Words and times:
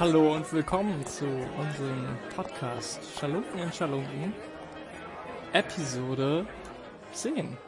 Hallo 0.00 0.34
und 0.34 0.52
willkommen 0.52 1.04
zu 1.06 1.26
unserem 1.26 2.16
Podcast 2.34 3.00
Schalunken 3.18 3.58
in 3.58 3.72
Schalunken, 3.72 4.32
Episode 5.52 6.46
10. 7.12 7.67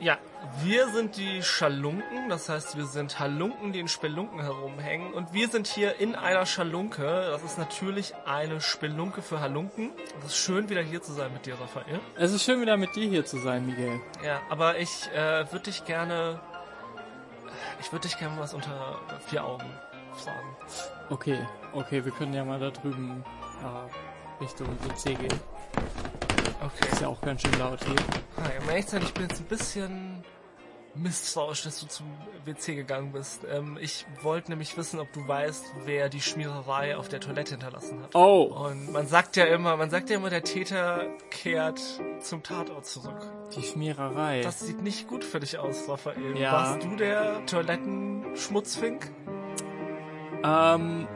Ja, 0.00 0.16
wir 0.62 0.88
sind 0.88 1.18
die 1.18 1.42
Schalunken, 1.42 2.30
das 2.30 2.48
heißt, 2.48 2.74
wir 2.78 2.86
sind 2.86 3.20
Halunken, 3.20 3.74
die 3.74 3.80
in 3.80 3.88
Spelunken 3.88 4.40
herumhängen. 4.40 5.12
Und 5.12 5.34
wir 5.34 5.48
sind 5.48 5.66
hier 5.66 6.00
in 6.00 6.14
einer 6.14 6.46
Schalunke. 6.46 7.28
Das 7.30 7.42
ist 7.42 7.58
natürlich 7.58 8.14
eine 8.24 8.62
Spelunke 8.62 9.20
für 9.20 9.40
Halunken. 9.40 9.90
Es 10.20 10.28
ist 10.28 10.36
schön, 10.38 10.70
wieder 10.70 10.80
hier 10.80 11.02
zu 11.02 11.12
sein 11.12 11.30
mit 11.34 11.44
dir, 11.44 11.60
Raphael. 11.60 12.00
Es 12.16 12.32
ist 12.32 12.44
schön, 12.44 12.62
wieder 12.62 12.78
mit 12.78 12.96
dir 12.96 13.08
hier 13.10 13.26
zu 13.26 13.38
sein, 13.40 13.66
Miguel. 13.66 14.00
Ja, 14.24 14.40
aber 14.48 14.78
ich 14.78 15.06
äh, 15.14 15.52
würde 15.52 15.64
dich 15.64 15.84
gerne. 15.84 16.40
Ich 17.80 17.92
würde 17.92 18.08
dich 18.08 18.18
gerne 18.18 18.38
was 18.38 18.54
unter 18.54 18.98
vier 19.26 19.44
Augen 19.44 19.70
fragen. 20.14 20.56
Okay, 21.10 21.46
okay, 21.74 22.02
wir 22.04 22.12
können 22.12 22.32
ja 22.32 22.44
mal 22.44 22.58
da 22.58 22.70
drüben 22.70 23.22
äh, 23.62 24.42
Richtung 24.42 24.66
WC 24.88 25.14
gehen. 25.14 25.40
Okay. 26.62 26.88
Ist 26.92 27.00
ja 27.00 27.08
auch 27.08 27.20
ganz 27.22 27.42
schön 27.42 27.58
laut 27.58 27.78
hier. 27.84 27.94
Hi, 28.44 28.50
um 28.62 28.68
ehrlich 28.68 28.84
zu 28.86 28.92
sein, 28.92 29.02
ich 29.02 29.14
bin 29.14 29.22
jetzt 29.28 29.40
ein 29.40 29.46
bisschen 29.46 30.24
misstrauisch, 30.94 31.62
dass 31.62 31.80
du 31.80 31.86
zum 31.86 32.06
WC 32.44 32.74
gegangen 32.74 33.12
bist. 33.12 33.46
Ähm, 33.50 33.78
ich 33.80 34.04
wollte 34.22 34.50
nämlich 34.50 34.76
wissen, 34.76 34.98
ob 35.00 35.10
du 35.12 35.26
weißt, 35.26 35.64
wer 35.84 36.08
die 36.08 36.20
Schmiererei 36.20 36.96
auf 36.96 37.08
der 37.08 37.20
Toilette 37.20 37.52
hinterlassen 37.52 38.02
hat. 38.02 38.14
Oh, 38.14 38.42
Und 38.68 38.92
man 38.92 39.06
sagt 39.06 39.36
ja 39.36 39.44
immer, 39.44 39.76
man 39.76 39.88
sagt 39.88 40.10
ja 40.10 40.16
immer, 40.16 40.30
der 40.30 40.42
Täter 40.42 41.06
kehrt 41.30 41.80
zum 42.20 42.42
Tatort 42.42 42.86
zurück. 42.86 43.22
die 43.54 43.62
Schmiererei. 43.62 44.42
Das 44.42 44.60
sieht 44.60 44.82
nicht 44.82 45.06
gut 45.08 45.24
für 45.24 45.40
dich 45.40 45.58
aus, 45.58 45.88
Raphael. 45.88 46.36
Ja. 46.36 46.52
Warst 46.52 46.82
du 46.82 46.96
der 46.96 47.46
Toilettenschmutzfink? 47.46 49.10
Ähm, 50.42 51.06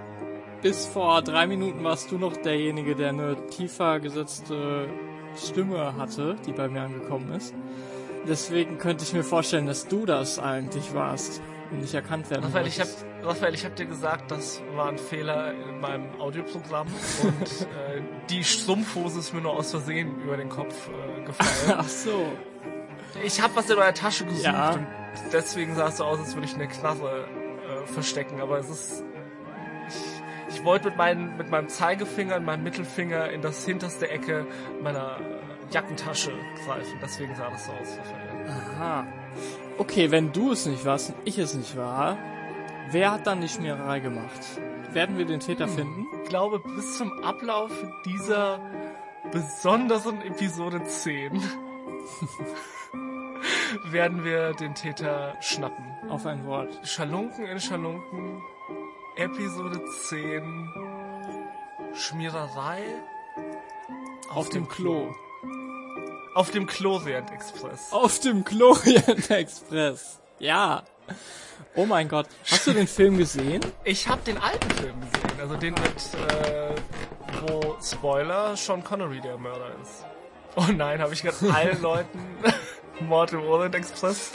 bis 0.63 0.87
vor 0.87 1.21
drei 1.23 1.47
Minuten 1.47 1.83
warst 1.85 2.11
du 2.11 2.19
noch 2.19 2.37
derjenige, 2.37 2.95
der 2.95 3.09
eine 3.11 3.47
tiefer 3.49 3.99
gesetzte 4.01 4.89
Stimme 5.37 5.97
hatte, 5.97 6.37
die 6.47 6.53
bei 6.53 6.69
mir 6.69 6.83
angekommen 6.83 7.33
ist. 7.33 7.55
Deswegen 8.27 8.79
könnte 8.79 9.05
ich 9.05 9.13
mir 9.13 9.23
vorstellen, 9.25 9.67
dass 9.67 9.87
du 9.87 10.07
das 10.07 10.39
eigentlich 10.39 10.95
warst 10.95 11.43
und 11.71 11.81
nicht 11.81 11.95
erkannt 11.95 12.31
werden 12.31 12.45
Raphael, 12.45 12.67
ich 12.67 12.81
hab. 12.81 12.89
Raphael, 13.23 13.55
ich 13.55 13.65
hab 13.65 13.75
dir 13.77 13.87
gesagt, 13.87 14.31
das 14.31 14.61
war 14.75 14.89
ein 14.89 14.99
Fehler 14.99 15.53
in 15.53 15.81
meinem 15.81 16.21
Audioprogramm 16.21 16.87
und 17.23 17.43
äh, 17.63 18.03
die 18.31 18.45
Strumpfhose 18.45 19.19
ist 19.21 19.33
mir 19.35 19.41
nur 19.41 19.55
aus 19.57 19.71
Versehen 19.71 20.21
über 20.23 20.37
den 20.37 20.49
Kopf 20.51 20.89
äh, 20.89 21.25
gefallen. 21.25 21.79
Ach 21.79 21.89
so. 21.89 22.27
Ich 23.23 23.41
habe 23.41 23.55
was 23.57 23.69
in 23.71 23.77
meiner 23.77 23.95
Tasche 23.95 24.25
gesucht 24.25 24.45
Ja. 24.45 24.73
und 24.73 24.87
deswegen 25.33 25.75
sah 25.75 25.89
es 25.89 25.99
so 25.99 26.05
aus, 26.05 26.19
als 26.19 26.35
würde 26.35 26.47
ich 26.47 26.55
eine 26.55 26.67
Knarre 26.69 27.25
äh, 27.83 27.87
verstecken. 27.87 28.41
Aber 28.41 28.59
es 28.59 28.69
ist. 28.69 29.05
Ich, 30.55 30.65
wollte 30.65 30.89
mit, 30.89 30.97
meinen, 30.97 31.37
mit 31.37 31.51
meinem 31.51 31.69
Zeigefinger 31.69 32.37
und 32.37 32.45
meinem 32.45 32.63
Mittelfinger 32.63 33.31
in 33.31 33.43
das 33.43 33.65
hinterste 33.65 34.09
Ecke 34.09 34.47
meiner 34.83 35.19
äh, 35.19 35.73
Jackentasche 35.73 36.33
greifen. 36.65 36.99
Deswegen 37.03 37.35
sah 37.35 37.51
das 37.51 37.67
so 37.67 37.73
aus. 37.73 37.99
Aha. 38.49 39.07
Okay, 39.79 40.11
wenn 40.11 40.33
du 40.33 40.53
es 40.53 40.67
nicht 40.67 40.85
warst 40.85 41.11
und 41.11 41.17
ich 41.25 41.39
es 41.39 41.55
nicht 41.55 41.77
war, 41.77 42.17
wer 42.91 43.13
hat 43.13 43.27
dann 43.27 43.41
die 43.41 43.49
Schmiererei 43.49 44.01
gemacht? 44.01 44.41
Werden 44.93 45.19
wir 45.19 45.25
den 45.25 45.41
Täter 45.41 45.67
finden? 45.67 46.07
Ich 46.23 46.29
glaube, 46.29 46.61
bis 46.61 46.99
zum 46.99 47.13
Ablauf 47.25 47.73
dieser 48.05 48.61
besonderen 49.33 50.23
Episode 50.23 50.85
10 50.85 51.33
werden 53.91 54.25
wir 54.25 54.53
den 54.53 54.75
Täter 54.75 55.35
schnappen. 55.41 55.85
Auf 56.09 56.27
ein 56.27 56.45
Wort. 56.47 56.81
Schalunken 56.85 57.47
in 57.47 57.59
Schalunken, 57.59 58.43
Episode 59.17 59.81
10, 60.09 60.69
Schmiererei 61.95 62.83
Auf, 64.29 64.49
dem 64.49 64.67
Klo. 64.67 65.15
Auf 66.35 66.51
dem 66.51 66.67
Chlorient 66.67 67.31
Express. 67.31 67.93
Auf 67.93 68.19
dem 68.19 68.45
Chlorient 68.45 69.31
Express. 69.31 70.21
Ja. 70.41 70.83
Oh 71.77 71.87
mein 71.87 72.09
Gott. 72.09 72.27
Hast 72.51 72.67
du 72.67 72.73
den 72.73 72.89
Film 72.89 73.17
gesehen? 73.17 73.61
Ich 73.85 74.09
habe 74.09 74.21
den 74.23 74.37
alten 74.37 74.71
Film 74.73 75.01
gesehen, 75.01 75.41
also 75.41 75.57
den 75.57 75.75
mit, 75.75 76.33
äh, 76.43 76.75
wo, 77.43 77.77
Spoiler, 77.81 78.57
Sean 78.57 78.83
Connery 78.83 79.21
der 79.21 79.39
Mörder 79.39 79.71
ist. 79.81 80.05
Oh 80.57 80.67
nein, 80.73 81.01
habe 81.01 81.15
ich 81.15 81.23
gerade 81.23 81.37
allen 81.55 81.81
Leuten 81.83 82.19
Im 83.01 83.11
Orient 83.13 83.75
Express 83.75 84.31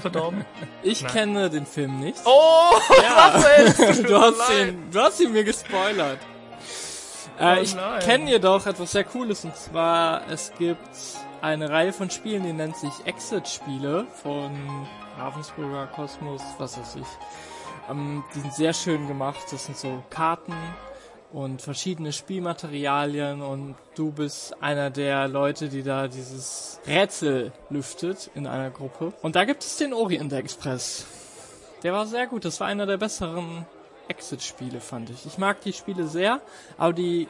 verdorben? 0.00 0.44
Ich 0.82 1.02
Nein. 1.02 1.12
kenne 1.12 1.50
den 1.50 1.66
Film 1.66 2.00
nicht. 2.00 2.20
Oh, 2.24 2.72
Ja. 3.02 3.30
Du, 4.02 4.20
hast 4.20 4.50
ihn, 4.52 4.90
du 4.90 5.00
hast 5.00 5.20
ihn 5.20 5.32
mir 5.32 5.44
gespoilert. 5.44 6.18
Äh, 7.38 7.58
Oh 7.58 7.62
ich 7.62 7.76
kenne 8.04 8.30
jedoch 8.30 8.66
etwas 8.66 8.92
sehr 8.92 9.04
Cooles 9.04 9.44
und 9.44 9.56
zwar 9.56 10.22
es 10.30 10.52
gibt 10.58 10.78
eine 11.42 11.68
Reihe 11.70 11.92
von 11.92 12.08
Spielen, 12.10 12.44
die 12.44 12.52
nennt 12.52 12.76
sich 12.76 12.92
Exit-Spiele 13.04 14.06
von 14.22 14.52
Ravensburger 15.18 15.86
Kosmos, 15.88 16.42
was 16.58 16.78
weiß 16.78 16.96
ich. 16.96 17.06
Ähm, 17.90 18.22
die 18.34 18.40
sind 18.40 18.54
sehr 18.54 18.72
schön 18.72 19.08
gemacht. 19.08 19.40
Das 19.50 19.66
sind 19.66 19.76
so 19.76 20.02
Karten 20.10 20.54
und 21.34 21.60
verschiedene 21.60 22.12
Spielmaterialien 22.12 23.42
und 23.42 23.74
du 23.96 24.12
bist 24.12 24.62
einer 24.62 24.90
der 24.90 25.26
Leute, 25.26 25.68
die 25.68 25.82
da 25.82 26.06
dieses 26.06 26.78
Rätsel 26.86 27.52
lüftet 27.70 28.30
in 28.36 28.46
einer 28.46 28.70
Gruppe. 28.70 29.12
Und 29.20 29.34
da 29.34 29.44
gibt 29.44 29.64
es 29.64 29.76
den 29.76 29.92
Orient 29.92 30.32
Express. 30.32 31.06
Der 31.82 31.92
war 31.92 32.06
sehr 32.06 32.28
gut. 32.28 32.44
Das 32.44 32.60
war 32.60 32.68
einer 32.68 32.86
der 32.86 32.98
besseren 32.98 33.66
Exit-Spiele, 34.06 34.80
fand 34.80 35.10
ich. 35.10 35.26
Ich 35.26 35.36
mag 35.36 35.60
die 35.62 35.72
Spiele 35.72 36.06
sehr, 36.06 36.40
aber 36.78 36.92
die 36.92 37.26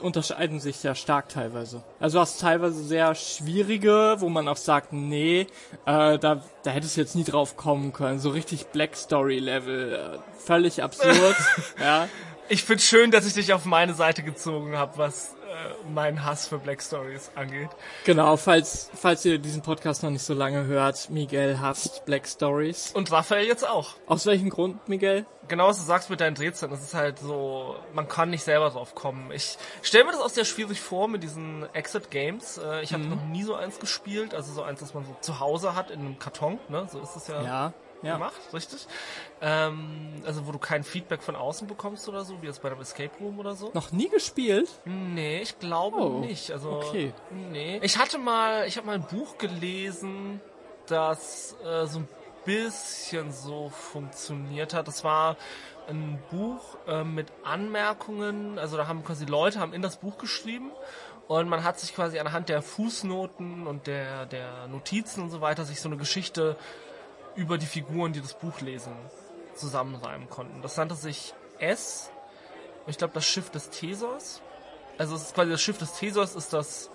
unterscheiden 0.00 0.58
sich 0.58 0.76
sehr 0.78 0.96
stark 0.96 1.28
teilweise. 1.28 1.82
Also 2.00 2.18
du 2.18 2.22
hast 2.22 2.40
teilweise 2.40 2.82
sehr 2.82 3.14
schwierige, 3.14 4.16
wo 4.18 4.28
man 4.28 4.48
auch 4.48 4.56
sagt, 4.56 4.92
nee, 4.92 5.46
äh, 5.86 6.18
da, 6.18 6.42
da 6.64 6.70
hättest 6.70 6.96
du 6.96 7.02
jetzt 7.02 7.14
nie 7.14 7.24
drauf 7.24 7.56
kommen 7.56 7.92
können. 7.92 8.18
So 8.18 8.30
richtig 8.30 8.66
Black 8.66 8.96
Story-Level. 8.96 9.92
Äh, 9.92 10.40
völlig 10.40 10.82
absurd. 10.82 11.36
ja. 11.80 12.08
Ich 12.48 12.62
find's 12.64 12.84
schön, 12.84 13.10
dass 13.10 13.26
ich 13.26 13.32
dich 13.32 13.52
auf 13.54 13.64
meine 13.64 13.94
Seite 13.94 14.22
gezogen 14.22 14.76
habe, 14.76 14.98
was 14.98 15.34
äh, 15.48 15.88
meinen 15.90 16.24
Hass 16.24 16.46
für 16.46 16.58
Black 16.58 16.82
Stories 16.82 17.30
angeht. 17.34 17.70
Genau, 18.04 18.36
falls, 18.36 18.90
falls 18.94 19.24
ihr 19.24 19.38
diesen 19.38 19.62
Podcast 19.62 20.02
noch 20.02 20.10
nicht 20.10 20.24
so 20.24 20.34
lange 20.34 20.66
hört, 20.66 21.08
Miguel 21.08 21.58
hasst 21.60 22.04
Black 22.04 22.28
Stories. 22.28 22.92
Und 22.92 23.10
Raphael 23.10 23.46
jetzt 23.46 23.66
auch. 23.66 23.94
Aus 24.06 24.26
welchem 24.26 24.50
Grund, 24.50 24.88
Miguel? 24.90 25.24
Genau, 25.48 25.68
was 25.68 25.78
du 25.78 25.84
sagst 25.84 26.10
mit 26.10 26.20
deinen 26.20 26.36
Rätseln, 26.36 26.70
das 26.70 26.82
ist 26.82 26.94
halt 26.94 27.18
so, 27.18 27.76
man 27.94 28.08
kann 28.08 28.28
nicht 28.28 28.44
selber 28.44 28.68
drauf 28.70 28.94
kommen. 28.94 29.30
Ich 29.32 29.56
stelle 29.82 30.04
mir 30.04 30.12
das 30.12 30.20
auch 30.20 30.30
sehr 30.30 30.44
schwierig 30.44 30.80
vor 30.80 31.08
mit 31.08 31.22
diesen 31.22 31.66
Exit 31.74 32.10
Games. 32.10 32.58
Äh, 32.58 32.82
ich 32.82 32.92
habe 32.92 33.04
noch 33.04 33.24
nie 33.24 33.42
so 33.42 33.54
eins 33.54 33.78
gespielt, 33.78 34.34
also 34.34 34.52
so 34.52 34.62
eins, 34.62 34.80
das 34.80 34.92
man 34.92 35.06
so 35.06 35.16
zu 35.20 35.40
Hause 35.40 35.74
hat 35.74 35.90
in 35.90 36.00
einem 36.00 36.18
Karton, 36.18 36.58
ne? 36.68 36.86
So 36.90 36.98
ist 37.00 37.16
es 37.16 37.26
ja, 37.26 37.42
Ja, 37.42 37.72
ja. 38.04 38.14
gemacht, 38.14 38.40
richtig? 38.52 38.86
Ähm, 39.40 40.22
also 40.24 40.46
wo 40.46 40.52
du 40.52 40.58
kein 40.58 40.84
Feedback 40.84 41.22
von 41.22 41.36
außen 41.36 41.66
bekommst 41.66 42.08
oder 42.08 42.24
so, 42.24 42.40
wie 42.42 42.46
jetzt 42.46 42.62
bei 42.62 42.70
einem 42.70 42.80
Escape 42.80 43.10
Room 43.20 43.38
oder 43.38 43.54
so. 43.54 43.70
Noch 43.74 43.92
nie 43.92 44.08
gespielt? 44.08 44.68
Nee, 44.84 45.40
ich 45.42 45.58
glaube 45.58 45.96
Oh, 45.96 46.18
nicht. 46.20 46.50
Also 46.50 46.72
okay. 46.72 47.12
nee. 47.30 47.78
Ich 47.82 47.98
hatte 47.98 48.18
mal, 48.18 48.66
ich 48.66 48.76
habe 48.76 48.86
mal 48.86 48.94
ein 48.94 49.06
Buch 49.06 49.38
gelesen, 49.38 50.40
das 50.86 51.56
äh, 51.64 51.86
so 51.86 52.00
ein 52.00 52.08
bisschen 52.44 53.32
so 53.32 53.70
funktioniert 53.70 54.74
hat. 54.74 54.86
Das 54.88 55.02
war 55.04 55.36
ein 55.88 56.22
Buch 56.30 56.76
äh, 56.86 57.04
mit 57.04 57.28
Anmerkungen. 57.42 58.58
Also 58.58 58.76
da 58.76 58.86
haben 58.86 59.04
quasi 59.04 59.24
Leute 59.24 59.60
haben 59.60 59.72
in 59.72 59.82
das 59.82 59.96
Buch 59.96 60.18
geschrieben 60.18 60.70
und 61.28 61.48
man 61.48 61.64
hat 61.64 61.80
sich 61.80 61.94
quasi 61.94 62.18
anhand 62.18 62.48
der 62.48 62.62
Fußnoten 62.62 63.66
und 63.66 63.86
der 63.86 64.26
der 64.26 64.66
Notizen 64.68 65.22
und 65.22 65.30
so 65.30 65.40
weiter 65.40 65.64
sich 65.64 65.80
so 65.80 65.88
eine 65.88 65.96
Geschichte 65.96 66.56
über 67.36 67.58
die 67.58 67.66
Figuren, 67.66 68.12
die 68.12 68.20
das 68.20 68.34
Buch 68.34 68.60
lesen, 68.60 68.92
zusammenreimen 69.54 70.28
konnten. 70.28 70.62
Das 70.62 70.76
nannte 70.76 70.94
sich 70.94 71.34
S. 71.58 72.10
Ich 72.86 72.98
glaube, 72.98 73.14
das 73.14 73.26
Schiff 73.26 73.50
des 73.50 73.70
Theseus. 73.70 74.40
Also 74.98 75.16
es 75.16 75.22
ist 75.22 75.34
quasi 75.34 75.50
das 75.50 75.62
Schiff 75.62 75.78
des 75.78 75.94
Theseus 75.94 76.34
ist 76.34 76.52
das 76.52 76.90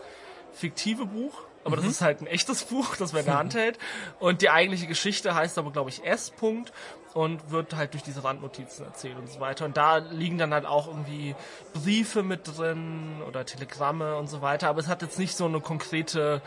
fiktive 0.53 1.06
Buch, 1.06 1.33
aber 1.63 1.75
das 1.75 1.86
ist 1.86 2.01
halt 2.01 2.21
ein 2.21 2.27
echtes 2.27 2.63
Buch, 2.65 2.95
das 2.95 3.13
man 3.13 3.21
in 3.21 3.25
der 3.25 3.38
Hand 3.38 3.53
hält. 3.56 3.77
Und 4.19 4.41
die 4.41 4.50
eigentliche 4.50 4.88
Geschichte 4.88 5.36
heißt 5.36 5.57
aber, 5.57 5.71
glaube 5.71 5.89
ich, 5.89 6.06
S. 6.06 6.31
-Punkt 6.33 6.71
und 7.13 7.51
wird 7.51 7.75
halt 7.75 7.94
durch 7.94 8.03
diese 8.03 8.23
Randnotizen 8.23 8.85
erzählt 8.85 9.17
und 9.17 9.29
so 9.29 9.39
weiter. 9.39 9.65
Und 9.65 9.77
da 9.77 9.97
liegen 9.97 10.38
dann 10.38 10.53
halt 10.53 10.65
auch 10.65 10.88
irgendwie 10.88 11.35
Briefe 11.73 12.23
mit 12.23 12.57
drin 12.57 13.21
oder 13.27 13.45
Telegramme 13.45 14.15
und 14.17 14.27
so 14.27 14.41
weiter. 14.41 14.69
Aber 14.69 14.79
es 14.79 14.88
hat 14.88 15.01
jetzt 15.01 15.17
nicht 15.19 15.35
so 15.35 15.45
eine 15.45 15.59
konkrete 15.59 16.41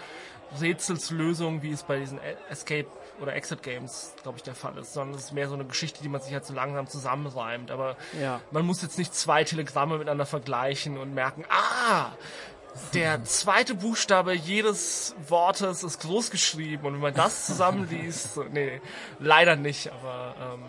Rätselslösung, 0.61 1.63
wie 1.63 1.73
es 1.73 1.83
bei 1.83 1.99
diesen 1.99 2.21
Escape 2.49 2.87
oder 3.21 3.35
Exit 3.35 3.63
Games, 3.63 4.15
glaube 4.23 4.39
ich, 4.39 4.43
der 4.43 4.55
Fall 4.55 4.77
ist, 4.79 4.93
sondern 4.95 5.17
es 5.17 5.27
ist 5.27 5.33
mehr 5.33 5.49
so 5.49 5.55
eine 5.55 5.65
Geschichte, 5.65 6.03
die 6.03 6.09
man 6.09 6.21
sich 6.21 6.33
halt 6.33 6.45
so 6.45 6.55
langsam 6.55 6.87
zusammenreimt. 6.87 7.71
Aber 7.71 7.97
Ja. 8.21 8.41
man 8.51 8.65
muss 8.65 8.83
jetzt 8.83 8.99
nicht 8.99 9.15
zwei 9.15 9.45
Telegramme 9.45 9.95
miteinander 9.99 10.27
vergleichen 10.27 10.99
und 10.99 11.15
merken, 11.15 11.45
ah, 11.51 12.11
der 12.95 13.25
zweite 13.25 13.75
Buchstabe 13.75 14.33
jedes 14.35 15.15
Wortes 15.29 15.83
ist 15.83 16.01
groß 16.01 16.31
geschrieben 16.31 16.87
und 16.87 16.95
wenn 16.95 17.01
man 17.01 17.15
das 17.15 17.47
zusammenliest, 17.47 18.35
so, 18.35 18.45
nee, 18.45 18.81
leider 19.19 19.57
nicht, 19.57 19.91
aber 19.93 20.35
ähm, 20.41 20.63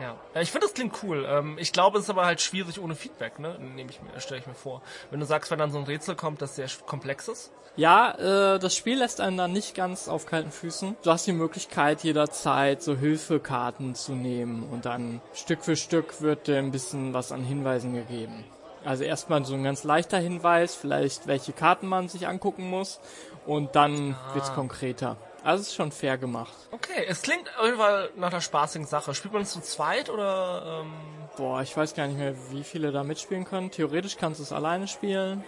ja. 0.00 0.16
Ich 0.40 0.50
finde, 0.50 0.66
das 0.66 0.74
klingt 0.74 1.02
cool. 1.02 1.26
Ähm, 1.28 1.56
ich 1.58 1.72
glaube, 1.72 1.98
es 1.98 2.04
ist 2.04 2.10
aber 2.10 2.24
halt 2.24 2.40
schwierig 2.40 2.80
ohne 2.80 2.94
Feedback, 2.94 3.38
ne? 3.38 3.56
Nehme 3.58 3.90
ich 3.90 4.00
mir, 4.00 4.18
stelle 4.20 4.40
ich 4.40 4.46
mir 4.46 4.54
vor. 4.54 4.80
Wenn 5.10 5.20
du 5.20 5.26
sagst, 5.26 5.50
wenn 5.50 5.58
dann 5.58 5.70
so 5.70 5.78
ein 5.78 5.84
Rätsel 5.84 6.14
kommt, 6.16 6.40
das 6.40 6.56
sehr 6.56 6.68
komplex 6.86 7.28
ist. 7.28 7.52
Ja, 7.76 8.12
äh, 8.54 8.58
das 8.58 8.74
Spiel 8.74 8.98
lässt 8.98 9.20
einen 9.20 9.36
dann 9.36 9.52
nicht 9.52 9.74
ganz 9.74 10.08
auf 10.08 10.26
kalten 10.26 10.50
Füßen. 10.50 10.96
Du 11.02 11.10
hast 11.10 11.26
die 11.26 11.32
Möglichkeit, 11.32 12.02
jederzeit 12.02 12.82
so 12.82 12.96
Hilfekarten 12.96 13.94
zu 13.94 14.12
nehmen 14.12 14.64
und 14.64 14.86
dann 14.86 15.20
Stück 15.34 15.64
für 15.64 15.76
Stück 15.76 16.20
wird 16.20 16.46
dir 16.46 16.58
ein 16.58 16.72
bisschen 16.72 17.14
was 17.14 17.30
an 17.30 17.44
Hinweisen 17.44 17.94
gegeben. 17.94 18.44
Also 18.84 19.04
erstmal 19.04 19.44
so 19.44 19.54
ein 19.54 19.62
ganz 19.62 19.84
leichter 19.84 20.18
Hinweis, 20.18 20.74
vielleicht 20.74 21.26
welche 21.26 21.52
Karten 21.52 21.86
man 21.86 22.08
sich 22.08 22.26
angucken 22.26 22.68
muss 22.68 23.00
und 23.46 23.76
dann 23.76 24.16
wird's 24.34 24.52
konkreter. 24.54 25.16
Also 25.42 25.62
es 25.62 25.68
ist 25.68 25.74
schon 25.74 25.90
fair 25.92 26.18
gemacht. 26.18 26.52
Okay, 26.70 27.04
es 27.08 27.22
klingt 27.22 27.48
auf 27.58 27.64
jeden 27.64 27.78
Fall 27.78 28.10
nach 28.16 28.30
einer 28.30 28.40
spaßigen 28.40 28.86
Sache. 28.86 29.14
Spielt 29.14 29.32
man 29.32 29.42
es 29.42 29.52
zu 29.52 29.60
zweit 29.60 30.10
oder 30.10 30.82
ähm, 30.82 30.92
Boah, 31.36 31.62
ich 31.62 31.74
weiß 31.76 31.94
gar 31.94 32.06
nicht 32.06 32.18
mehr, 32.18 32.34
wie 32.50 32.62
viele 32.62 32.92
da 32.92 33.04
mitspielen 33.04 33.44
können. 33.44 33.70
Theoretisch 33.70 34.16
kannst 34.18 34.40
du 34.40 34.44
es 34.44 34.52
alleine 34.52 34.86
spielen. 34.86 35.42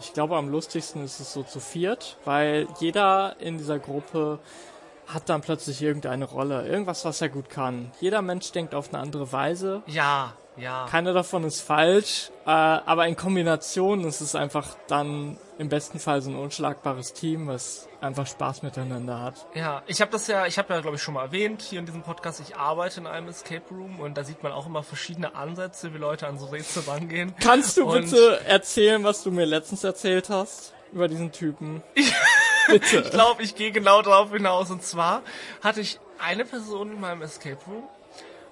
Ich 0.00 0.12
glaube, 0.12 0.36
am 0.36 0.48
lustigsten 0.48 1.04
ist 1.04 1.20
es 1.20 1.32
so 1.32 1.42
zu 1.42 1.60
viert, 1.60 2.16
weil 2.24 2.66
jeder 2.80 3.36
in 3.38 3.56
dieser 3.56 3.78
Gruppe 3.78 4.40
hat 5.06 5.28
dann 5.28 5.40
plötzlich 5.40 5.80
irgendeine 5.80 6.24
Rolle, 6.24 6.66
irgendwas, 6.66 7.04
was 7.04 7.20
er 7.20 7.28
gut 7.28 7.48
kann. 7.50 7.92
Jeder 8.00 8.20
Mensch 8.22 8.50
denkt 8.52 8.74
auf 8.74 8.92
eine 8.92 9.02
andere 9.02 9.32
Weise. 9.32 9.82
ja, 9.86 10.34
ja. 10.56 10.86
Keiner 10.90 11.12
davon 11.12 11.44
ist 11.44 11.60
falsch, 11.60 12.30
äh, 12.44 12.50
aber 12.50 13.06
in 13.06 13.16
Kombination 13.16 14.04
ist 14.04 14.20
es 14.20 14.34
einfach 14.34 14.76
dann 14.88 15.38
im 15.58 15.68
besten 15.68 15.98
Fall 15.98 16.20
so 16.22 16.30
ein 16.30 16.36
unschlagbares 16.36 17.12
Team, 17.12 17.46
was 17.48 17.88
einfach 18.00 18.26
Spaß 18.26 18.62
miteinander 18.62 19.20
hat. 19.20 19.46
Ja, 19.54 19.82
ich 19.86 20.00
habe 20.00 20.10
das 20.10 20.26
ja, 20.26 20.46
ich 20.46 20.58
habe 20.58 20.74
ja 20.74 20.80
glaube 20.80 20.96
ich 20.96 21.02
schon 21.02 21.14
mal 21.14 21.22
erwähnt 21.24 21.62
hier 21.62 21.78
in 21.78 21.86
diesem 21.86 22.02
Podcast, 22.02 22.40
ich 22.40 22.56
arbeite 22.56 23.00
in 23.00 23.06
einem 23.06 23.28
Escape 23.28 23.62
Room 23.70 24.00
und 24.00 24.16
da 24.16 24.24
sieht 24.24 24.42
man 24.42 24.52
auch 24.52 24.66
immer 24.66 24.82
verschiedene 24.82 25.34
Ansätze, 25.34 25.94
wie 25.94 25.98
Leute 25.98 26.26
an 26.26 26.38
so 26.38 26.46
Rätsel 26.46 26.82
rangehen. 26.86 27.34
Kannst 27.40 27.76
du 27.76 27.86
Und- 27.86 28.10
bitte 28.10 28.40
erzählen, 28.46 29.02
was 29.04 29.22
du 29.22 29.30
mir 29.30 29.44
letztens 29.46 29.84
erzählt 29.84 30.28
hast 30.30 30.74
über 30.92 31.08
diesen 31.08 31.32
Typen? 31.32 31.82
bitte. 32.66 33.00
Ich 33.02 33.10
glaube, 33.10 33.42
ich 33.42 33.54
gehe 33.56 33.72
genau 33.72 34.02
darauf 34.02 34.32
hinaus. 34.32 34.70
Und 34.70 34.82
zwar 34.84 35.22
hatte 35.62 35.80
ich 35.80 35.98
eine 36.18 36.44
Person 36.44 36.92
in 36.92 37.00
meinem 37.00 37.22
Escape 37.22 37.58
Room. 37.66 37.82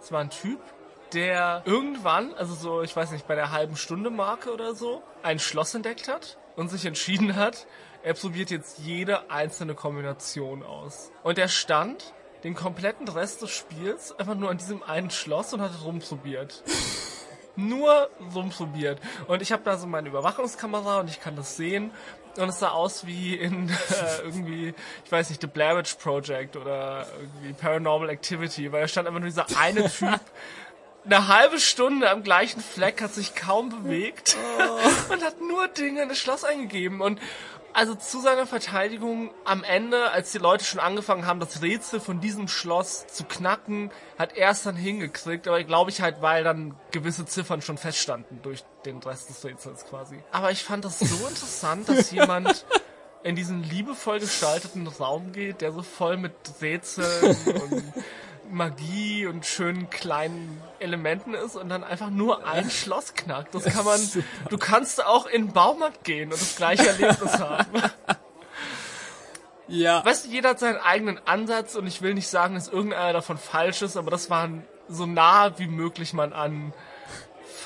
Es 0.03 0.11
war 0.11 0.21
ein 0.21 0.31
Typ, 0.31 0.59
der 1.13 1.63
irgendwann, 1.65 2.35
also 2.35 2.55
so, 2.55 2.83
ich 2.83 2.95
weiß 2.95 3.11
nicht, 3.13 3.27
bei 3.27 3.35
der 3.35 3.51
halben 3.51 3.77
Stunde 3.77 4.11
Marke 4.11 4.53
oder 4.53 4.75
so, 4.75 5.03
ein 5.23 5.39
Schloss 5.39 5.75
entdeckt 5.75 6.09
hat 6.09 6.39
und 6.57 6.69
sich 6.69 6.87
entschieden 6.87 7.37
hat, 7.37 7.67
er 8.03 8.15
probiert 8.15 8.51
jetzt 8.51 8.79
jede 8.79 9.31
einzelne 9.31 9.75
Kombination 9.75 10.63
aus. 10.63 11.11
Und 11.23 11.39
er 11.39 11.49
stand 11.49 12.15
den 12.45 12.55
kompletten 12.55 13.09
Rest 13.09 13.43
des 13.43 13.51
Spiels 13.51 14.19
einfach 14.19 14.35
nur 14.35 14.51
an 14.51 14.59
diesem 14.59 14.83
einen 14.83 15.11
Schloss 15.11 15.53
und 15.53 15.61
hat 15.61 15.73
es 15.73 15.85
rumprobiert. 15.85 16.63
nur 17.57 18.11
rumprobiert. 18.35 19.01
Und 19.27 19.43
ich 19.43 19.53
habe 19.53 19.63
da 19.65 19.77
so 19.77 19.87
meine 19.87 20.09
Überwachungskamera 20.09 21.01
und 21.01 21.11
ich 21.11 21.21
kann 21.21 21.37
das 21.37 21.57
sehen. 21.57 21.91
Und 22.39 22.49
es 22.49 22.61
sah 22.61 22.71
aus 22.71 23.07
wie 23.07 23.35
in 23.35 23.69
äh, 23.91 24.23
irgendwie, 24.25 24.75
ich 25.05 25.13
weiß 25.13 25.31
nicht, 25.31 25.41
The 25.41 25.47
Blair 25.47 25.77
Witch 25.77 25.95
Project 25.97 26.57
oder 26.57 27.07
irgendwie 27.19 27.53
Paranormal 27.53 28.09
Activity, 28.09 28.71
weil 28.73 28.83
da 28.83 28.89
stand 28.89 29.09
einfach 29.09 29.21
nur 29.21 29.29
dieser 29.29 29.47
eine 29.59 29.91
Typ 29.91 30.21
eine 31.05 31.29
halbe 31.29 31.59
Stunde 31.59 32.11
am 32.11 32.23
gleichen 32.23 32.61
Fleck, 32.61 33.01
hat 33.03 33.15
sich 33.15 33.35
kaum 33.35 33.71
bewegt 33.71 34.37
und 35.11 35.23
hat 35.23 35.41
nur 35.41 35.69
Dinge 35.69 36.03
in 36.03 36.09
das 36.09 36.19
Schloss 36.19 36.45
eingegeben. 36.45 37.01
Und 37.01 37.21
also 37.73 37.95
zu 37.95 38.21
seiner 38.21 38.47
Verteidigung 38.47 39.31
am 39.45 39.63
Ende, 39.63 40.11
als 40.11 40.33
die 40.33 40.39
Leute 40.39 40.65
schon 40.65 40.81
angefangen 40.81 41.27
haben, 41.27 41.41
das 41.41 41.63
Rätsel 41.63 42.01
von 42.01 42.21
diesem 42.21 42.49
Schloss 42.49 43.07
zu 43.07 43.25
knacken, 43.25 43.91
hat 44.19 44.37
er 44.37 44.51
es 44.51 44.63
dann 44.63 44.77
hingekriegt. 44.77 45.47
Aber 45.47 45.63
glaube 45.63 45.91
ich 45.91 46.01
halt, 46.01 46.21
weil 46.21 46.45
dann 46.45 46.75
gewisse 46.91 47.27
Ziffern 47.27 47.63
schon 47.63 47.79
feststanden 47.79 48.43
durch 48.43 48.65
den 48.85 48.99
Rest 48.99 49.29
des 49.29 49.45
Rätsels 49.45 49.87
quasi. 49.87 50.19
Aber 50.33 50.51
ich 50.51 50.65
fand 50.65 50.85
das 50.85 50.99
so 50.99 51.27
interessant, 51.27 51.89
dass 51.89 52.11
jemand 52.11 52.67
in 53.23 53.37
diesen 53.37 53.63
liebevoll 53.63 54.19
gestalteten 54.19 54.87
Raum 54.87 55.33
geht, 55.33 55.61
der 55.61 55.73
so 55.73 55.83
voll 55.83 56.17
mit 56.17 56.33
Rätseln 56.61 57.37
und 57.71 57.95
Magie 58.53 59.27
und 59.27 59.47
schönen 59.47 59.91
kleinen 59.91 60.61
Elementen 60.79 61.35
ist 61.35 61.57
und 61.57 61.69
dann 61.69 61.85
einfach 61.85 62.11
nur 62.11 62.47
ein 62.47 62.71
Schloss 62.71 63.15
knackt. 63.15 63.55
Das 63.55 63.65
kann 63.65 63.85
man, 63.85 64.01
du 64.49 64.59
kannst 64.59 65.05
auch 65.05 65.27
in 65.27 65.47
den 65.47 65.53
Baumarkt 65.53 66.05
gehen 66.05 66.33
und 66.33 66.41
das 66.41 66.57
gleiche 66.57 66.89
Erlebnis 66.89 67.33
haben. 67.39 67.83
Ja. 69.69 70.05
Weißt 70.05 70.27
du, 70.27 70.31
jeder 70.31 70.51
hat 70.51 70.59
seinen 70.59 70.79
eigenen 70.79 71.21
Ansatz 71.27 71.77
und 71.77 71.87
ich 71.87 72.03
will 72.03 72.15
nicht 72.15 72.29
sagen, 72.29 72.55
dass 72.55 72.69
irgendeiner 72.69 73.13
davon 73.13 73.39
falsch 73.39 73.83
ist, 73.83 73.97
aber 73.97 74.11
das 74.11 74.29
war 74.29 74.49
so 74.89 75.07
nah 75.07 75.59
wie 75.59 75.69
möglich 75.69 76.13
man 76.13 76.33
an 76.33 76.73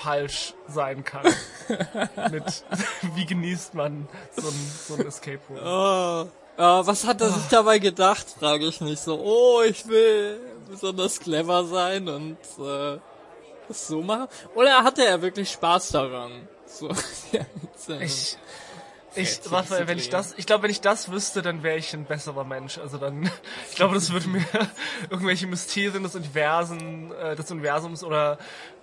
falsch 0.04 0.52
sein 0.68 1.02
kann. 1.04 1.24
Mit, 2.30 2.64
wie 3.14 3.24
genießt 3.24 3.74
man 3.74 4.06
so 4.36 4.48
ein, 4.48 4.70
so 4.86 4.94
ein 4.94 5.06
Escape 5.06 5.40
Room? 5.48 5.58
Oh. 5.58 6.30
Ja, 6.56 6.86
was 6.86 7.04
hat 7.04 7.20
er 7.20 7.30
sich 7.30 7.48
dabei 7.48 7.80
gedacht, 7.80 8.26
frage 8.38 8.66
ich 8.66 8.80
mich 8.80 9.00
so. 9.00 9.18
Oh, 9.18 9.62
ich 9.62 9.88
will 9.88 10.38
besonders 10.68 11.20
clever 11.20 11.64
sein 11.64 12.08
und 12.08 12.38
äh, 12.58 12.98
das 13.68 13.86
so 13.86 14.02
machen. 14.02 14.28
Oder 14.54 14.84
hatte 14.84 15.04
er 15.04 15.22
wirklich 15.22 15.50
Spaß 15.50 15.90
daran? 15.90 16.48
So, 16.66 16.88
ja, 17.32 17.44
seinem- 17.76 18.02
Ich, 18.02 18.36
ich, 19.16 19.40
Raphael, 19.50 19.86
wenn 19.86 19.98
ich 19.98 20.10
das, 20.10 20.34
ich 20.36 20.44
glaube, 20.44 20.64
wenn 20.64 20.70
ich 20.72 20.80
das 20.80 21.10
wüsste, 21.10 21.40
dann 21.40 21.62
wäre 21.62 21.76
ich 21.76 21.94
ein 21.94 22.04
besserer 22.04 22.42
Mensch. 22.44 22.78
Also 22.78 22.98
dann, 22.98 23.30
ich 23.70 23.76
glaube, 23.76 23.94
das 23.94 24.12
würde 24.12 24.28
mir 24.28 24.44
irgendwelche 25.10 25.46
Mysterien 25.46 26.02
des 26.02 26.16
Universen, 26.16 27.12
äh, 27.12 27.36
des 27.36 27.48
Universums 27.50 28.02
oder 28.02 28.38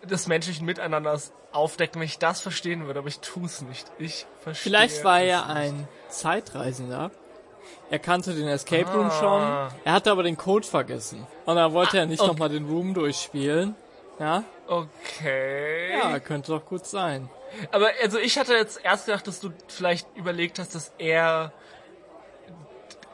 des 0.09 0.27
menschlichen 0.27 0.65
Miteinanders 0.65 1.33
aufdecken, 1.51 1.99
wenn 1.99 2.05
ich 2.07 2.17
das 2.17 2.39
verstehen 2.39 2.85
würde. 2.85 2.99
Aber 2.99 3.09
ich 3.09 3.19
tue 3.19 3.45
es 3.45 3.61
nicht. 3.61 3.91
Ich 3.99 4.25
verstehe. 4.39 4.63
Vielleicht 4.71 5.03
war 5.03 5.19
er 5.19 5.45
nicht. 5.47 5.55
ein 5.55 5.87
Zeitreisender. 6.09 7.11
Er 7.91 7.99
kannte 7.99 8.33
den 8.33 8.47
Escape 8.47 8.89
Room 8.91 9.07
Ah. 9.07 9.19
schon. 9.19 9.79
Er 9.83 9.93
hatte 9.93 10.11
aber 10.11 10.23
den 10.23 10.37
Code 10.37 10.65
vergessen. 10.65 11.27
Und 11.45 11.55
dann 11.57 11.73
wollte 11.73 11.97
er 11.99 12.05
nicht 12.07 12.21
okay. 12.21 12.31
nochmal 12.31 12.49
den 12.49 12.65
Room 12.67 12.93
durchspielen. 12.93 13.75
Ja? 14.17 14.43
Okay. 14.67 15.97
Ja, 15.99 16.19
könnte 16.19 16.53
doch 16.53 16.65
gut 16.65 16.85
sein. 16.85 17.29
Aber 17.71 17.89
also 18.01 18.17
ich 18.17 18.37
hatte 18.39 18.53
jetzt 18.53 18.79
erst 18.83 19.07
gedacht, 19.07 19.27
dass 19.27 19.39
du 19.41 19.51
vielleicht 19.67 20.07
überlegt 20.15 20.57
hast, 20.57 20.73
dass 20.73 20.93
er 20.97 21.51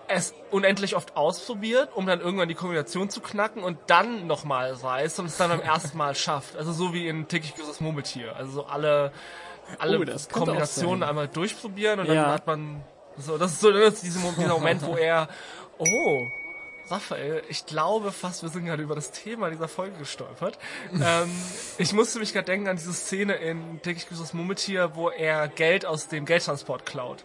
es 0.09 0.33
unendlich 0.51 0.95
oft 0.95 1.17
ausprobiert, 1.17 1.89
um 1.95 2.05
dann 2.05 2.21
irgendwann 2.21 2.47
die 2.47 2.53
Kombination 2.55 3.09
zu 3.09 3.19
knacken 3.19 3.63
und 3.63 3.77
dann 3.87 4.25
nochmal 4.27 4.71
reißt 4.71 5.19
und 5.19 5.25
es 5.25 5.37
dann 5.37 5.49
beim 5.49 5.59
ersten 5.61 5.97
Mal 5.97 6.15
schafft. 6.15 6.55
Also 6.55 6.71
so 6.71 6.93
wie 6.93 7.07
in 7.07 7.27
Täglich 7.27 7.55
grüßes 7.55 7.81
Murmeltier. 7.81 8.35
Also 8.35 8.51
so 8.51 8.65
alle, 8.67 9.11
alle 9.79 9.99
Oh, 9.99 10.17
Kombinationen 10.31 11.03
einmal 11.03 11.27
durchprobieren 11.27 11.99
und 11.99 12.05
Ja. 12.07 12.13
dann 12.23 12.31
hat 12.31 12.47
man 12.47 12.83
so, 13.17 13.37
das 13.37 13.53
ist 13.53 13.61
so 13.61 13.71
das 13.71 13.95
ist 13.95 14.03
dieser 14.03 14.19
Moment, 14.19 14.85
wo 14.85 14.95
er, 14.95 15.27
oh, 15.77 16.27
Raphael, 16.89 17.43
ich 17.49 17.65
glaube 17.65 18.11
fast, 18.11 18.43
wir 18.43 18.49
sind 18.49 18.65
gerade 18.65 18.81
über 18.81 18.95
das 18.95 19.11
Thema 19.11 19.49
dieser 19.49 19.67
Folge 19.67 19.97
gestolpert. 19.97 20.57
ähm, 20.93 21.29
ich 21.77 21.93
musste 21.93 22.19
mich 22.19 22.33
gerade 22.33 22.45
denken 22.45 22.67
an 22.67 22.77
diese 22.77 22.93
Szene 22.93 23.35
in 23.35 23.81
Täglich 23.81 24.07
grüßt 24.07 24.21
das 24.21 24.33
Murmeltier, 24.33 24.95
wo 24.95 25.09
er 25.09 25.47
Geld 25.49 25.85
aus 25.85 26.07
dem 26.07 26.25
Geldtransport 26.25 26.85
klaut. 26.85 27.23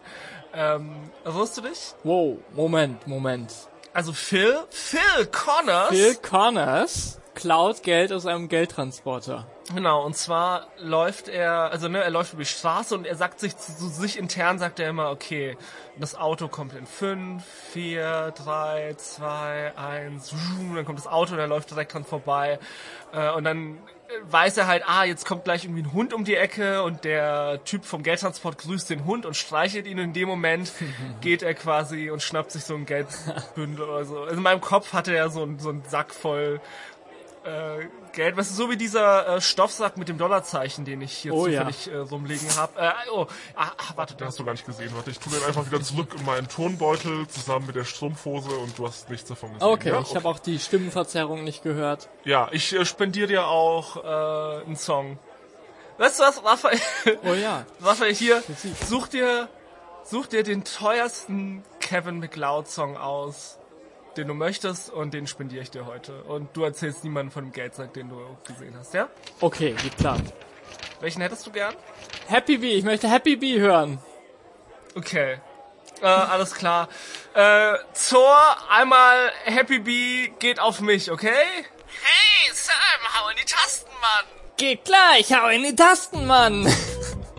Ähm, 0.53 1.09
erinnerst 1.23 1.57
du 1.57 1.61
dich? 1.61 1.95
Wow, 2.03 2.37
Moment, 2.53 3.07
Moment. 3.07 3.53
Also 3.93 4.11
Phil, 4.11 4.59
Phil 4.69 5.25
Connors 5.31 5.89
Phil 5.89 6.15
Connors 6.15 7.19
klaut 7.35 7.83
Geld 7.83 8.11
aus 8.11 8.25
einem 8.25 8.49
Geldtransporter. 8.49 9.47
Genau, 9.73 10.05
und 10.05 10.15
zwar 10.15 10.67
läuft 10.77 11.29
er, 11.29 11.71
also 11.71 11.87
ne, 11.87 12.03
er 12.03 12.09
läuft 12.09 12.33
über 12.33 12.43
die 12.43 12.49
Straße 12.49 12.95
und 12.95 13.07
er 13.07 13.15
sagt 13.15 13.39
sich 13.39 13.55
zu, 13.57 13.75
zu 13.75 13.87
sich 13.87 14.17
intern, 14.17 14.59
sagt 14.59 14.79
er 14.79 14.89
immer, 14.89 15.09
okay, 15.09 15.57
das 15.97 16.15
Auto 16.15 16.47
kommt 16.47 16.73
in 16.73 16.85
5, 16.85 17.43
4, 17.71 18.33
3, 18.35 18.95
2, 18.95 19.77
1, 19.77 20.35
dann 20.75 20.85
kommt 20.85 20.99
das 20.99 21.07
Auto 21.07 21.33
und 21.33 21.39
er 21.39 21.47
läuft 21.47 21.71
direkt 21.71 21.93
dran 21.93 22.03
vorbei. 22.03 22.59
Äh, 23.13 23.31
und 23.31 23.45
dann 23.45 23.77
weiß 24.23 24.57
er 24.57 24.67
halt, 24.67 24.83
ah, 24.85 25.03
jetzt 25.05 25.25
kommt 25.25 25.43
gleich 25.43 25.65
irgendwie 25.65 25.83
ein 25.83 25.93
Hund 25.93 26.13
um 26.13 26.23
die 26.23 26.35
Ecke 26.35 26.83
und 26.83 27.03
der 27.03 27.63
Typ 27.63 27.85
vom 27.85 28.03
Geldtransport 28.03 28.57
grüßt 28.57 28.89
den 28.89 29.05
Hund 29.05 29.25
und 29.25 29.35
streichelt 29.35 29.87
ihn. 29.87 29.97
Und 29.97 30.05
in 30.05 30.13
dem 30.13 30.27
Moment 30.27 30.71
geht 31.21 31.41
er 31.41 31.53
quasi 31.53 32.09
und 32.09 32.21
schnappt 32.21 32.51
sich 32.51 32.63
so 32.63 32.75
ein 32.75 32.85
Geldbündel 32.85 33.85
oder 33.85 34.05
so. 34.05 34.19
Also 34.19 34.35
in 34.35 34.41
meinem 34.41 34.61
Kopf 34.61 34.93
hatte 34.93 35.15
er 35.15 35.29
so, 35.29 35.43
ein, 35.43 35.59
so 35.59 35.69
einen 35.69 35.83
Sack 35.85 36.13
voll 36.13 36.61
äh, 37.45 37.87
Geld. 38.13 38.37
Was 38.37 38.49
ist 38.49 38.57
so 38.57 38.69
wie 38.69 38.77
dieser 38.77 39.27
äh, 39.27 39.41
Stoffsack 39.41 39.97
mit 39.97 40.09
dem 40.09 40.17
Dollarzeichen, 40.17 40.85
den 40.85 41.01
ich 41.01 41.13
hier 41.13 41.33
Oh, 41.33 41.47
ja. 41.47 41.67
zufällig 41.67 41.87
äh, 41.87 42.05
so 42.05 42.15
rumliegen 42.15 42.55
habe. 42.55 42.79
Äh, 42.79 42.91
oh, 43.11 43.27
ah, 43.55 43.71
ah, 43.77 43.93
warte, 43.95 44.15
Den 44.15 44.27
hast 44.27 44.39
du 44.39 44.45
gar 44.45 44.51
nicht 44.53 44.65
gesehen. 44.65 44.91
Warte, 44.95 45.11
ich 45.11 45.19
tue 45.19 45.33
den 45.33 45.43
einfach 45.43 45.65
wieder 45.65 45.81
zurück 45.81 46.15
in 46.17 46.25
meinen 46.25 46.47
Turnbeutel 46.47 47.27
zusammen 47.27 47.67
mit 47.67 47.75
der 47.75 47.85
Strumpfhose 47.85 48.51
und 48.51 48.77
du 48.77 48.87
hast 48.87 49.09
nichts 49.09 49.27
davon 49.29 49.53
gesehen. 49.53 49.67
Okay, 49.67 49.89
ja? 49.89 50.01
ich 50.01 50.15
habe 50.15 50.27
auch 50.27 50.39
die 50.39 50.59
Stimmenverzerrung 50.59 51.43
nicht 51.43 51.63
gehört. 51.63 52.09
Ja, 52.23 52.49
ich 52.51 52.73
äh, 52.73 52.85
spendiere 52.85 53.27
dir 53.27 53.47
auch 53.47 53.97
äh, 53.97 54.63
einen 54.65 54.75
Song. 54.75 55.17
Weißt 55.97 56.19
du 56.19 56.23
was, 56.23 56.43
Raphael? 56.43 56.79
Oh 57.23 57.33
ja. 57.33 57.65
Raphael, 57.81 58.13
hier, 58.13 58.43
such 58.87 59.07
dir, 59.07 59.47
such 60.03 60.27
dir 60.27 60.43
den 60.43 60.63
teuersten 60.63 61.63
Kevin 61.79 62.19
McLeod 62.19 62.67
Song 62.67 62.97
aus, 62.97 63.59
den 64.17 64.27
du 64.27 64.33
möchtest 64.33 64.89
und 64.89 65.13
den 65.13 65.27
spendiere 65.27 65.63
ich 65.63 65.71
dir 65.71 65.85
heute. 65.85 66.23
Und 66.23 66.55
du 66.55 66.63
erzählst 66.63 67.03
niemandem 67.03 67.31
von 67.31 67.45
dem 67.45 67.51
Geldsack, 67.51 67.93
den 67.93 68.09
du 68.09 68.17
gesehen 68.47 68.75
hast, 68.77 68.93
ja? 68.93 69.09
Okay, 69.41 69.75
geplant. 69.83 70.33
Welchen 70.99 71.21
hättest 71.21 71.45
du 71.45 71.51
gern? 71.51 71.73
Happy 72.27 72.57
Bee, 72.57 72.75
ich 72.75 72.83
möchte 72.83 73.09
Happy 73.09 73.35
Bee 73.35 73.59
hören. 73.59 73.99
Okay. 74.95 75.39
Äh, 76.01 76.05
alles 76.05 76.53
klar. 76.53 76.89
Äh, 77.33 77.75
Zor, 77.93 78.57
einmal 78.69 79.31
Happy 79.45 79.79
Bee 79.79 80.33
geht 80.39 80.59
auf 80.59 80.81
mich, 80.81 81.11
okay? 81.11 81.29
Hey, 81.29 82.51
Sam, 82.53 82.73
hau 83.15 83.29
in 83.29 83.37
die 83.37 83.45
Tasten, 83.45 83.91
Mann! 84.01 84.25
Geht 84.57 84.85
klar, 84.85 85.13
ich 85.19 85.33
hau 85.33 85.47
in 85.49 85.63
die 85.63 85.75
Tasten, 85.75 86.25
Mann. 86.25 86.67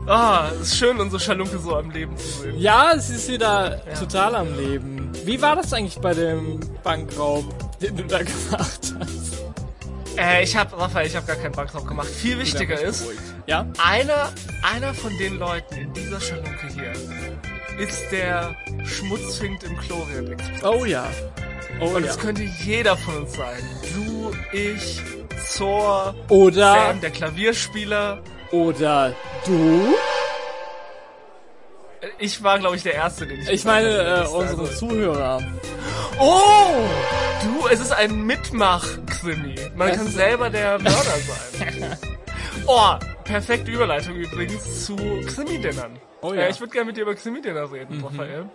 Ah, 0.06 0.50
ist 0.60 0.76
schön, 0.76 1.00
unsere 1.00 1.18
Schalunke 1.18 1.58
so 1.58 1.76
am 1.76 1.90
Leben 1.90 2.16
zu 2.18 2.28
sehen. 2.28 2.58
Ja, 2.58 2.92
es 2.92 3.08
ist 3.08 3.28
wieder 3.28 3.82
total 3.98 4.34
am 4.34 4.54
Leben. 4.54 5.03
Wie 5.24 5.40
war 5.40 5.56
das 5.56 5.72
eigentlich 5.72 5.98
bei 6.00 6.14
dem 6.14 6.60
Bankraub, 6.82 7.44
den 7.80 7.96
du 7.96 8.04
da 8.04 8.18
gemacht 8.22 8.94
hast? 8.98 9.42
Äh, 10.16 10.44
ich 10.44 10.56
hab, 10.56 10.78
Raphael, 10.78 11.06
ich 11.06 11.16
hab 11.16 11.26
gar 11.26 11.36
keinen 11.36 11.52
Bankraub 11.52 11.86
gemacht. 11.86 12.06
Viel 12.08 12.38
wichtiger 12.38 12.80
ist, 12.80 13.04
Ja? 13.46 13.66
einer, 13.84 14.32
einer 14.62 14.94
von 14.94 15.16
den 15.18 15.38
Leuten 15.38 15.74
in 15.74 15.92
dieser 15.92 16.20
Schalunke 16.20 16.68
hier 16.72 16.92
ist 17.78 18.04
der 18.12 18.54
Schmutzfink 18.84 19.62
im 19.64 19.76
Chlorien 19.78 20.30
Express. 20.32 20.62
Oh 20.62 20.84
ja. 20.84 21.08
Oh 21.80 21.86
Und 21.96 22.04
ja. 22.04 22.10
es 22.10 22.18
könnte 22.18 22.42
jeder 22.64 22.96
von 22.96 23.16
uns 23.24 23.32
sein. 23.34 23.58
Du, 23.92 24.30
ich, 24.56 25.00
Zor, 25.48 26.14
Oder, 26.28 26.74
Sam, 26.74 27.00
der 27.00 27.10
Klavierspieler. 27.10 28.20
oder 28.52 29.12
du? 29.44 29.94
Ich 32.24 32.42
war, 32.42 32.58
glaube 32.58 32.76
ich, 32.76 32.82
der 32.82 32.94
Erste, 32.94 33.26
den 33.26 33.38
ich 33.42 33.48
Ich 33.50 33.64
meine, 33.66 33.88
äh, 33.90 34.26
unsere 34.28 34.62
Also- 34.62 34.88
Zuhörer. 34.88 35.42
Oh! 36.18 36.88
Du, 37.42 37.68
es 37.68 37.80
ist 37.80 37.92
ein 37.92 38.22
Mitmach-Krimi. 38.24 39.56
Man 39.76 39.92
kann 39.92 40.06
selber 40.06 40.48
der 40.48 40.78
Mörder 40.78 40.94
sein. 40.94 41.96
Oh, 42.66 42.94
perfekte 43.24 43.70
Überleitung 43.70 44.14
übrigens 44.14 44.86
zu 44.86 44.96
Krimi-Dinnern. 44.96 45.98
Oh 46.22 46.32
ja. 46.32 46.42
Äh, 46.42 46.50
ich 46.50 46.60
würde 46.60 46.72
gerne 46.72 46.86
mit 46.86 46.96
dir 46.96 47.02
über 47.02 47.14
Krimi-Dinner 47.14 47.70
reden, 47.70 48.02
Raphael. 48.02 48.46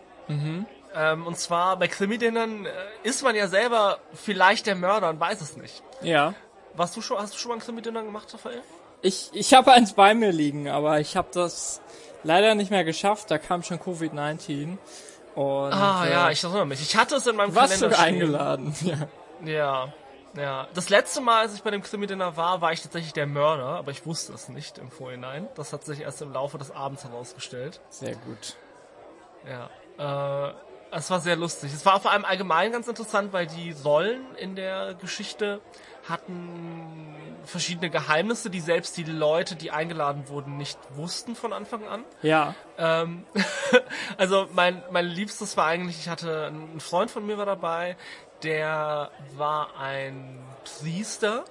Ähm, 0.95 1.27
und 1.27 1.37
zwar 1.37 1.77
bei 1.77 1.87
Krimi-Dinnern 1.87 2.65
äh, 2.65 2.69
ist 3.03 3.21
man 3.21 3.35
ja 3.35 3.47
selber 3.47 3.99
vielleicht 4.15 4.65
der 4.65 4.73
Mörder 4.73 5.09
und 5.11 5.19
weiß 5.19 5.41
es 5.41 5.57
nicht. 5.57 5.83
Ja. 6.01 6.33
Warst 6.73 6.97
du 6.97 7.01
schon, 7.01 7.19
hast 7.19 7.35
du 7.35 7.37
schon 7.37 7.49
mal 7.49 7.55
ein 7.57 7.61
Krimi-Dinner 7.61 8.01
gemacht, 8.01 8.33
Raphael? 8.33 8.63
Ich, 9.03 9.29
ich 9.33 9.53
habe 9.53 9.71
eins 9.73 9.93
bei 9.93 10.15
mir 10.15 10.31
liegen, 10.31 10.69
aber 10.69 10.99
ich 10.99 11.15
habe 11.15 11.27
das 11.31 11.81
leider 12.23 12.55
nicht 12.55 12.71
mehr 12.71 12.83
geschafft. 12.83 13.29
Da 13.31 13.37
kam 13.37 13.63
schon 13.63 13.79
Covid-19. 13.79 14.77
Und, 15.35 15.73
Ah 15.73 16.05
äh, 16.05 16.11
ja, 16.11 16.29
ich 16.31 16.43
erinnere 16.43 16.65
mich. 16.65 16.81
Ich 16.81 16.95
hatte 16.97 17.15
es 17.15 17.27
in 17.27 17.35
meinem 17.35 17.51
Du 17.51 17.55
warst 17.55 17.73
Kalender 17.73 17.95
stehen. 17.95 18.05
eingeladen. 18.05 18.75
Ja. 18.83 19.07
Ja, 19.45 19.93
ja. 20.35 20.67
Das 20.73 20.89
letzte 20.89 21.21
Mal, 21.21 21.41
als 21.41 21.55
ich 21.55 21.63
bei 21.63 21.71
dem 21.71 21.81
Krimi-Dinner 21.81 22.35
war, 22.35 22.59
war 22.61 22.73
ich 22.73 22.81
tatsächlich 22.81 23.13
der 23.13 23.25
Mörder, 23.25 23.67
aber 23.77 23.91
ich 23.91 24.05
wusste 24.05 24.33
es 24.33 24.49
nicht 24.49 24.77
im 24.77 24.91
Vorhinein. 24.91 25.47
Das 25.55 25.71
hat 25.71 25.85
sich 25.85 26.01
erst 26.01 26.21
im 26.21 26.33
Laufe 26.33 26.57
des 26.57 26.71
Abends 26.71 27.05
herausgestellt. 27.05 27.79
Sehr 27.89 28.15
gut. 28.15 28.57
Ja. 29.47 30.49
Äh, 30.49 30.53
es 30.91 31.09
war 31.09 31.19
sehr 31.21 31.35
lustig. 31.37 31.71
Es 31.73 31.85
war 31.85 32.01
vor 32.01 32.11
allem 32.11 32.25
allgemein 32.25 32.71
ganz 32.73 32.87
interessant, 32.89 33.31
weil 33.31 33.47
die 33.47 33.73
Rollen 33.85 34.35
in 34.35 34.55
der 34.55 34.95
Geschichte 34.95 35.61
hatten 36.09 37.15
verschiedene 37.49 37.89
Geheimnisse, 37.89 38.49
die 38.49 38.59
selbst 38.59 38.97
die 38.97 39.03
Leute, 39.03 39.55
die 39.55 39.71
eingeladen 39.71 40.29
wurden, 40.29 40.57
nicht 40.57 40.77
wussten 40.91 41.35
von 41.35 41.53
Anfang 41.53 41.87
an. 41.87 42.03
Ja. 42.21 42.55
Ähm, 42.77 43.25
also 44.17 44.47
mein, 44.53 44.83
mein 44.91 45.05
Liebstes 45.05 45.57
war 45.57 45.65
eigentlich, 45.65 45.99
ich 45.99 46.09
hatte 46.09 46.47
einen 46.47 46.79
Freund 46.79 47.11
von 47.11 47.25
mir 47.25 47.37
war 47.37 47.45
dabei, 47.45 47.97
der 48.43 49.11
war 49.35 49.77
ein 49.77 50.39
Priester 50.63 51.43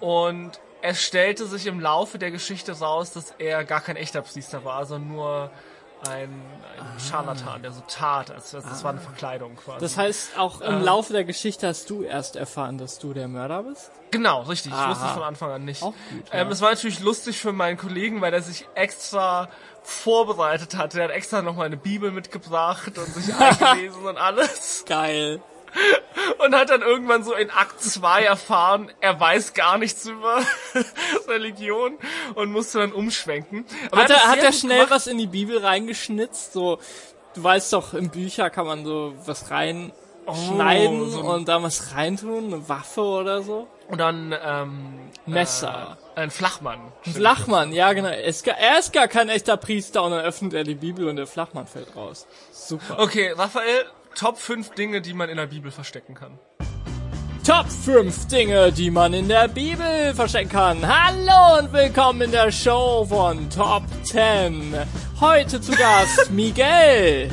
und 0.00 0.60
es 0.82 1.02
stellte 1.02 1.46
sich 1.46 1.66
im 1.66 1.80
Laufe 1.80 2.18
der 2.18 2.30
Geschichte 2.30 2.72
raus, 2.72 3.12
dass 3.12 3.34
er 3.38 3.64
gar 3.64 3.80
kein 3.80 3.96
echter 3.96 4.22
Priester 4.22 4.64
war, 4.64 4.84
sondern 4.84 5.12
nur 5.12 5.50
ein, 6.08 6.30
ein 6.78 7.00
Scharlatan, 7.00 7.62
der 7.62 7.72
so 7.72 7.82
tat, 7.88 8.30
als 8.30 8.54
als- 8.54 8.64
das 8.64 8.84
war 8.84 8.90
eine 8.92 9.00
Verkleidung 9.00 9.56
quasi. 9.56 9.80
Das 9.80 9.96
heißt, 9.96 10.38
auch 10.38 10.60
im 10.60 10.76
Ähm. 10.76 10.82
Laufe 10.82 11.12
der 11.12 11.24
Geschichte 11.24 11.66
hast 11.68 11.88
du 11.90 12.02
erst 12.02 12.36
erfahren, 12.36 12.78
dass 12.78 12.98
du 12.98 13.12
der 13.14 13.28
Mörder 13.28 13.62
bist? 13.62 13.90
Genau, 14.10 14.42
richtig. 14.42 14.72
Ich 14.72 14.78
Aha. 14.78 14.90
wusste 14.90 15.06
es 15.06 15.12
von 15.12 15.22
Anfang 15.22 15.50
an 15.52 15.64
nicht. 15.64 15.82
Auch 15.82 15.94
gut, 16.10 16.24
Ähm, 16.32 16.46
ja. 16.48 16.52
es 16.52 16.60
war 16.60 16.70
natürlich 16.70 17.00
lustig 17.00 17.38
für 17.40 17.52
meinen 17.52 17.76
Kollegen, 17.78 18.20
weil 18.20 18.34
er 18.34 18.42
sich 18.42 18.66
extra 18.74 19.48
vorbereitet 19.82 20.76
hatte. 20.76 20.98
Er 21.00 21.04
hat 21.04 21.10
extra 21.12 21.42
nochmal 21.42 21.66
eine 21.66 21.76
Bibel 21.76 22.10
mitgebracht 22.10 22.96
und 22.98 23.06
sich 23.14 23.34
eingelesen 23.38 24.04
und 24.04 24.18
alles. 24.18 24.84
Geil. 24.86 25.40
Und 26.44 26.54
hat 26.54 26.70
dann 26.70 26.82
irgendwann 26.82 27.24
so 27.24 27.34
in 27.34 27.50
Akt 27.50 27.80
2 27.80 28.22
erfahren, 28.24 28.90
er 29.00 29.18
weiß 29.18 29.54
gar 29.54 29.78
nichts 29.78 30.06
über 30.06 30.40
Religion 31.28 31.98
und 32.34 32.52
musste 32.52 32.78
dann 32.78 32.92
umschwenken. 32.92 33.64
Aber 33.90 34.02
Hat 34.02 34.10
er, 34.10 34.24
hat 34.28 34.38
er 34.38 34.52
schnell 34.52 34.78
gemacht. 34.78 34.90
was 34.90 35.06
in 35.06 35.18
die 35.18 35.26
Bibel 35.26 35.58
reingeschnitzt? 35.58 36.52
So, 36.52 36.78
du 37.34 37.42
weißt 37.42 37.72
doch, 37.72 37.94
in 37.94 38.10
Bücher 38.10 38.50
kann 38.50 38.66
man 38.66 38.84
so 38.84 39.14
was 39.24 39.50
reinschneiden 39.50 41.00
Oh, 41.02 41.06
so 41.06 41.20
und 41.20 41.48
da 41.48 41.62
was 41.62 41.94
reintun, 41.94 42.46
eine 42.52 42.68
Waffe 42.68 43.02
oder 43.02 43.42
so. 43.42 43.66
Und 43.88 43.98
dann 43.98 44.34
ähm, 44.44 44.98
Messer. 45.26 45.96
Äh, 46.14 46.20
ein 46.22 46.30
Flachmann. 46.30 46.80
Ein 47.06 47.12
Flachmann, 47.12 47.72
ja 47.72 47.92
genau. 47.92 48.08
Er 48.08 48.24
ist, 48.24 48.44
gar, 48.44 48.56
er 48.56 48.78
ist 48.78 48.92
gar 48.92 49.08
kein 49.08 49.28
echter 49.28 49.56
Priester 49.56 50.02
und 50.02 50.12
dann 50.12 50.24
öffnet 50.24 50.54
er 50.54 50.64
die 50.64 50.74
Bibel 50.74 51.08
und 51.08 51.16
der 51.16 51.26
Flachmann 51.26 51.66
fällt 51.66 51.94
raus. 51.96 52.26
Super. 52.52 52.98
Okay, 52.98 53.32
Raphael, 53.32 53.84
Top 54.14 54.38
5 54.38 54.70
Dinge, 54.74 55.00
die 55.00 55.14
man 55.14 55.28
in 55.28 55.36
der 55.36 55.46
Bibel 55.46 55.70
verstecken 55.70 56.14
kann. 56.14 56.38
Top 57.46 57.66
5 57.68 58.28
Dinge, 58.28 58.70
die 58.70 58.90
man 58.90 59.14
in 59.14 59.26
der 59.28 59.48
Bibel 59.48 60.14
verstecken 60.14 60.50
kann. 60.50 60.78
Hallo 60.86 61.58
und 61.58 61.72
willkommen 61.72 62.22
in 62.22 62.30
der 62.30 62.52
Show 62.52 63.04
von 63.08 63.48
Top 63.50 63.82
10. 64.04 64.74
Heute 65.20 65.60
zu 65.60 65.72
Gast 65.72 66.30
Miguel. 66.30 67.30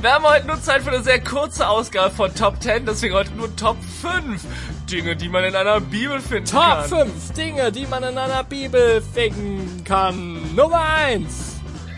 Wir 0.00 0.12
haben 0.12 0.24
heute 0.24 0.48
nur 0.48 0.60
Zeit 0.60 0.82
für 0.82 0.90
eine 0.90 1.02
sehr 1.02 1.22
kurze 1.22 1.68
Ausgabe 1.68 2.12
von 2.12 2.34
Top 2.34 2.60
10, 2.60 2.86
deswegen 2.86 3.14
heute 3.14 3.30
nur 3.32 3.54
Top 3.54 3.76
5 4.00 4.42
Dinge, 4.90 5.14
die 5.14 5.28
man 5.28 5.44
in 5.44 5.54
einer 5.54 5.80
Bibel 5.80 6.18
finden 6.20 6.50
Top 6.50 6.60
kann. 6.60 6.88
5 6.88 7.32
Dinge, 7.34 7.70
die 7.70 7.86
man 7.86 8.02
in 8.02 8.18
einer 8.18 8.42
Bibel 8.42 9.00
finden 9.00 9.84
kann. 9.84 10.56
Nummer 10.56 10.82
1. 10.82 11.51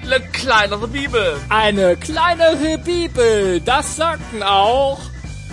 Eine 0.04 0.20
kleinere 0.20 0.86
Bibel. 0.86 1.40
Eine 1.48 1.96
kleinere 1.96 2.76
Bibel. 2.78 3.60
Das 3.60 3.96
sagten 3.96 4.42
auch 4.42 5.00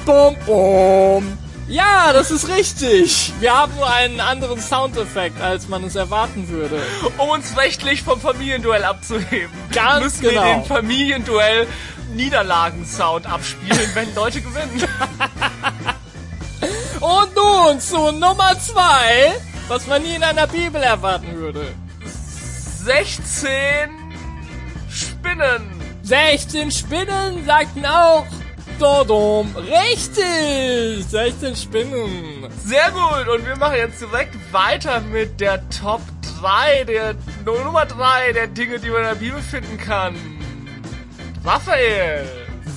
Bum 0.06 0.36
Bum. 0.46 1.38
Ja, 1.70 2.12
das 2.12 2.32
ist 2.32 2.50
richtig. 2.50 3.32
Wir 3.40 3.56
haben 3.58 3.74
nur 3.78 3.90
einen 3.90 4.20
anderen 4.20 4.60
Soundeffekt, 4.60 5.40
als 5.42 5.70
man 5.70 5.86
es 5.86 5.96
erwarten 5.96 6.50
würde. 6.50 6.82
Um 7.18 7.30
uns 7.30 7.56
rechtlich 7.56 8.02
vom 8.04 8.20
Familienduell 8.20 8.84
abzuheben, 8.84 9.50
Ganz 9.74 10.04
müssen 10.04 10.22
genau. 10.22 10.44
wir 10.44 10.54
den 10.56 10.66
Familienduell 10.66 11.68
Niederlagensound 12.14 13.26
abspielen, 13.28 13.90
wenn 13.94 14.14
Leute 14.16 14.42
gewinnen. 14.42 14.84
Und 17.00 17.36
nun 17.36 17.80
zu 17.80 18.12
Nummer 18.12 18.60
2, 18.60 19.32
was 19.70 19.88
man 19.88 20.04
nie 20.04 20.16
in 20.16 20.24
einer 20.24 20.48
Bibel 20.48 20.84
erwarten 20.84 21.36
würde. 21.36 21.74
16 22.84 24.01
Spinnen. 25.22 25.82
16 26.04 26.72
Spinnen 26.72 27.46
sagten 27.46 27.86
auch 27.86 28.26
Dodom. 28.80 29.56
Richtig! 29.56 31.06
16 31.08 31.56
Spinnen. 31.56 32.48
Sehr 32.66 32.90
gut. 32.92 33.28
Und 33.28 33.46
wir 33.46 33.56
machen 33.56 33.76
jetzt 33.78 34.02
direkt 34.02 34.36
weiter 34.52 35.00
mit 35.02 35.40
der 35.40 35.62
Top 35.70 36.02
3, 36.42 36.86
der 36.86 37.16
Nummer 37.46 37.86
3 37.86 38.34
der 38.34 38.48
Dinge, 38.48 38.80
die 38.80 38.90
man 38.90 39.02
in 39.02 39.08
der 39.10 39.16
Bibel 39.16 39.42
finden 39.42 39.78
kann. 39.78 40.16
Raphael. 41.46 42.28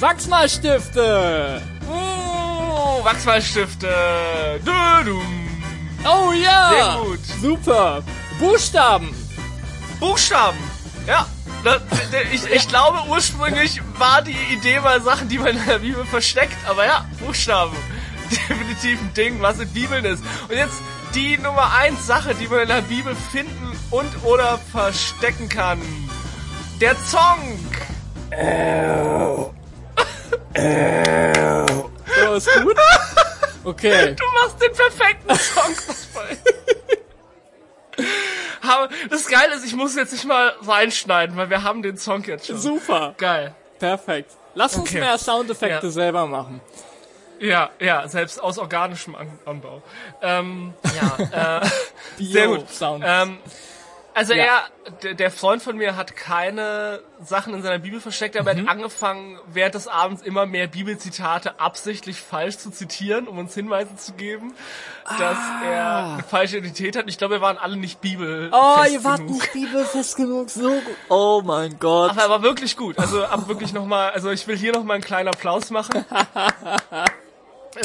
Wachsmalstifte. 0.00 1.62
Oh, 1.90 3.02
Wachsmalstifte. 3.04 3.88
Dödum. 4.66 5.48
Oh 6.04 6.32
ja. 6.32 6.70
Sehr 6.70 7.02
gut. 7.02 7.20
Super. 7.40 8.02
Buchstaben. 8.38 9.14
Buchstaben. 9.98 10.58
Ja. 11.06 11.26
Das, 11.64 11.80
ich, 12.32 12.50
ich 12.50 12.68
glaube, 12.68 12.98
ursprünglich 13.08 13.80
war 13.98 14.20
die 14.20 14.36
Idee 14.52 14.80
mal 14.80 15.00
Sachen, 15.00 15.30
die 15.30 15.38
man 15.38 15.56
in 15.56 15.66
der 15.66 15.78
Bibel 15.78 16.04
versteckt. 16.04 16.56
Aber 16.68 16.84
ja, 16.84 17.06
Buchstaben. 17.20 17.74
Definitiv 18.30 19.00
ein 19.00 19.14
Ding, 19.14 19.40
was 19.40 19.60
in 19.60 19.72
Bibeln 19.72 20.04
ist. 20.04 20.22
Und 20.48 20.56
jetzt 20.56 20.76
die 21.14 21.38
Nummer 21.38 21.72
1 21.74 22.06
Sache, 22.06 22.34
die 22.34 22.48
man 22.48 22.60
in 22.60 22.68
der 22.68 22.82
Bibel 22.82 23.16
finden 23.32 23.72
und 23.90 24.10
oder 24.24 24.58
verstecken 24.72 25.48
kann. 25.48 25.80
Der 26.80 26.94
Zong. 27.06 27.58
Ja, 28.30 29.50
ist 32.36 32.50
gut. 32.62 32.76
Okay. 33.64 34.14
Du 34.14 34.24
machst 34.42 34.60
den 34.60 34.72
perfekten 34.72 35.34
Song. 35.36 35.74
Aber 38.68 38.88
das 39.10 39.26
Geile 39.28 39.54
ist, 39.54 39.64
ich 39.64 39.74
muss 39.74 39.94
jetzt 39.96 40.12
nicht 40.12 40.24
mal 40.24 40.54
reinschneiden, 40.66 41.36
weil 41.36 41.50
wir 41.50 41.62
haben 41.62 41.82
den 41.82 41.96
Song 41.96 42.22
jetzt 42.24 42.46
schon. 42.46 42.58
Super. 42.58 43.14
Geil. 43.18 43.54
Perfekt. 43.78 44.30
Lass 44.54 44.76
uns 44.76 44.88
Okay. 44.90 45.00
mehr 45.00 45.18
Soundeffekte 45.18 45.86
Ja. 45.86 45.92
selber 45.92 46.26
machen. 46.26 46.60
Ja, 47.40 47.70
ja, 47.80 48.06
selbst 48.08 48.40
aus 48.42 48.58
organischem 48.58 49.14
An 49.16 49.26
Anbau. 49.44 49.82
Ähm, 50.22 50.72
ja, 51.30 51.60
äh, 51.62 52.22
sehr 52.22 52.46
gut. 52.46 52.70
Sound. 52.70 53.04
Ähm, 53.06 53.38
also 54.14 54.32
Ja. 54.34 54.62
er, 55.02 55.14
der, 55.14 55.30
Freund 55.30 55.62
von 55.62 55.76
mir 55.76 55.96
hat 55.96 56.14
keine 56.16 57.00
Sachen 57.20 57.52
in 57.54 57.62
seiner 57.62 57.78
Bibel 57.78 58.00
versteckt, 58.00 58.36
aber 58.36 58.50
er 58.52 58.56
Mhm. 58.56 58.60
hat 58.68 58.76
angefangen, 58.76 59.38
während 59.46 59.74
des 59.74 59.88
Abends 59.88 60.22
immer 60.22 60.46
mehr 60.46 60.66
Bibelzitate 60.68 61.58
absichtlich 61.60 62.20
falsch 62.20 62.58
zu 62.58 62.70
zitieren, 62.70 63.26
um 63.28 63.38
uns 63.38 63.54
Hinweise 63.54 63.96
zu 63.96 64.12
geben, 64.12 64.54
dass 65.18 65.38
er 65.64 66.12
eine 66.14 66.22
falsche 66.22 66.58
Identität 66.58 66.96
hat. 66.96 67.04
Ich 67.08 67.18
glaube, 67.18 67.34
wir 67.34 67.40
waren 67.40 67.58
alle 67.58 67.76
nicht 67.76 68.00
Bibel. 68.00 68.48
Ah. 68.52 68.82
oh, 68.82 68.84
ihr 68.90 69.02
wart 69.04 69.20
nicht 69.20 69.52
bibelfest 69.52 70.16
genug. 70.16 70.48
So 70.50 70.70
gut. 70.70 70.96
Oh 71.08 71.42
mein 71.44 71.78
Gott. 71.78 72.10
Aber 72.10 72.22
er 72.22 72.30
war 72.30 72.42
wirklich 72.42 72.76
gut. 72.76 72.98
Also 72.98 73.24
ab 73.24 73.48
wirklich 73.48 73.72
nochmal, 73.72 74.10
also 74.12 74.30
ich 74.30 74.46
will 74.46 74.56
hier 74.56 74.72
nochmal 74.72 74.94
einen 74.96 75.04
kleinen 75.04 75.28
Applaus 75.28 75.70
machen. 75.70 76.04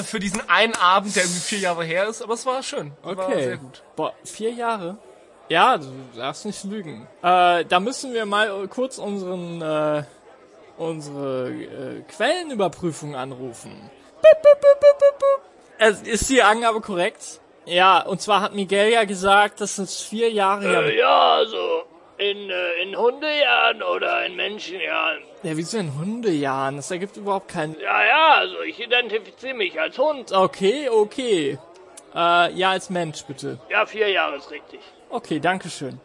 Für 0.06 0.20
diesen 0.20 0.48
einen 0.50 0.76
Abend, 0.76 1.16
der 1.16 1.24
irgendwie 1.24 1.40
vier 1.42 1.60
Jahre 1.60 1.84
her 1.84 2.08
ist, 2.08 2.22
aber 2.22 2.36
es 2.36 2.46
war 2.46 2.62
schön. 2.62 2.92
War 3.02 3.14
Okay. 3.18 3.44
sehr 3.44 3.58
gut. 3.58 3.82
Boah, 3.96 4.14
vier 4.24 4.52
Jahre? 4.52 4.98
Ja, 5.50 5.78
du 5.78 5.88
darfst 6.16 6.46
nicht 6.46 6.64
lügen. 6.64 7.08
Äh, 7.24 7.66
da 7.66 7.80
müssen 7.80 8.14
wir 8.14 8.26
mal 8.28 8.68
kurz 8.68 9.00
unseren, 9.00 9.62
äh, 9.62 10.04
unsere 10.78 11.50
äh, 11.50 12.02
Quellenüberprüfung 12.08 13.16
anrufen. 13.16 13.90
Bup, 14.22 14.42
bup, 14.44 14.62
bup, 14.62 14.80
bup, 14.80 15.00
bup, 15.00 15.20
bup. 15.20 15.42
Es 15.80 16.02
ist 16.04 16.30
die 16.30 16.44
Angabe 16.44 16.82
korrekt? 16.82 17.42
Ja, 17.66 18.02
und 18.02 18.22
zwar 18.22 18.42
hat 18.42 18.54
Miguel 18.54 18.92
ja 18.92 19.06
gesagt, 19.06 19.62
dass 19.62 19.78
es 19.80 20.02
vier 20.02 20.30
Jahre 20.32 20.70
her. 20.70 20.84
Äh, 20.84 21.00
ja, 21.00 21.34
also 21.34 21.84
in, 22.18 22.50
äh, 22.50 22.84
in 22.84 22.96
Hundejahren 22.96 23.82
oder 23.82 24.26
in 24.26 24.36
Menschenjahren. 24.36 25.24
Ja, 25.42 25.58
wieso 25.58 25.78
in 25.78 25.98
Hundejahren? 25.98 26.76
Das 26.76 26.92
ergibt 26.92 27.18
überhaupt 27.18 27.48
keinen. 27.48 27.80
Ja, 27.80 28.06
ja, 28.06 28.34
also 28.36 28.62
ich 28.62 28.80
identifiziere 28.80 29.56
mich 29.56 29.80
als 29.80 29.98
Hund. 29.98 30.32
Okay, 30.32 30.90
okay. 30.90 31.58
Äh, 32.14 32.54
ja, 32.54 32.72
als 32.72 32.90
Mensch, 32.90 33.24
bitte. 33.24 33.58
Ja, 33.70 33.86
vier 33.86 34.10
Jahre 34.10 34.38
ist 34.38 34.52
richtig. 34.52 34.80
Okay, 35.10 35.40
danke 35.40 35.70
schön. 35.70 36.00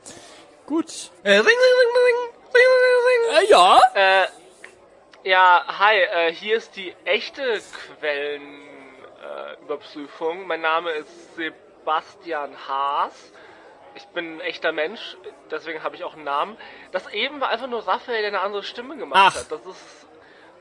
Gut. 0.66 1.10
Äh, 1.22 1.32
ring, 1.32 1.44
ring, 1.44 1.46
ring, 1.46 1.56
ring, 2.06 2.16
ring, 2.54 2.68
ring, 2.84 2.98
ring. 3.08 3.22
Äh, 3.36 3.44
ja? 3.50 3.66
Äh, 3.94 4.26
ja, 5.24 5.64
hi, 5.66 5.96
äh, 5.96 6.32
hier 6.32 6.56
ist 6.56 6.76
die 6.76 6.94
echte 7.04 7.60
Quellenüberprüfung. 8.00 10.42
Äh, 10.42 10.46
mein 10.46 10.60
Name 10.62 10.92
ist 10.92 11.34
Sebastian 11.36 12.52
Haas. 12.66 13.12
Ich 13.94 14.06
bin 14.06 14.36
ein 14.36 14.40
echter 14.40 14.72
Mensch, 14.72 15.18
deswegen 15.50 15.82
habe 15.82 15.96
ich 15.96 16.04
auch 16.04 16.14
einen 16.14 16.24
Namen. 16.24 16.56
Das 16.90 17.06
eben 17.12 17.40
war 17.40 17.50
einfach 17.50 17.66
nur 17.68 17.86
Raphael, 17.86 18.22
der 18.22 18.28
eine 18.28 18.40
andere 18.40 18.62
Stimme 18.64 18.96
gemacht 18.96 19.20
Ach. 19.22 19.34
hat. 19.36 19.52
Das 19.52 19.66
ist, 19.66 20.06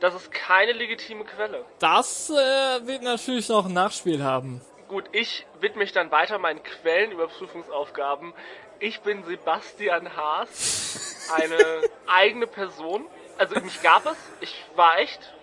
das 0.01 0.13
ist 0.15 0.31
keine 0.31 0.73
legitime 0.73 1.23
Quelle. 1.23 1.63
Das 1.79 2.29
äh, 2.29 2.85
wird 2.85 3.03
natürlich 3.03 3.47
noch 3.49 3.65
ein 3.65 3.73
Nachspiel 3.73 4.21
haben. 4.23 4.61
Gut, 4.93 5.05
ich 5.11 5.47
widme 5.59 5.79
mich 5.79 5.91
dann 5.91 6.11
weiter 6.11 6.37
meinen 6.37 6.61
Quellenüberprüfungsaufgaben. 6.61 8.31
Ich 8.79 9.01
bin 9.01 9.23
Sebastian 9.23 10.15
Haas, 10.15 11.27
eine 11.35 11.57
eigene 12.07 12.45
Person. 12.45 13.07
Also 13.39 13.59
mich 13.61 13.81
gab 13.81 14.05
es, 14.05 14.15
ich 14.39 14.63
war 14.75 14.99
echt. 14.99 15.33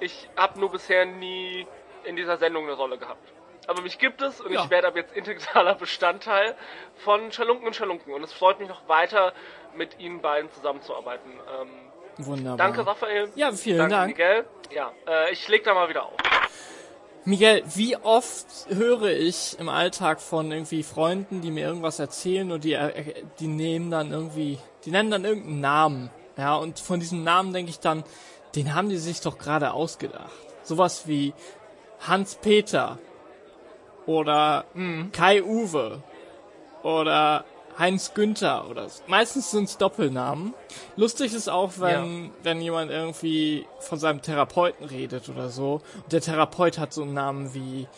Ich 0.00 0.26
habe 0.38 0.58
nur 0.58 0.70
bisher 0.72 1.04
nie 1.04 1.66
in 2.04 2.16
dieser 2.16 2.38
Sendung 2.38 2.64
eine 2.64 2.72
Rolle 2.72 2.96
gehabt. 2.96 3.30
Aber 3.66 3.82
mich 3.82 3.98
gibt 3.98 4.22
es 4.22 4.40
und 4.40 4.50
Ja. 4.52 4.64
ich 4.64 4.70
werde 4.70 4.88
ab 4.88 4.96
jetzt 4.96 5.14
integraler 5.14 5.74
Bestandteil 5.78 6.54
von 6.96 7.30
Schalunken 7.30 7.66
und 7.66 7.76
Schalunken. 7.76 8.14
Und 8.14 8.22
es 8.24 8.32
freut 8.32 8.58
mich 8.58 8.70
noch 8.70 8.88
weiter, 8.88 9.34
mit 9.74 9.98
Ihnen 9.98 10.22
beiden 10.22 10.50
zusammenzuarbeiten. 10.50 11.30
Ähm, 11.60 11.68
Wunderbar. 12.26 12.56
danke, 12.56 12.86
Raphael. 12.86 13.30
Ja, 13.34 13.52
vielen 13.52 13.76
danke, 13.80 13.94
Dank. 13.94 14.08
Miguel. 14.08 14.46
Ja, 14.70 14.92
äh, 15.06 15.30
ich 15.30 15.46
leg 15.48 15.62
da 15.62 15.74
mal 15.74 15.90
wieder 15.90 16.04
auf. 16.06 16.14
Miguel, 17.26 17.62
wie 17.74 17.96
oft 17.96 18.66
höre 18.68 19.10
ich 19.10 19.56
im 19.58 19.70
Alltag 19.70 20.20
von 20.20 20.52
irgendwie 20.52 20.82
Freunden, 20.82 21.40
die 21.40 21.50
mir 21.50 21.66
irgendwas 21.66 21.98
erzählen 21.98 22.52
und 22.52 22.64
die, 22.64 22.74
äh, 22.74 23.24
die 23.40 23.46
nehmen 23.46 23.90
dann 23.90 24.12
irgendwie, 24.12 24.58
die 24.84 24.90
nennen 24.90 25.10
dann 25.10 25.24
irgendeinen 25.24 25.60
Namen. 25.60 26.10
Ja, 26.36 26.56
und 26.56 26.78
von 26.78 27.00
diesem 27.00 27.24
Namen 27.24 27.54
denke 27.54 27.70
ich 27.70 27.80
dann, 27.80 28.04
den 28.54 28.74
haben 28.74 28.90
die 28.90 28.98
sich 28.98 29.22
doch 29.22 29.38
gerade 29.38 29.72
ausgedacht. 29.72 30.30
Sowas 30.64 31.08
wie 31.08 31.32
Hans-Peter 32.00 32.98
oder 34.04 34.66
Kai 35.12 35.42
Uwe 35.42 36.02
oder 36.82 37.46
Heinz 37.78 38.14
Günther 38.14 38.68
oder 38.70 38.88
so. 38.88 39.02
meistens 39.06 39.50
sind 39.50 39.64
es 39.64 39.78
Doppelnamen. 39.78 40.54
Lustig 40.96 41.34
ist 41.34 41.48
auch, 41.48 41.72
wenn, 41.78 42.30
wenn 42.42 42.60
jemand 42.60 42.90
irgendwie 42.90 43.66
von 43.80 43.98
seinem 43.98 44.22
Therapeuten 44.22 44.86
redet 44.86 45.28
oder 45.28 45.48
so. 45.48 45.82
Und 46.02 46.12
der 46.12 46.20
Therapeut 46.20 46.78
hat 46.78 46.92
so 46.92 47.02
einen 47.02 47.14
Namen 47.14 47.54
wie 47.54 47.88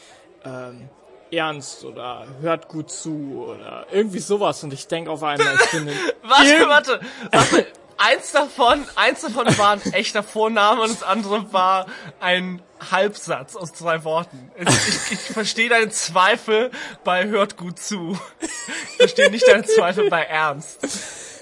ähm, 0.44 0.88
Ernst 1.30 1.84
oder 1.84 2.26
hört 2.40 2.68
gut 2.68 2.90
zu 2.90 3.46
oder 3.48 3.86
irgendwie 3.92 4.20
sowas. 4.20 4.62
Und 4.64 4.72
ich 4.72 4.86
denke 4.86 5.10
auf 5.10 5.22
einmal, 5.22 5.54
ich 5.54 5.70
bin 5.70 5.88
in 5.88 5.94
Warte, 6.22 6.68
warte, 6.68 7.00
warte. 7.30 7.66
Eins 7.98 8.32
davon, 8.32 8.84
eins 8.94 9.22
davon 9.22 9.46
war 9.58 9.72
ein 9.72 9.92
echter 9.92 10.22
Vorname 10.22 10.82
und 10.82 10.90
das 10.90 11.02
andere 11.02 11.52
war 11.52 11.86
ein 12.20 12.62
Halbsatz 12.90 13.56
aus 13.56 13.72
zwei 13.72 14.04
Worten. 14.04 14.50
Ich, 14.58 15.12
ich, 15.12 15.20
verstehe 15.20 15.68
deinen 15.68 15.90
Zweifel 15.90 16.70
bei 17.04 17.26
hört 17.26 17.56
gut 17.56 17.78
zu. 17.78 18.18
Ich 18.40 18.96
verstehe 18.98 19.30
nicht 19.30 19.48
deinen 19.48 19.64
Zweifel 19.64 20.10
bei 20.10 20.22
Ernst. 20.22 20.86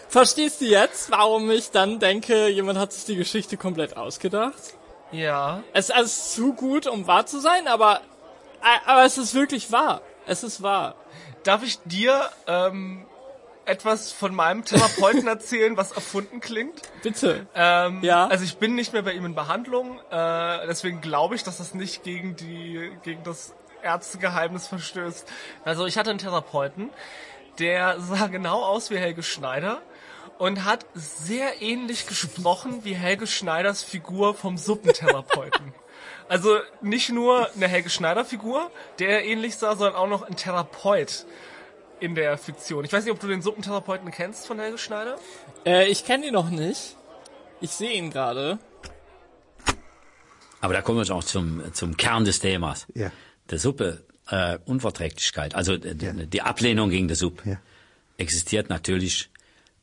Verstehst 0.09 0.61
du 0.61 0.67
jetzt, 0.67 1.11
warum 1.11 1.51
ich 1.51 1.73
dann 1.73 1.99
denke, 1.99 2.49
jemand 2.49 2.79
hat 2.79 2.93
sich 2.93 3.05
die 3.05 3.17
Geschichte 3.17 3.57
komplett 3.57 3.97
ausgedacht? 3.97 4.75
Ja. 5.11 5.64
Es 5.73 5.90
ist 5.90 6.35
zu 6.35 6.53
gut, 6.53 6.87
um 6.87 7.07
wahr 7.09 7.27
zu 7.27 7.40
sein, 7.40 7.67
aber, 7.67 8.01
aber 8.87 9.05
es 9.05 9.19
ist 9.19 9.35
wirklich 9.35 9.73
wahr. 9.73 10.03
Es 10.27 10.45
ist 10.45 10.62
wahr. 10.62 10.95
Darf 11.43 11.62
ich 11.62 11.81
dir 11.85 12.31
ähm, 12.47 13.07
etwas 13.66 14.12
von 14.12 14.35
meinem 14.35 14.64
Therapeuten 14.64 15.27
erzählen, 15.27 15.77
was 15.77 15.92
erfunden 15.92 16.40
klingt? 16.40 16.83
Bitte. 17.03 17.46
Ähm, 17.55 18.00
Ja. 18.03 18.27
Also 18.27 18.44
ich 18.44 18.57
bin 18.59 18.74
nicht 18.74 18.92
mehr 18.92 19.03
bei 19.03 19.12
ihm 19.12 19.24
in 19.24 19.35
Behandlung, 19.35 19.98
äh, 20.11 20.66
deswegen 20.66 21.00
glaube 21.00 21.35
ich, 21.35 21.42
dass 21.42 21.59
das 21.59 21.74
nicht 21.74 22.03
gegen 22.03 22.37
die 22.37 22.90
gegen 23.03 23.22
das 23.22 23.55
Ärztegeheimnis 23.83 24.66
verstößt. 24.66 25.31
Also 25.64 25.87
ich 25.87 25.98
hatte 25.98 26.11
einen 26.11 26.18
Therapeuten, 26.18 26.90
der 27.59 28.00
sah 28.00 28.27
genau 28.29 28.62
aus 28.64 28.90
wie 28.90 28.96
Helge 28.98 29.22
Schneider 29.22 29.83
und 30.38 30.64
hat 30.64 30.87
sehr 30.94 31.62
ähnlich 31.62 32.07
gesprochen 32.07 32.81
wie 32.85 32.94
Helge 32.94 33.27
Schneiders 33.27 33.83
Figur 33.83 34.35
vom 34.35 34.57
Suppentherapeuten. 34.59 35.74
Also 36.27 36.57
nicht 36.81 37.11
nur 37.11 37.50
eine 37.55 37.68
Helge 37.68 37.90
Schneider 37.90 38.24
Figur, 38.24 38.70
der 38.98 39.27
ähnlich 39.27 39.57
sah, 39.57 39.77
sondern 39.77 39.94
auch 39.94 40.07
noch 40.07 40.22
ein 40.22 40.37
Therapeut 40.37 41.27
in 42.05 42.14
der 42.14 42.37
Fiktion. 42.38 42.85
Ich 42.85 42.93
weiß 42.93 43.05
nicht, 43.05 43.12
ob 43.12 43.19
du 43.21 43.27
den 43.27 43.40
Suppentherapeuten 43.43 44.11
kennst 44.11 44.47
von 44.47 44.59
Helge 44.59 44.79
Schneider. 44.79 45.17
Äh, 45.64 45.88
ich 45.88 46.05
kenne 46.05 46.27
ihn 46.27 46.35
noch 46.35 46.51
nicht. 46.51 46.97
Ich 47.61 47.71
sehe 47.71 47.93
ihn 47.93 48.11
gerade. 48.11 48.59
Aber 50.61 50.75
da 50.75 50.83
kommen 50.83 51.05
wir 51.05 51.14
auch 51.14 51.25
zum, 51.25 51.62
zum 51.73 51.97
Kern 51.97 52.25
des 52.25 52.40
Themas. 52.40 52.87
Ja. 52.95 53.11
Der 53.51 53.59
Suppe, 53.59 54.05
äh, 54.29 54.59
Unverträglichkeit, 54.64 55.55
also 55.55 55.75
äh, 55.75 55.95
die, 55.95 56.27
die 56.27 56.43
Ablehnung 56.43 56.90
gegen 56.90 57.09
die 57.09 57.14
Suppe, 57.14 57.49
Ja. 57.51 57.57
existiert 58.19 58.69
natürlich 58.69 59.31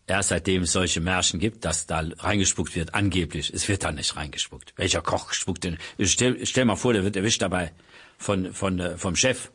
erst 0.07 0.29
seitdem 0.29 0.63
es 0.63 0.71
solche 0.73 0.99
Märchen 0.99 1.39
gibt, 1.39 1.63
dass 1.65 1.85
da 1.85 2.03
reingespuckt 2.19 2.75
wird, 2.75 2.93
angeblich. 2.93 3.51
Es 3.53 3.67
wird 3.69 3.83
da 3.83 3.91
nicht 3.91 4.15
reingespuckt. 4.15 4.73
Welcher 4.75 5.01
Koch 5.01 5.31
spuckt 5.33 5.63
denn? 5.63 5.77
Stell, 6.01 6.45
stell 6.45 6.65
mal 6.65 6.75
vor, 6.75 6.93
der 6.93 7.03
wird 7.03 7.15
erwischt 7.15 7.41
dabei 7.41 7.71
von, 8.17 8.53
von, 8.53 8.79
äh, 8.79 8.97
vom 8.97 9.15
Chef, 9.15 9.51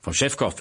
vom 0.00 0.12
Chefkoch. 0.14 0.54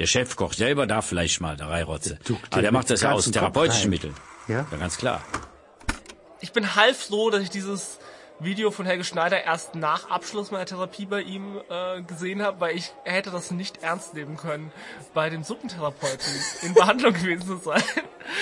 Der 0.00 0.06
Chefkoch 0.06 0.54
selber 0.54 0.86
darf 0.86 1.04
vielleicht 1.06 1.42
mal 1.42 1.58
da 1.58 1.68
reinrotzen. 1.68 2.18
Du- 2.24 2.38
Aber 2.50 2.62
der 2.62 2.72
macht 2.72 2.88
das 2.88 3.02
ja 3.02 3.12
aus 3.12 3.30
therapeutischen. 3.30 3.90
Mitteln. 3.90 4.14
Ja? 4.48 4.66
Ja, 4.72 4.78
ganz 4.78 4.96
klar. 4.96 5.20
Ich 6.40 6.52
bin 6.52 6.74
halb 6.74 6.96
froh, 6.96 7.28
dass 7.28 7.42
ich 7.42 7.50
dieses 7.50 7.98
Video 8.40 8.70
von 8.70 8.86
Helge 8.86 9.04
Schneider 9.04 9.44
erst 9.44 9.74
nach 9.74 10.10
Abschluss 10.10 10.50
meiner 10.50 10.64
Therapie 10.64 11.04
bei 11.06 11.20
ihm 11.20 11.60
äh, 11.68 12.00
gesehen 12.02 12.42
habe, 12.42 12.58
weil 12.60 12.76
ich 12.76 12.92
er 13.04 13.12
hätte 13.12 13.30
das 13.30 13.50
nicht 13.50 13.82
ernst 13.82 14.14
nehmen 14.14 14.36
können, 14.38 14.72
bei 15.12 15.28
dem 15.28 15.44
Suppentherapeuten 15.44 16.32
in 16.62 16.72
Behandlung 16.74 17.12
gewesen 17.12 17.46
zu 17.46 17.56
sein. 17.58 17.82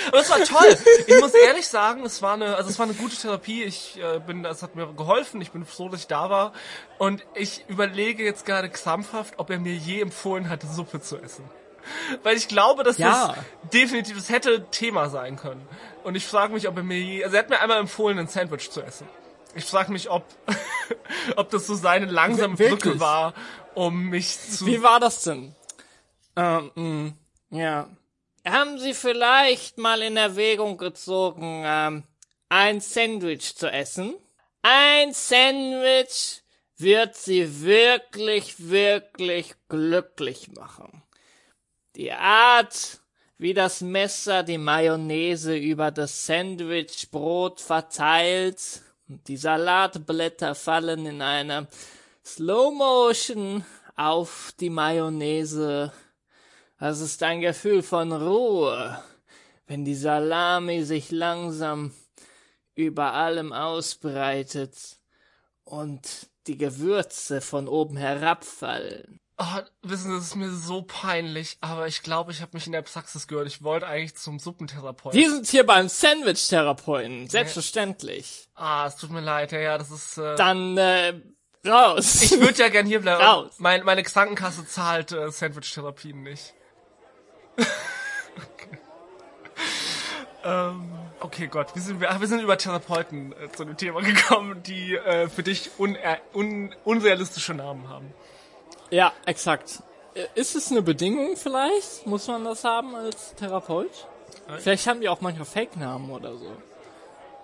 Aber 0.07 0.19
es 0.21 0.29
war 0.29 0.39
toll. 0.43 0.77
Ich 1.07 1.19
muss 1.19 1.33
ehrlich 1.33 1.67
sagen, 1.67 2.05
es 2.05 2.21
war 2.21 2.33
eine, 2.35 2.55
also 2.55 2.69
es 2.69 2.79
war 2.79 2.85
eine 2.85 2.95
gute 2.95 3.15
Therapie. 3.17 3.63
Ich 3.63 3.99
äh, 4.01 4.19
bin, 4.19 4.45
es 4.45 4.63
hat 4.63 4.75
mir 4.75 4.87
geholfen. 4.93 5.41
Ich 5.41 5.51
bin 5.51 5.65
froh, 5.65 5.89
dass 5.89 6.01
ich 6.01 6.07
da 6.07 6.29
war. 6.29 6.53
Und 6.97 7.25
ich 7.35 7.65
überlege 7.67 8.23
jetzt 8.23 8.45
gerade 8.45 8.69
krampfhaft, 8.69 9.33
ob 9.37 9.49
er 9.49 9.59
mir 9.59 9.73
je 9.73 9.99
empfohlen 10.01 10.49
hatte, 10.49 10.67
Suppe 10.67 11.01
zu 11.01 11.17
essen. 11.17 11.43
Weil 12.23 12.37
ich 12.37 12.47
glaube, 12.47 12.83
dass 12.83 12.97
Ja. 12.97 13.35
das 13.35 13.71
definitiv, 13.73 14.15
das 14.15 14.29
hätte 14.29 14.65
Thema 14.69 15.09
sein 15.09 15.37
können. 15.37 15.67
Und 16.03 16.15
ich 16.15 16.25
frage 16.25 16.53
mich, 16.53 16.67
ob 16.67 16.77
er 16.77 16.83
mir 16.83 16.99
je, 16.99 17.23
also 17.23 17.35
er 17.35 17.43
hat 17.43 17.49
mir 17.49 17.59
einmal 17.59 17.79
empfohlen, 17.79 18.17
ein 18.19 18.27
Sandwich 18.27 18.69
zu 18.71 18.81
essen. 18.81 19.07
Ich 19.59 19.65
frage 19.65 19.91
mich, 19.91 20.09
ob, 20.09 20.25
ob 21.35 21.49
das 21.49 21.67
so 21.67 21.75
seine 21.75 22.05
langsame 22.05 22.57
Wirklich? 22.57 22.79
Brücke 22.79 22.99
war, 23.01 23.33
um 23.75 24.05
mich 24.09 24.39
zu... 24.39 24.65
Wie 24.65 24.81
war 24.81 25.01
das 25.01 25.23
denn? 25.23 25.53
Ähm, 26.37 26.71
mh, 26.75 27.13
ja. 27.49 27.89
Haben 28.47 28.79
Sie 28.79 28.93
vielleicht 28.93 29.77
mal 29.77 30.01
in 30.01 30.15
Erwägung 30.15 30.77
gezogen, 30.77 31.63
ähm, 31.65 32.03
ein 32.47 32.79
Sandwich 32.79 33.57
zu 33.57 33.69
essen? 33.69 34.15
Ein 34.61 35.11
Sandwich 35.11 36.41
wird 36.77 37.17
Sie 37.17 37.61
wirklich, 37.61 38.69
wirklich 38.69 39.55
glücklich 39.67 40.51
machen. 40.55 41.03
Die 41.97 42.13
Art, 42.13 43.01
wie 43.37 43.53
das 43.53 43.81
Messer 43.81 44.43
die 44.43 44.57
Mayonnaise 44.57 45.57
über 45.57 45.91
das 45.91 46.25
Sandwichbrot 46.25 47.59
verteilt 47.59 48.83
die 49.09 49.37
Salatblätter 49.37 50.53
fallen 50.53 51.07
in 51.07 51.21
einer 51.23 51.67
Slow 52.23 52.71
Motion 52.71 53.65
auf 53.95 54.53
die 54.59 54.69
Mayonnaise. 54.69 55.91
Das 56.79 57.01
ist 57.01 57.21
ein 57.23 57.41
Gefühl 57.41 57.81
von 57.81 58.13
Ruhe, 58.13 59.01
wenn 59.65 59.83
die 59.83 59.95
Salami 59.95 60.83
sich 60.83 61.09
langsam 61.09 61.91
über 62.75 63.13
allem 63.13 63.51
ausbreitet 63.51 64.77
und 65.63 66.29
die 66.45 66.57
Gewürze 66.57 67.41
von 67.41 67.67
oben 67.67 67.97
herabfallen. 67.97 69.19
Oh, 69.41 69.61
wissen 69.83 70.11
Sie, 70.11 70.17
das 70.17 70.25
ist 70.25 70.35
mir 70.35 70.51
so 70.51 70.81
peinlich, 70.81 71.57
aber 71.61 71.87
ich 71.87 72.03
glaube, 72.03 72.33
ich 72.33 72.41
habe 72.41 72.51
mich 72.55 72.65
in 72.65 72.73
der 72.73 72.81
Praxis 72.81 73.25
gehört. 73.25 73.47
Ich 73.47 73.63
wollte 73.63 73.87
eigentlich 73.87 74.17
zum 74.17 74.37
Suppentherapeuten. 74.37 75.17
Wir 75.17 75.31
sind 75.31 75.47
hier 75.47 75.65
beim 75.65 75.87
Sandwich-Therapeuten, 75.87 77.29
selbstverständlich. 77.29 78.49
ah, 78.55 78.85
es 78.87 78.97
tut 78.97 79.11
mir 79.11 79.21
leid, 79.21 79.53
ja, 79.53 79.59
ja, 79.59 79.77
das 79.77 79.91
ist... 79.91 80.17
Äh, 80.17 80.35
Dann, 80.35 80.77
äh, 80.77 81.13
raus. 81.65 82.21
ich 82.21 82.31
würde 82.41 82.59
ja 82.59 82.67
gern 82.67 82.85
hier 82.85 82.99
bleiben. 82.99 83.23
Raus. 83.23 83.53
Mein, 83.59 83.85
meine 83.85 84.03
Krankenkasse 84.03 84.67
zahlt 84.67 85.13
äh, 85.13 85.31
Sandwich-Therapien 85.31 86.21
nicht. 86.21 86.53
okay. 87.57 88.77
ähm, 90.43 90.91
okay, 91.21 91.47
Gott, 91.47 91.73
wir 91.75 91.81
sind, 91.81 92.01
wir, 92.01 92.09
wir 92.19 92.27
sind 92.27 92.41
über 92.41 92.57
Therapeuten 92.57 93.31
äh, 93.31 93.49
zu 93.53 93.63
dem 93.63 93.77
Thema 93.77 94.01
gekommen, 94.01 94.63
die 94.63 94.95
äh, 94.95 95.29
für 95.29 95.43
dich 95.43 95.71
un, 95.79 96.75
unrealistische 96.83 97.53
Namen 97.53 97.87
haben. 97.87 98.13
Ja, 98.89 99.13
exakt. 99.25 99.83
Äh, 100.15 100.25
Ist 100.35 100.55
es 100.55 100.71
eine 100.71 100.81
Bedingung 100.81 101.35
vielleicht? 101.35 102.05
Muss 102.05 102.27
man 102.27 102.43
das 102.43 102.63
haben 102.63 102.95
als 102.95 103.35
Therapeut? 103.35 104.07
Vielleicht 104.57 104.87
haben 104.87 105.01
die 105.01 105.09
auch 105.09 105.21
manchmal 105.21 105.45
Fake-Namen 105.45 106.09
oder 106.09 106.35
so. 106.35 106.51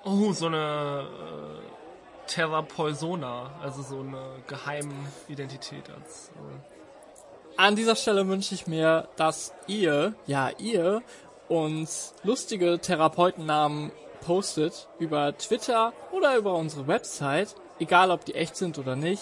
Oh, 0.05 0.31
so 0.33 0.47
eine 0.47 1.07
äh, 1.07 2.27
Therapeusona, 2.27 3.51
also 3.61 3.81
so 3.83 3.99
eine 3.99 4.21
Geheimidentität 4.47 5.83
als. 5.89 6.29
Äh, 6.29 7.57
An 7.57 7.75
dieser 7.75 7.95
Stelle 7.95 8.27
wünsche 8.27 8.55
ich 8.55 8.65
mir, 8.67 9.07
dass 9.15 9.53
ihr, 9.67 10.15
ja 10.25 10.49
ihr, 10.57 11.03
uns 11.47 12.15
lustige 12.23 12.79
Therapeutennamen 12.79 13.91
postet 14.25 14.87
über 14.97 15.37
Twitter 15.37 15.93
oder 16.11 16.37
über 16.37 16.55
unsere 16.55 16.87
Website, 16.87 17.55
egal 17.79 18.09
ob 18.09 18.25
die 18.25 18.33
echt 18.33 18.55
sind 18.55 18.79
oder 18.79 18.95
nicht. 18.95 19.21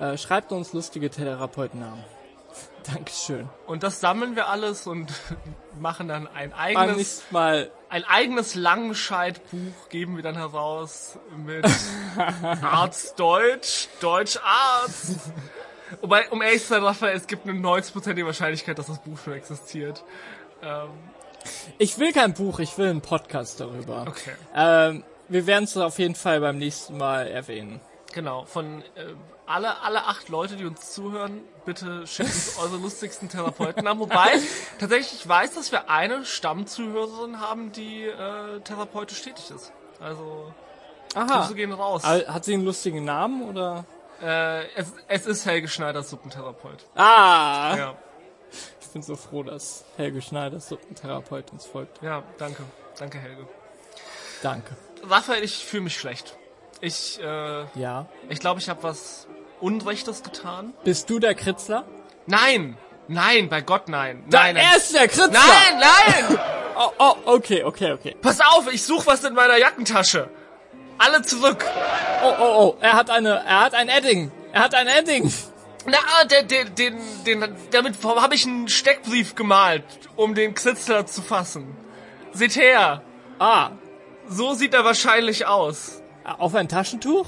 Äh, 0.00 0.16
schreibt 0.18 0.50
uns 0.52 0.72
lustige 0.72 1.10
Therapeutennamen. 1.10 2.02
Dankeschön. 2.94 3.48
und 3.66 3.82
das 3.82 4.00
sammeln 4.00 4.34
wir 4.34 4.48
alles 4.48 4.86
und 4.86 5.12
machen 5.80 6.08
dann 6.08 6.26
ein 6.26 6.52
eigenes, 6.54 7.22
Mal 7.30 7.70
ein 7.90 8.04
eigenes 8.04 8.54
Langenscheid-Buch 8.54 9.88
geben 9.90 10.16
wir 10.16 10.22
dann 10.22 10.36
heraus 10.36 11.18
mit 11.36 11.64
Arzt 12.62 13.20
Deutsch, 13.20 13.88
Deutsch 14.00 14.38
Arzt. 14.42 15.16
Wobei, 16.00 16.28
um 16.30 16.40
ehrlich 16.40 16.62
zu 16.62 16.68
sein, 16.68 16.82
Raphael, 16.84 17.16
es 17.16 17.26
gibt 17.26 17.46
eine 17.46 17.58
90%ige 17.60 18.24
Wahrscheinlichkeit, 18.24 18.78
dass 18.78 18.86
das 18.86 19.00
Buch 19.00 19.18
schon 19.22 19.34
existiert. 19.34 20.02
Ähm, 20.62 20.88
Ich 21.78 21.98
will 21.98 22.12
kein 22.12 22.32
Buch, 22.32 22.60
ich 22.60 22.78
will 22.78 22.88
einen 22.88 23.00
Podcast 23.02 23.60
darüber. 23.60 24.04
okay. 24.08 24.32
Ähm, 24.54 25.04
wir 25.28 25.46
werden 25.46 25.64
es 25.64 25.76
auf 25.76 25.98
jeden 25.98 26.14
Fall 26.14 26.40
beim 26.40 26.58
nächsten 26.58 26.96
Mal 26.96 27.26
erwähnen. 27.28 27.80
Genau, 28.12 28.44
von 28.44 28.82
äh, 28.94 29.14
alle, 29.50 29.82
alle 29.82 30.04
acht 30.06 30.28
Leute, 30.28 30.56
die 30.56 30.64
uns 30.64 30.92
zuhören, 30.92 31.40
bitte 31.64 32.06
schickt 32.06 32.28
uns 32.30 32.58
eure 32.58 32.76
lustigsten 32.76 33.28
Therapeutennamen. 33.28 34.00
Wobei, 34.00 34.38
tatsächlich, 34.78 35.20
ich 35.20 35.28
weiß, 35.28 35.54
dass 35.54 35.72
wir 35.72 35.90
eine 35.90 36.24
Stammzuhörerin 36.24 37.40
haben, 37.40 37.72
die 37.72 38.04
äh, 38.04 38.60
therapeutisch 38.60 39.22
tätig 39.22 39.50
ist. 39.54 39.72
Also, 40.00 40.52
Aha. 41.14 41.40
Grüße 41.40 41.54
gehen 41.54 41.72
raus. 41.72 42.04
Hat 42.04 42.44
sie 42.44 42.54
einen 42.54 42.64
lustigen 42.64 43.04
Namen 43.04 43.42
oder? 43.48 43.84
Äh, 44.22 44.66
es, 44.74 44.92
es 45.08 45.26
ist 45.26 45.46
Helge 45.46 45.68
Schneider, 45.68 46.02
Suppentherapeut. 46.02 46.86
Ah! 46.94 47.74
Ja, 47.76 47.94
Ich 48.80 48.88
bin 48.88 49.02
so 49.02 49.16
froh, 49.16 49.42
dass 49.42 49.84
Helge 49.96 50.20
Schneider 50.22 50.60
Suppentherapeut 50.60 51.52
uns 51.52 51.66
folgt. 51.66 52.02
ja, 52.02 52.22
danke. 52.38 52.62
Danke, 52.98 53.18
Helge. 53.18 53.46
Danke. 54.42 54.76
Raphael, 55.08 55.42
ich 55.42 55.64
fühle 55.64 55.84
mich 55.84 55.96
schlecht. 55.98 56.36
Ich, 56.82 57.18
äh, 57.22 57.64
Ja. 57.78 58.06
ich 58.28 58.40
glaube, 58.40 58.60
ich 58.60 58.68
habe 58.68 58.82
was 58.82 59.26
Unrechtes 59.60 60.22
getan. 60.22 60.74
Bist 60.84 61.10
du 61.10 61.18
der 61.18 61.34
Kritzler? 61.34 61.84
Nein! 62.26 62.76
Nein, 63.08 63.48
bei 63.48 63.60
Gott 63.60 63.88
nein. 63.88 64.22
Nein, 64.30 64.54
nein. 64.54 64.56
er 64.56 64.76
ist 64.76 64.94
der 64.94 65.08
Kritzler! 65.08 65.28
Nein, 65.28 65.80
nein! 65.80 66.38
Oh, 66.82 66.92
oh, 66.98 67.14
okay, 67.26 67.62
okay, 67.62 67.92
okay. 67.92 68.16
Pass 68.22 68.40
auf, 68.40 68.72
ich 68.72 68.82
suche 68.82 69.06
was 69.08 69.22
in 69.22 69.34
meiner 69.34 69.58
Jackentasche. 69.58 70.30
Alle 70.96 71.20
zurück. 71.20 71.62
Oh, 72.24 72.32
oh, 72.40 72.54
oh, 72.58 72.76
er 72.80 72.94
hat 72.94 73.10
eine, 73.10 73.44
er 73.44 73.60
hat 73.60 73.74
ein 73.74 73.90
Edding. 73.90 74.32
Er 74.52 74.62
hat 74.62 74.74
ein 74.74 74.86
Edding. 74.86 75.30
Na, 75.84 75.98
den, 76.24 76.48
den, 76.48 76.74
den, 76.74 77.24
den 77.26 77.56
damit 77.70 78.02
habe 78.02 78.34
ich 78.34 78.46
einen 78.46 78.68
Steckbrief 78.68 79.34
gemalt, 79.34 79.84
um 80.16 80.34
den 80.34 80.54
Kritzler 80.54 81.04
zu 81.04 81.20
fassen. 81.20 81.76
Seht 82.32 82.56
her, 82.56 83.02
Ah, 83.38 83.70
so 84.28 84.52
sieht 84.52 84.74
er 84.74 84.84
wahrscheinlich 84.84 85.46
aus. 85.46 86.02
auf 86.24 86.54
ein 86.54 86.68
Taschentuch? 86.68 87.26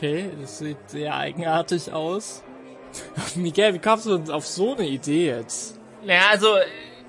Okay, 0.00 0.30
das 0.40 0.60
sieht 0.60 0.78
sehr 0.88 1.14
eigenartig 1.14 1.92
aus. 1.92 2.42
Miguel, 3.34 3.74
wie 3.74 3.78
kamst 3.78 4.06
du 4.06 4.16
denn 4.16 4.30
auf 4.30 4.46
so 4.46 4.74
eine 4.74 4.86
Idee 4.86 5.26
jetzt? 5.26 5.78
Naja, 6.02 6.22
also 6.30 6.56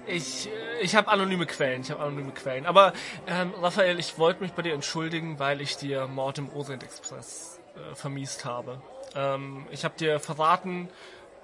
ich, 0.05 0.49
ich 0.81 0.93
habe 0.93 1.07
anonyme 1.07 1.45
Quellen, 1.45 1.83
ich 1.83 1.91
habe 1.91 2.01
anonyme 2.01 2.33
Quellen. 2.33 2.65
Aber 2.65 2.91
ähm, 3.27 3.53
Raphael, 3.61 3.97
ich 3.97 4.19
wollte 4.19 4.43
mich 4.43 4.51
bei 4.51 4.61
dir 4.61 4.73
entschuldigen, 4.73 5.39
weil 5.39 5.61
ich 5.61 5.77
dir 5.77 6.05
Mord 6.07 6.37
im 6.39 6.49
Orient 6.53 6.83
Express 6.83 7.61
äh, 7.77 7.95
vermiest 7.95 8.43
habe. 8.43 8.81
Ähm, 9.15 9.67
ich 9.71 9.85
habe 9.85 9.93
dir 9.97 10.19
verraten, 10.19 10.89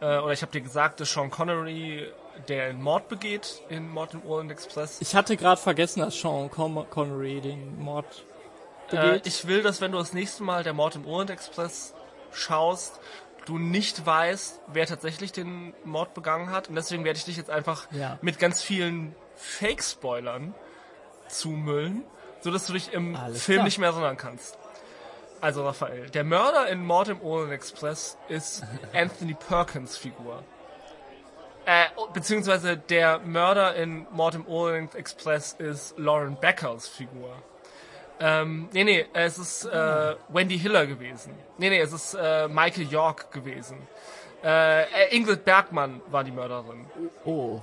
äh, 0.02 0.18
oder 0.18 0.34
ich 0.34 0.42
habe 0.42 0.52
dir 0.52 0.60
gesagt, 0.60 1.00
dass 1.00 1.14
Sean 1.14 1.32
Connery 1.32 2.12
der 2.50 2.74
Mord 2.74 3.08
begeht 3.08 3.62
in 3.70 3.90
Mord 3.90 4.16
im 4.16 4.26
Orient 4.26 4.52
Express. 4.52 5.00
Ich 5.00 5.16
hatte 5.16 5.38
gerade 5.38 5.62
vergessen, 5.62 6.02
dass 6.02 6.20
Sean 6.20 6.52
Con 6.52 6.86
Connery 6.90 7.40
den 7.40 7.80
Mord 7.80 8.26
Äh, 8.92 8.96
begeht. 8.98 9.28
ich 9.28 9.48
will, 9.48 9.62
dass 9.64 9.82
wenn 9.82 9.92
du 9.92 9.98
das 9.98 10.14
nächste 10.14 10.44
Mal 10.44 10.64
der 10.64 10.74
Mord 10.74 10.96
im 10.96 11.06
Orient 11.06 11.30
Express 11.30 11.94
schaust, 12.32 13.00
du 13.46 13.58
nicht 13.58 14.06
weißt, 14.06 14.60
wer 14.68 14.86
tatsächlich 14.86 15.32
den 15.32 15.74
Mord 15.86 16.14
begangen 16.14 16.52
hat. 16.52 16.68
Und 16.70 16.76
deswegen 16.76 17.04
werde 17.06 17.18
ich 17.18 17.26
dich 17.26 17.38
jetzt 17.38 17.50
einfach 17.50 17.88
Ja. 17.92 18.18
mit 18.22 18.40
ganz 18.40 18.62
vielen 18.62 19.16
Fake-Spoilern 19.36 20.54
zumüllen, 21.30 22.04
sodass 22.42 22.68
du 22.68 22.74
dich 22.74 22.94
im 22.94 23.16
Alles 23.16 23.44
Film 23.44 23.58
klar. 23.58 23.66
nicht 23.66 23.78
mehr 23.80 23.90
erinnern 23.90 24.18
kannst. 24.18 24.58
Also 25.40 25.64
Raphael, 25.66 26.10
der 26.10 26.24
Mörder 26.24 26.68
in 26.68 26.84
Mord 26.86 27.10
im 27.10 27.22
Orient 27.22 27.52
Express 27.54 28.18
ist 28.28 28.64
Anthony 28.94 29.34
Perkins 29.36 29.96
Figur. 29.98 30.44
Äh, 31.66 31.86
beziehungsweise 32.14 32.78
der 32.78 33.20
Mörder 33.20 33.76
in 33.76 34.08
Mord 34.12 34.36
im 34.36 34.48
Orient 34.48 34.96
Express 34.96 35.54
ist 35.60 35.98
Lauren 35.98 36.38
Beckers 36.40 36.88
Figur. 36.88 37.36
Ähm, 38.20 38.70
nee, 38.72 38.84
nee, 38.84 39.06
es 39.14 39.38
ist 39.38 39.66
äh, 39.66 40.16
Wendy 40.30 40.58
Hiller 40.58 40.86
gewesen. 40.88 41.34
Nee, 41.58 41.70
nee, 41.70 41.80
es 41.80 41.94
ist 41.94 42.14
äh, 42.16 42.48
Michael 42.48 42.92
York 42.92 43.32
gewesen. 43.32 43.78
Äh, 44.44 44.84
äh, 44.84 45.16
Ingrid 45.16 45.46
Bergmann 45.46 46.02
war 46.08 46.24
die 46.24 46.32
Mörderin. 46.32 46.86
Oh. 47.26 47.60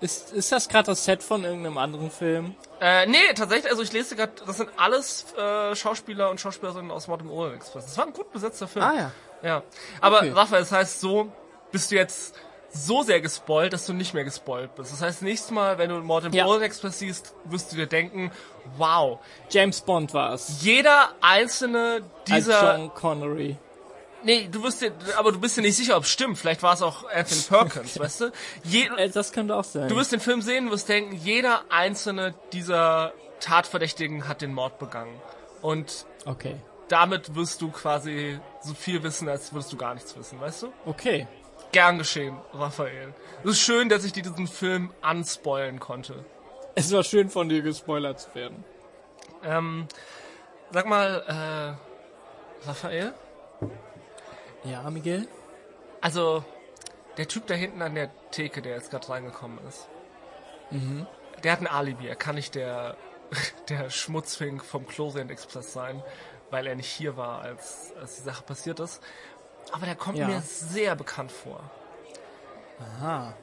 Ist, 0.00 0.32
ist 0.32 0.52
das 0.52 0.68
gerade 0.68 0.86
das 0.86 1.04
Set 1.04 1.22
von 1.22 1.42
irgendeinem 1.44 1.76
anderen 1.76 2.10
Film? 2.10 2.54
Äh, 2.80 3.06
nee, 3.06 3.16
tatsächlich, 3.34 3.70
also 3.70 3.82
ich 3.82 3.92
lese 3.92 4.14
gerade, 4.14 4.32
das 4.46 4.56
sind 4.58 4.70
alles 4.76 5.26
äh, 5.36 5.74
Schauspieler 5.74 6.30
und 6.30 6.40
Schauspielerinnen 6.40 6.90
aus 6.90 7.08
Mord 7.08 7.22
im 7.22 7.30
Orient 7.30 7.56
Express. 7.56 7.86
Das 7.86 7.98
war 7.98 8.06
ein 8.06 8.12
gut 8.12 8.30
besetzter 8.32 8.68
Film. 8.68 8.84
Ah 8.84 8.94
ja. 8.94 9.12
Ja. 9.42 9.62
Aber 10.00 10.18
Okay. 10.18 10.30
Raphael, 10.30 10.62
das 10.62 10.72
heißt 10.72 11.00
so, 11.00 11.32
bist 11.72 11.90
du 11.90 11.96
jetzt 11.96 12.34
so 12.70 13.02
sehr 13.02 13.20
gespoilt, 13.20 13.72
dass 13.72 13.86
du 13.86 13.92
nicht 13.94 14.12
mehr 14.14 14.24
gespoilt 14.24 14.74
bist. 14.74 14.92
Das 14.92 15.00
heißt, 15.00 15.22
nächstes 15.22 15.50
Mal, 15.50 15.78
wenn 15.78 15.88
du 15.88 15.96
Mord 16.00 16.24
im 16.24 16.32
Ja. 16.32 16.46
Orient 16.46 16.64
Express 16.64 16.98
siehst, 16.98 17.34
wirst 17.44 17.72
du 17.72 17.76
dir 17.76 17.86
denken, 17.86 18.30
wow, 18.76 19.18
James 19.50 19.80
Bond 19.80 20.12
war 20.14 20.34
es. 20.34 20.62
jeder 20.62 21.10
einzelne 21.20 22.02
Als 22.30 22.44
dieser 22.44 22.76
John 22.76 22.94
Connery. 22.94 23.56
Nee, 24.24 24.48
du 24.50 24.62
wirst 24.64 24.82
dir, 24.82 24.92
aber 25.16 25.30
du 25.32 25.38
bist 25.40 25.56
dir 25.56 25.62
nicht 25.62 25.76
sicher, 25.76 25.96
ob 25.96 26.02
es 26.02 26.10
stimmt. 26.10 26.38
Vielleicht 26.38 26.62
war 26.62 26.74
es 26.74 26.82
auch 26.82 27.04
Anthony 27.08 27.40
Perkins, 27.48 27.98
weißt 27.98 28.20
du? 28.22 28.32
Je, 28.64 28.88
Äh, 28.96 29.08
das 29.10 29.32
könnte 29.32 29.54
auch 29.56 29.62
sein. 29.64 29.88
du 29.88 29.96
wirst 29.96 30.10
den 30.12 30.20
Film 30.20 30.42
sehen, 30.42 30.70
wirst 30.70 30.88
denken, 30.88 31.14
jeder 31.14 31.62
einzelne 31.70 32.34
dieser 32.52 33.12
Tatverdächtigen 33.40 34.26
hat 34.28 34.42
den 34.42 34.52
Mord 34.52 34.78
begangen. 34.78 35.14
Und 35.62 36.04
okay. 36.26 36.56
damit 36.88 37.34
wirst 37.36 37.62
du 37.62 37.70
quasi 37.70 38.38
so 38.60 38.74
viel 38.74 39.02
wissen, 39.04 39.28
als 39.28 39.52
würdest 39.52 39.72
du 39.72 39.76
gar 39.76 39.94
nichts 39.94 40.16
wissen, 40.16 40.40
weißt 40.40 40.62
du? 40.64 40.72
Okay. 40.84 41.26
Gern 41.72 41.98
geschehen, 41.98 42.36
Raphael. 42.52 43.14
Es 43.44 43.50
ist 43.50 43.60
schön, 43.60 43.88
dass 43.88 44.04
ich 44.04 44.12
dir 44.12 44.22
diesen 44.22 44.46
Film 44.46 44.90
anspoilen 45.02 45.80
konnte. 45.80 46.24
Es 46.74 46.92
war 46.92 47.04
schön 47.04 47.28
von 47.28 47.48
dir 47.48 47.62
gespoilert 47.62 48.20
zu 48.20 48.34
werden. 48.34 48.64
Ähm, 49.44 49.86
sag 50.70 50.86
mal, 50.86 51.76
äh, 52.64 52.66
Raphael? 52.68 53.14
Ja, 54.64 54.88
Miguel? 54.90 55.28
Also, 56.00 56.44
der 57.16 57.28
Typ 57.28 57.46
da 57.46 57.54
hinten 57.54 57.82
an 57.82 57.94
der 57.94 58.10
Theke, 58.30 58.62
der 58.62 58.76
jetzt 58.76 58.90
gerade 58.90 59.08
reingekommen 59.08 59.58
ist, 59.66 59.88
der 61.42 61.52
hat 61.52 61.60
ein 61.60 61.66
Alibi. 61.66 62.06
Er 62.06 62.16
kann 62.16 62.34
nicht 62.34 62.54
der, 62.54 62.96
der 63.68 63.90
Schmutzfink 63.90 64.64
vom 64.64 64.86
Chlorient 64.86 65.30
Express 65.30 65.72
sein, 65.72 66.02
weil 66.50 66.66
er 66.66 66.74
nicht 66.74 66.90
hier 66.90 67.16
war, 67.16 67.40
als, 67.40 67.92
als 68.00 68.16
die 68.16 68.22
Sache 68.22 68.42
passiert 68.42 68.80
ist. 68.80 69.02
Aber 69.72 69.86
der 69.86 69.96
kommt 69.96 70.18
Ja. 70.18 70.26
mir 70.28 70.40
sehr 70.42 70.94
bekannt 70.96 71.32
vor. 71.32 71.60
Aha. 73.00 73.34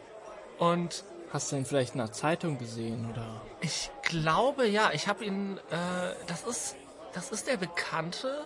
Und 0.58 1.04
Hast 1.34 1.52
du 1.52 1.58
ihn 1.58 1.66
vielleicht 1.66 1.96
in 1.96 2.02
einer 2.02 2.12
Zeitung 2.14 2.58
gesehen, 2.58 3.10
oder? 3.12 3.42
ich 3.60 3.90
glaube, 4.04 4.68
ja, 4.68 4.92
ich 4.94 5.08
habe 5.08 5.26
ihn, 5.26 5.58
äh, 5.70 6.14
das 6.28 6.44
ist, 6.44 6.76
das 7.14 7.32
ist 7.32 7.48
der 7.48 7.58
bekannte 7.58 8.46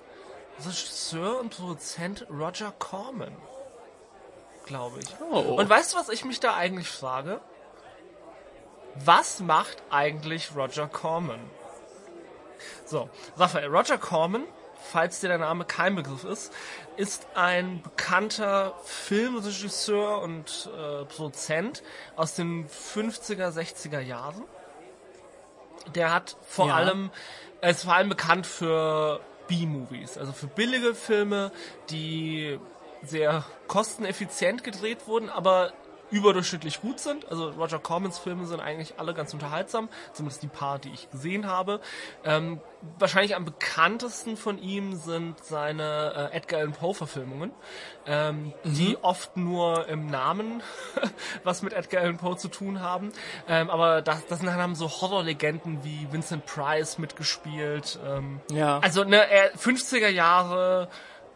Regisseur 0.66 1.40
und 1.40 1.56
Produzent 1.56 2.26
Roger 2.32 2.74
Corman. 2.80 3.36
Glaube 4.66 5.00
ich. 5.02 5.08
Oh. 5.32 5.56
Und 5.56 5.70
weißt 5.70 5.94
du, 5.94 5.98
was 5.98 6.10
ich 6.10 6.26
mich 6.26 6.40
da 6.40 6.56
eigentlich 6.56 6.90
frage? 6.90 7.40
Was 8.96 9.40
macht 9.40 9.82
eigentlich 9.92 10.56
Roger 10.56 10.88
Corman? 10.88 11.40
So, 12.86 13.10
Raphael, 13.38 13.68
Roger 13.68 13.98
Corman, 13.98 14.44
falls 14.82 15.20
dir 15.20 15.28
der 15.28 15.38
Name 15.38 15.66
kein 15.66 15.96
Begriff 15.96 16.24
ist, 16.24 16.54
ist 16.98 17.28
ein 17.36 17.82
bekannter 17.82 18.74
Filmregisseur 18.84 20.22
und 20.22 20.70
äh, 20.76 21.06
Produzent 21.06 21.84
aus 22.16 22.36
den 22.36 22.68
50er, 22.68 23.50
60er 23.52 24.00
Jahren. 24.00 24.44
Der 25.96 26.14
hat 26.14 26.38
vor 26.48 26.68
Ja. 26.68 26.76
allem, 26.76 27.12
er 27.62 27.72
ist 27.72 27.84
vor 27.84 27.94
allem 27.94 28.10
bekannt 28.10 28.46
für 28.48 29.20
B-Movies, 29.48 30.18
also 30.18 30.32
für 30.34 30.48
billige 30.48 30.94
Filme, 30.94 31.52
die 31.90 32.60
sehr 33.02 33.44
kosteneffizient 33.68 34.64
gedreht 34.64 35.08
wurden, 35.08 35.30
aber 35.30 35.72
überdurchschnittlich 36.12 36.82
gut 36.82 37.00
sind. 37.00 37.28
Also 37.30 37.50
Roger 37.52 37.80
Cormans 37.80 38.18
Filme 38.20 38.46
sind 38.46 38.60
eigentlich 38.60 38.96
alle 38.98 39.14
ganz 39.14 39.34
unterhaltsam, 39.34 39.90
zumindest 40.14 40.44
die 40.44 40.48
paar, 40.48 40.80
die 40.80 40.90
ich 40.90 41.10
gesehen 41.12 41.48
habe. 41.48 41.80
Ähm, 42.24 42.60
wahrscheinlich 42.98 43.36
am 43.36 43.46
bekanntesten 43.46 44.38
von 44.38 44.58
ihm 44.58 44.96
sind 44.96 45.44
seine 45.44 46.30
äh, 46.32 46.38
Edgar 46.38 46.60
Allan 46.62 46.74
Poe 46.74 46.94
Verfilmungen, 46.94 47.52
ähm, 48.06 48.54
die 48.64 48.98
oft 49.02 49.36
nur 49.38 49.88
im 49.88 50.08
Namen 50.08 50.64
was 51.44 51.62
mit 51.62 51.74
Edgar 51.74 52.02
Allan 52.04 52.18
Poe 52.18 52.38
zu 52.38 52.48
tun 52.48 52.80
haben. 52.82 53.12
Ähm, 53.48 53.70
aber 53.70 54.02
das, 54.02 54.26
das 54.28 54.40
sind 54.40 54.48
dann 54.48 54.58
haben 54.58 54.76
so 54.76 54.90
Horrorlegenden 54.90 55.84
wie 55.84 56.08
Vincent 56.12 56.46
Price 56.46 56.98
mitgespielt. 56.98 58.00
Ähm, 58.06 58.40
Ja. 58.52 58.80
also 58.80 59.04
ne, 59.04 59.30
er, 59.30 59.54
50er 59.56 60.08
Jahre 60.10 60.88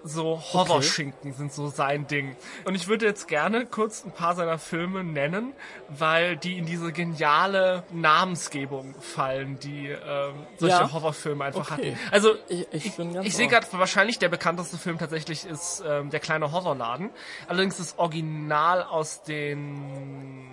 so 0.05 0.41
Horrorschinken 0.51 1.31
sind 1.33 1.53
so 1.53 1.67
sein 1.69 2.07
Ding. 2.07 2.35
Und 2.65 2.75
ich 2.75 2.87
würde 2.87 3.05
jetzt 3.05 3.27
gerne 3.29 3.65
kurz 3.65 4.03
ein 4.03 4.11
paar 4.11 4.35
seiner 4.35 4.59
Filme 4.59 5.03
nennen, 5.03 5.53
weil 5.87 6.35
die 6.35 6.57
in 6.57 6.65
diese 6.65 6.91
geniale 6.91 7.83
Namensgebung 7.91 8.95
fallen, 8.99 9.59
die 9.59 9.87
ähm, 9.87 10.33
solche 10.57 10.75
Ja. 10.75 10.91
Horrorfilme 10.91 11.45
einfach 11.45 11.71
Okay. 11.71 11.95
hatten. 11.95 12.11
Also 12.11 12.35
Ich- 12.49 12.67
ich 12.71 12.97
ganz 12.97 13.25
ich 13.25 13.35
sehe 13.35 13.47
gerade 13.47 13.65
wahrscheinlich 13.71 14.19
der 14.19 14.29
bekannteste 14.29 14.77
Film 14.77 14.97
tatsächlich 14.97 15.45
ist 15.45 15.81
ähm, 15.87 16.09
der 16.09 16.19
kleine 16.19 16.51
Horrorladen. 16.51 17.09
Allerdings 17.47 17.77
das 17.77 17.97
Original 17.97 18.83
aus 18.83 19.23
den 19.23 20.49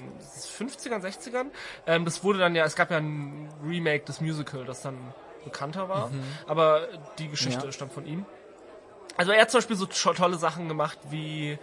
50ern, 0.58 1.00
60ern. 1.02 1.46
Ähm, 1.86 2.04
das 2.04 2.22
wurde 2.22 2.38
dann 2.38 2.54
ja, 2.54 2.64
es 2.64 2.76
gab 2.76 2.90
ja 2.90 2.98
ein 2.98 3.48
Remake 3.64 4.04
des 4.04 4.20
Musical, 4.20 4.64
das 4.64 4.82
dann 4.82 4.96
bekannter 5.44 5.88
war. 5.88 6.10
Aber 6.46 6.86
die 7.18 7.28
Geschichte 7.28 7.66
Ja. 7.66 7.72
stammt 7.72 7.92
von 7.92 8.06
ihm. 8.06 8.26
Also 9.20 9.32
er 9.32 9.42
hat 9.42 9.50
zum 9.50 9.58
Beispiel 9.58 9.76
so 9.76 9.84
to- 9.84 10.14
tolle 10.14 10.38
Sachen 10.38 10.66
gemacht 10.66 10.96
wie 11.10 11.58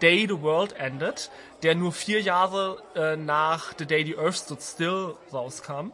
Day 0.00 0.26
the 0.26 0.40
World 0.40 0.72
Ended, 0.72 1.30
der 1.62 1.74
nur 1.74 1.92
vier 1.92 2.22
Jahre 2.22 2.82
äh, 2.94 3.14
nach 3.16 3.74
The 3.76 3.84
Day 3.84 4.06
the 4.06 4.16
Earth 4.16 4.36
Stood 4.36 4.62
Still 4.62 5.14
rauskam. 5.30 5.92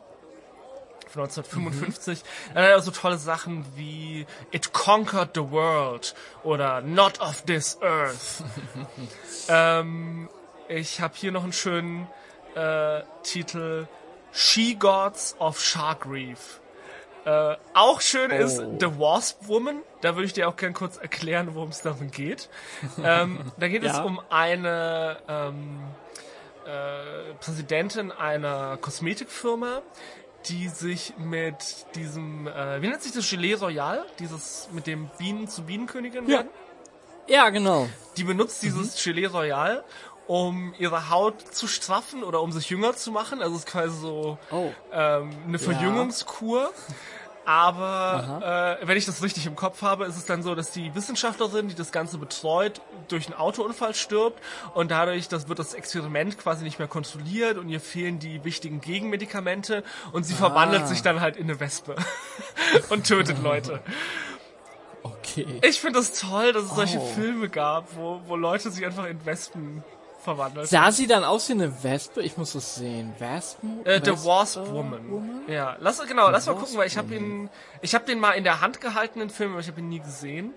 Von 1.08 1.22
1955. 1.24 2.22
Dann 2.54 2.62
hat 2.62 2.70
er 2.70 2.80
so 2.80 2.92
tolle 2.92 3.18
Sachen 3.18 3.66
wie 3.74 4.24
It 4.52 4.72
Conquered 4.72 5.30
the 5.34 5.50
World 5.50 6.14
oder 6.44 6.80
Not 6.80 7.20
of 7.20 7.42
This 7.42 7.76
Earth. 7.82 8.44
ähm, 9.48 10.28
ich 10.68 11.00
habe 11.00 11.14
hier 11.16 11.32
noch 11.32 11.42
einen 11.42 11.52
schönen 11.52 12.06
äh, 12.54 13.00
Titel 13.24 13.88
She 14.30 14.76
Gods 14.76 15.34
of 15.40 15.60
Shark 15.60 16.06
Reef. 16.08 16.60
Äh, 17.24 17.56
auch 17.74 18.00
schön 18.00 18.30
ist 18.30 18.60
Oh. 18.60 18.76
The 18.78 18.86
Wasp 19.00 19.48
Woman. 19.48 19.82
Da 20.00 20.14
würde 20.16 20.24
ich 20.26 20.32
dir 20.32 20.48
auch 20.48 20.56
gern 20.56 20.72
kurz 20.72 20.96
erklären, 20.96 21.54
worum 21.54 21.70
es 21.70 21.82
darum 21.82 22.10
geht. 22.10 22.48
ähm, 23.02 23.38
da 23.58 23.68
geht 23.68 23.82
es 23.82 23.96
Ja. 23.96 24.02
um 24.02 24.20
eine 24.30 25.18
ähm, 25.28 25.80
äh, 26.66 27.34
Präsidentin 27.40 28.12
einer 28.12 28.76
Kosmetikfirma, 28.78 29.82
die 30.46 30.68
sich 30.68 31.14
mit 31.18 31.56
diesem, 31.96 32.46
äh, 32.46 32.80
wie 32.80 32.88
nennt 32.88 33.02
sich 33.02 33.12
das 33.12 33.28
Gelee 33.28 33.54
Royal? 33.54 34.04
Dieses 34.18 34.68
mit 34.72 34.86
dem 34.86 35.10
Bienen 35.18 35.48
zu 35.48 35.62
Bienenkönigin 35.64 36.24
Ja. 36.28 36.38
werden? 36.38 36.48
Ja, 37.26 37.50
genau. 37.50 37.88
Die 38.16 38.24
benutzt 38.24 38.62
dieses 38.62 39.02
Gelee 39.02 39.26
Royal, 39.26 39.84
um 40.26 40.74
ihre 40.78 41.10
Haut 41.10 41.42
zu 41.54 41.66
straffen 41.66 42.22
oder 42.24 42.40
um 42.40 42.52
sich 42.52 42.70
jünger 42.70 42.94
zu 42.96 43.10
machen. 43.12 43.40
Also 43.42 43.54
es 43.56 43.60
ist 43.64 43.68
quasi 43.70 43.98
so 44.00 44.38
Oh. 44.50 44.70
ähm, 44.92 45.30
eine 45.46 45.58
Verjüngungskur. 45.58 46.72
Aber 47.46 48.78
äh, 48.82 48.86
wenn 48.86 48.96
ich 48.96 49.06
das 49.06 49.22
richtig 49.22 49.46
im 49.46 49.56
Kopf 49.56 49.82
habe, 49.82 50.04
ist 50.04 50.16
es 50.16 50.24
dann 50.26 50.42
so, 50.42 50.54
dass 50.54 50.70
die 50.70 50.94
Wissenschaftlerin, 50.94 51.68
die 51.68 51.74
das 51.74 51.90
Ganze 51.90 52.18
betreut, 52.18 52.80
durch 53.08 53.26
einen 53.26 53.36
Autounfall 53.36 53.94
stirbt 53.94 54.40
und 54.74 54.90
dadurch 54.90 55.28
das 55.28 55.48
wird 55.48 55.58
das 55.58 55.74
Experiment 55.74 56.38
quasi 56.38 56.64
nicht 56.64 56.78
mehr 56.78 56.86
kontrolliert 56.88 57.56
und 57.58 57.68
ihr 57.68 57.80
fehlen 57.80 58.18
die 58.18 58.44
wichtigen 58.44 58.80
Gegenmedikamente 58.80 59.82
und 60.12 60.24
sie 60.24 60.34
verwandelt 60.34 60.86
sich 60.86 61.02
dann 61.02 61.20
halt 61.20 61.36
in 61.36 61.44
eine 61.44 61.58
Wespe 61.60 61.96
und 62.90 63.06
tötet 63.06 63.42
Leute. 63.42 63.80
Okay. 65.02 65.46
Ich 65.62 65.80
finde 65.80 65.98
das 65.98 66.12
toll, 66.20 66.52
dass 66.52 66.64
es 66.64 66.74
solche 66.74 66.98
Oh. 66.98 67.06
Filme 67.14 67.48
gab, 67.48 67.96
wo, 67.96 68.20
wo 68.26 68.36
Leute 68.36 68.70
sich 68.70 68.84
einfach 68.84 69.06
in 69.06 69.24
Wespen 69.24 69.82
verwandelt. 70.20 70.68
Sah 70.68 70.92
sie 70.92 71.06
dann 71.06 71.24
aus 71.24 71.48
wie 71.48 71.54
eine 71.54 71.82
Wespe? 71.82 72.22
Ich 72.22 72.36
muss 72.36 72.52
das 72.52 72.76
sehen. 72.76 73.14
Wespen? 73.18 73.84
Äh, 73.84 74.00
The 74.04 74.12
Wasp 74.24 74.66
Woman. 74.70 75.42
Ja, 75.48 75.76
lass 75.80 76.06
genau, 76.06 76.30
lass 76.30 76.46
mal 76.46 76.54
gucken, 76.54 76.76
weil 76.76 76.86
ich 76.86 76.96
habe 76.96 77.14
ihn, 77.14 77.50
ich 77.82 77.94
habe 77.94 78.04
den 78.04 78.20
mal 78.20 78.32
in 78.32 78.44
der 78.44 78.60
Hand 78.60 78.80
gehalten, 78.80 79.20
den 79.20 79.30
Film, 79.30 79.52
aber 79.52 79.60
ich 79.60 79.68
habe 79.68 79.80
ihn 79.80 79.88
nie 79.88 80.00
gesehen. 80.00 80.54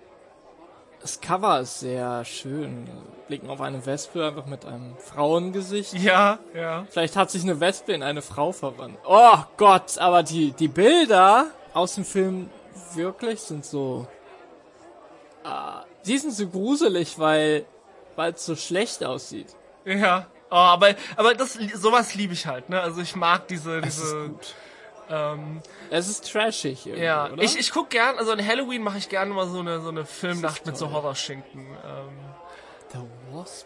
Das 1.02 1.19
Cover 1.19 1.60
ist 1.60 1.82
sehr 1.82 2.23
schön. 2.23 2.88
Blicken 3.28 3.49
auf 3.49 3.60
eine 3.60 3.86
Wespe 3.86 4.26
einfach 4.26 4.45
mit 4.45 4.65
einem 4.65 4.95
Frauengesicht. 4.97 5.93
Ja, 5.95 6.39
ja. 6.54 6.86
Vielleicht 6.89 7.17
hat 7.17 7.30
sich 7.30 7.43
eine 7.43 7.60
Wespe 7.60 7.91
in 7.91 8.04
eine 8.04 8.21
Frau 8.21 8.54
verwandelt. 8.54 9.04
Oh 9.06 9.38
Gott, 9.58 9.97
aber 9.97 10.23
die, 10.23 10.52
die 10.52 10.69
Bilder 10.69 11.47
aus 11.73 11.95
dem 11.95 12.06
Film 12.06 12.49
wirklich 12.93 13.41
sind 13.41 13.65
so. 13.65 14.08
Ah, 15.43 15.84
die 16.06 16.17
sind 16.17 16.34
so 16.34 16.47
gruselig, 16.47 17.19
weil 17.19 17.65
weil 18.15 18.34
es 18.34 18.45
so 18.45 18.56
schlecht 18.56 19.04
aussieht. 19.04 19.47
Ja, 19.86 20.28
Oh, 20.49 20.56
aber 20.56 20.93
aber 21.15 21.34
das 21.34 21.54
sowas 21.73 22.13
liebe 22.13 22.34
ich 22.34 22.45
halt, 22.45 22.69
ne? 22.69 22.80
Also 22.80 23.02
ich 23.02 23.15
mag 23.15 23.47
diese 23.47 23.80
Es 23.80 23.97
ist 23.97 24.04
diese 24.04 24.30
gut. 24.30 24.56
ähm, 25.10 25.62
Es 25.89 26.08
ist 26.08 26.32
trashig 26.32 26.86
irgendwie, 26.86 27.04
ja, 27.04 27.32
oder? 27.32 27.41
ich 27.41 27.58
ich 27.58 27.71
guck 27.71 27.89
gern, 27.89 28.19
also 28.19 28.32
an 28.34 28.45
Halloween 28.45 28.84
mache 28.84 28.99
ich 28.99 29.10
gerne 29.10 29.34
mal 29.34 29.47
so 29.47 29.60
eine 29.62 29.82
so 29.82 29.89
eine 29.89 30.06
Filmnacht 30.06 30.63
mit 30.67 30.78
so. 30.78 30.91
Horrorschinken. 30.91 31.62
Ähm, 31.65 32.19
The 32.91 32.99
Wasp. 33.36 33.65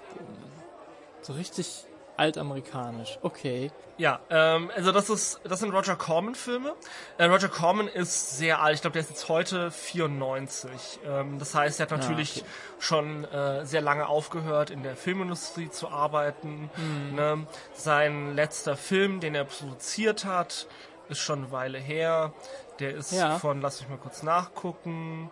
So 1.21 1.33
richtig 1.33 1.83
altamerikanisch. 2.17 3.19
Okay. 3.21 3.71
Ja, 3.97 4.19
ähm, 4.29 4.69
also 4.75 4.91
das 4.91 5.09
ist, 5.09 5.39
das 5.43 5.59
sind 5.59 5.71
Roger 5.73 5.95
Corman 5.95 6.35
Filme. 6.35 6.73
Äh, 7.17 7.25
Roger 7.25 7.49
Corman 7.49 7.87
ist 7.87 8.37
sehr 8.37 8.61
alt. 8.61 8.75
Ich 8.75 8.81
glaube, 8.81 8.93
der 8.93 9.01
ist 9.01 9.09
jetzt 9.09 9.27
heute 9.29 9.71
94. 9.71 10.99
Ähm, 11.05 11.39
das 11.39 11.55
heißt, 11.55 11.79
er 11.79 11.85
hat 11.85 11.91
natürlich 11.91 12.41
okay. 12.41 12.49
schon 12.79 13.23
äh, 13.25 13.65
sehr 13.65 13.81
lange 13.81 14.07
aufgehört, 14.07 14.69
in 14.69 14.83
der 14.83 14.95
Filmindustrie 14.95 15.69
zu 15.69 15.89
arbeiten. 15.89 16.69
Ne? 17.15 17.47
Sein 17.73 18.35
letzter 18.35 18.75
Film, 18.77 19.19
den 19.19 19.33
er 19.33 19.45
produziert 19.45 20.25
hat, 20.25 20.67
ist 21.09 21.19
schon 21.19 21.39
eine 21.39 21.51
Weile 21.51 21.79
her. 21.79 22.33
Der 22.79 22.93
ist 22.95 23.13
Ja. 23.13 23.39
von, 23.39 23.61
lass 23.61 23.79
mich 23.81 23.89
mal 23.89 23.97
kurz 23.97 24.21
nachgucken. 24.21 25.31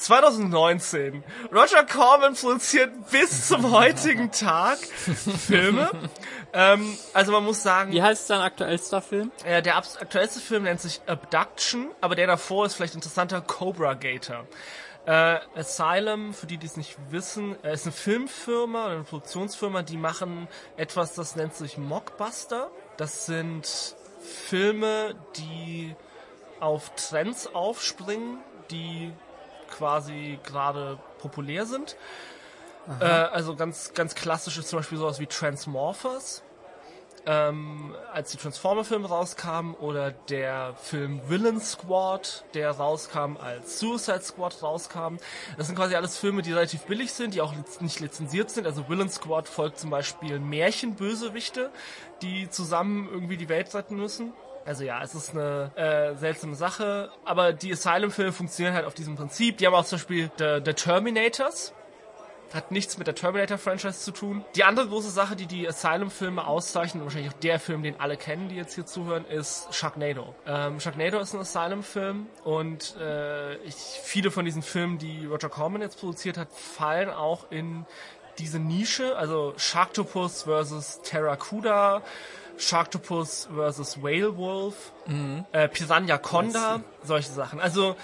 2019. 0.00 1.22
Roger 1.52 1.84
Corman 1.84 2.34
produziert 2.34 2.90
bis 3.10 3.48
zum 3.48 3.70
heutigen 3.70 4.30
Tag 4.32 4.78
Filme. 5.46 5.90
ähm, 6.52 6.96
also 7.14 7.32
man 7.32 7.44
muss 7.44 7.62
sagen, 7.62 7.92
Wie 7.92 8.02
heißt 8.02 8.26
sein 8.26 8.40
aktuellster 8.40 9.02
Film? 9.02 9.30
äh, 9.44 9.62
der 9.62 9.76
aktuellste 9.76 10.40
Film 10.40 10.64
nennt 10.64 10.80
sich 10.80 11.00
Abduction, 11.06 11.90
aber 12.00 12.14
der 12.14 12.26
davor 12.26 12.66
ist 12.66 12.74
vielleicht 12.74 12.94
interessanter, 12.94 13.40
Cobra 13.40 13.94
Gator. 13.94 14.46
Äh, 15.06 15.38
Asylum, 15.56 16.34
für 16.34 16.46
die, 16.46 16.58
die 16.58 16.66
es 16.66 16.76
nicht 16.76 16.96
wissen, 17.10 17.56
äh, 17.64 17.72
ist 17.72 17.86
eine 17.86 17.92
Filmfirma, 17.92 18.86
eine 18.88 19.02
Produktionsfirma, 19.04 19.82
die 19.82 19.96
machen 19.96 20.46
etwas, 20.76 21.14
das 21.14 21.36
nennt 21.36 21.54
sich 21.54 21.78
Mockbuster. 21.78 22.70
Das 22.96 23.24
sind 23.26 23.96
Filme, 24.20 25.14
die 25.36 25.94
auf 26.60 26.90
Trends 26.96 27.46
aufspringen, 27.54 28.38
die 28.70 29.12
quasi 29.80 30.38
gerade 30.44 30.98
populär 31.18 31.64
sind. 31.64 31.96
Äh, 33.00 33.04
also 33.04 33.56
ganz, 33.56 33.94
ganz 33.94 34.14
klassisch 34.14 34.58
ist 34.58 34.68
zum 34.68 34.78
Beispiel 34.78 34.98
sowas 34.98 35.20
wie 35.20 35.26
Transmorphers 35.26 36.42
ähm, 37.26 37.94
als 38.12 38.30
die 38.32 38.36
Transformer-Filme 38.38 39.08
rauskamen 39.08 39.74
oder 39.74 40.10
der 40.10 40.74
Film 40.82 41.20
Villain 41.28 41.60
Squad, 41.60 42.44
der 42.54 42.70
rauskam, 42.70 43.36
als 43.36 43.78
Suicide 43.78 44.22
Squad 44.22 44.62
rauskam. 44.62 45.16
Das 45.56 45.66
sind 45.66 45.76
quasi 45.76 45.94
alles 45.94 46.18
Filme, 46.18 46.42
die 46.42 46.52
relativ 46.52 46.82
billig 46.82 47.12
sind, 47.12 47.34
die 47.34 47.40
auch 47.40 47.54
nicht 47.80 48.00
lizenziert 48.00 48.50
sind. 48.50 48.66
Also 48.66 48.88
Villain 48.88 49.10
Squad 49.10 49.48
folgt 49.48 49.78
zum 49.78 49.90
Beispiel 49.90 50.38
Märchenbösewichte, 50.38 51.70
die 52.22 52.48
zusammen 52.48 53.08
irgendwie 53.10 53.36
die 53.36 53.48
Welt 53.48 53.74
retten 53.74 53.96
müssen. 53.96 54.32
Also 54.70 54.84
ja, 54.84 55.02
es 55.02 55.16
ist 55.16 55.30
eine 55.30 55.72
äh, 55.74 56.14
seltsame 56.14 56.54
Sache, 56.54 57.10
aber 57.24 57.52
die 57.52 57.72
Asylum-Filme 57.72 58.30
funktionieren 58.30 58.72
halt 58.72 58.86
auf 58.86 58.94
diesem 58.94 59.16
Prinzip. 59.16 59.58
Die 59.58 59.66
haben 59.66 59.74
auch 59.74 59.84
zum 59.84 59.98
Beispiel 59.98 60.30
The, 60.38 60.60
The 60.64 60.74
Terminators, 60.74 61.74
hat 62.54 62.70
nichts 62.70 62.96
mit 62.96 63.08
der 63.08 63.16
Terminator-Franchise 63.16 63.98
zu 63.98 64.12
tun. 64.12 64.44
Die 64.54 64.62
andere 64.62 64.86
große 64.86 65.10
Sache, 65.10 65.34
die 65.34 65.46
die 65.46 65.66
Asylum-Filme 65.66 66.46
auszeichnet, 66.46 67.00
und 67.02 67.06
wahrscheinlich 67.08 67.32
auch 67.32 67.40
der 67.40 67.58
Film, 67.58 67.82
den 67.82 67.98
alle 67.98 68.16
kennen, 68.16 68.48
die 68.48 68.54
jetzt 68.54 68.76
hier 68.76 68.86
zuhören, 68.86 69.24
ist 69.24 69.74
Sharknado. 69.74 70.36
Ähm, 70.46 70.78
Sharknado 70.78 71.18
ist 71.18 71.34
ein 71.34 71.40
Asylum-Film 71.40 72.28
und 72.44 72.94
äh, 73.00 73.56
ich, 73.64 73.74
viele 73.74 74.30
von 74.30 74.44
diesen 74.44 74.62
Filmen, 74.62 74.98
die 74.98 75.26
Roger 75.26 75.48
Corman 75.48 75.82
jetzt 75.82 75.98
produziert 75.98 76.38
hat, 76.38 76.52
fallen 76.52 77.10
auch 77.10 77.50
in 77.50 77.86
diese 78.38 78.60
Nische, 78.60 79.16
also 79.16 79.52
Sharktopus 79.56 80.44
versus 80.44 81.00
Terracuda, 81.02 82.02
Sharktopus 82.60 83.48
versus 83.54 84.02
Whale 84.02 84.36
Wolf, 84.36 84.92
äh, 85.52 85.68
Piranha 85.68 86.18
Conda, 86.18 86.82
solche 87.02 87.30
Sachen. 87.32 87.60
Also 87.60 87.96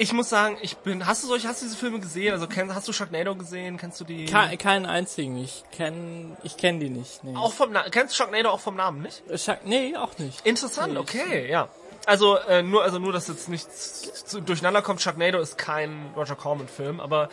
ich 0.00 0.12
muss 0.12 0.28
sagen, 0.28 0.56
ich 0.62 0.76
bin. 0.78 1.06
Hast 1.06 1.24
du 1.24 1.26
solche, 1.26 1.48
hast 1.48 1.60
du 1.60 1.66
diese 1.66 1.76
Filme 1.76 1.98
gesehen? 1.98 2.32
Also 2.32 2.46
kenn, 2.46 2.72
hast 2.72 2.86
du 2.86 2.92
Sharknado 2.92 3.34
gesehen? 3.34 3.76
Kennst 3.78 4.00
du 4.00 4.04
die? 4.04 4.26
Ke 4.26 4.56
keinen 4.56 4.86
einzigen. 4.86 5.36
Ich 5.36 5.64
kenn, 5.72 6.36
ich 6.44 6.56
kenn 6.56 6.78
die 6.78 6.88
nicht. 6.88 7.24
Nee. 7.24 7.34
auch 7.36 7.52
vom 7.52 7.72
Na 7.72 7.82
kennst 7.90 8.14
du 8.14 8.16
Sharknado 8.18 8.50
auch 8.50 8.60
vom 8.60 8.76
Namen 8.76 9.02
nicht? 9.02 9.22
Shark 9.34 9.66
nee, 9.66 9.96
auch 9.96 10.16
nicht. 10.18 10.46
Interessant, 10.46 10.92
Nee, 10.92 10.98
okay, 11.00 11.50
ja. 11.50 11.68
Also 12.08 12.38
äh, 12.38 12.62
nur, 12.62 12.82
also 12.82 12.98
nur, 12.98 13.12
dass 13.12 13.28
jetzt 13.28 13.50
nichts 13.50 14.24
zu- 14.24 14.40
durcheinander 14.40 14.80
kommt. 14.80 15.02
Sharknado 15.02 15.38
ist 15.40 15.58
kein 15.58 16.10
Roger 16.16 16.36
Corman-Film, 16.36 17.00
aber 17.00 17.28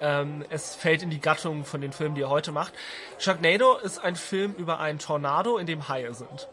ähm, 0.00 0.44
es 0.50 0.74
fällt 0.74 1.02
in 1.02 1.08
die 1.08 1.18
Gattung 1.18 1.64
von 1.64 1.80
den 1.80 1.92
Filmen, 1.92 2.14
die 2.14 2.20
er 2.20 2.28
heute 2.28 2.52
macht. 2.52 2.74
Sharknado 3.18 3.78
ist 3.78 3.98
ein 4.04 4.16
Film 4.16 4.52
über 4.58 4.80
einen 4.80 4.98
Tornado, 4.98 5.56
in 5.56 5.66
dem 5.66 5.88
Haie 5.88 6.12
sind. 6.12 6.46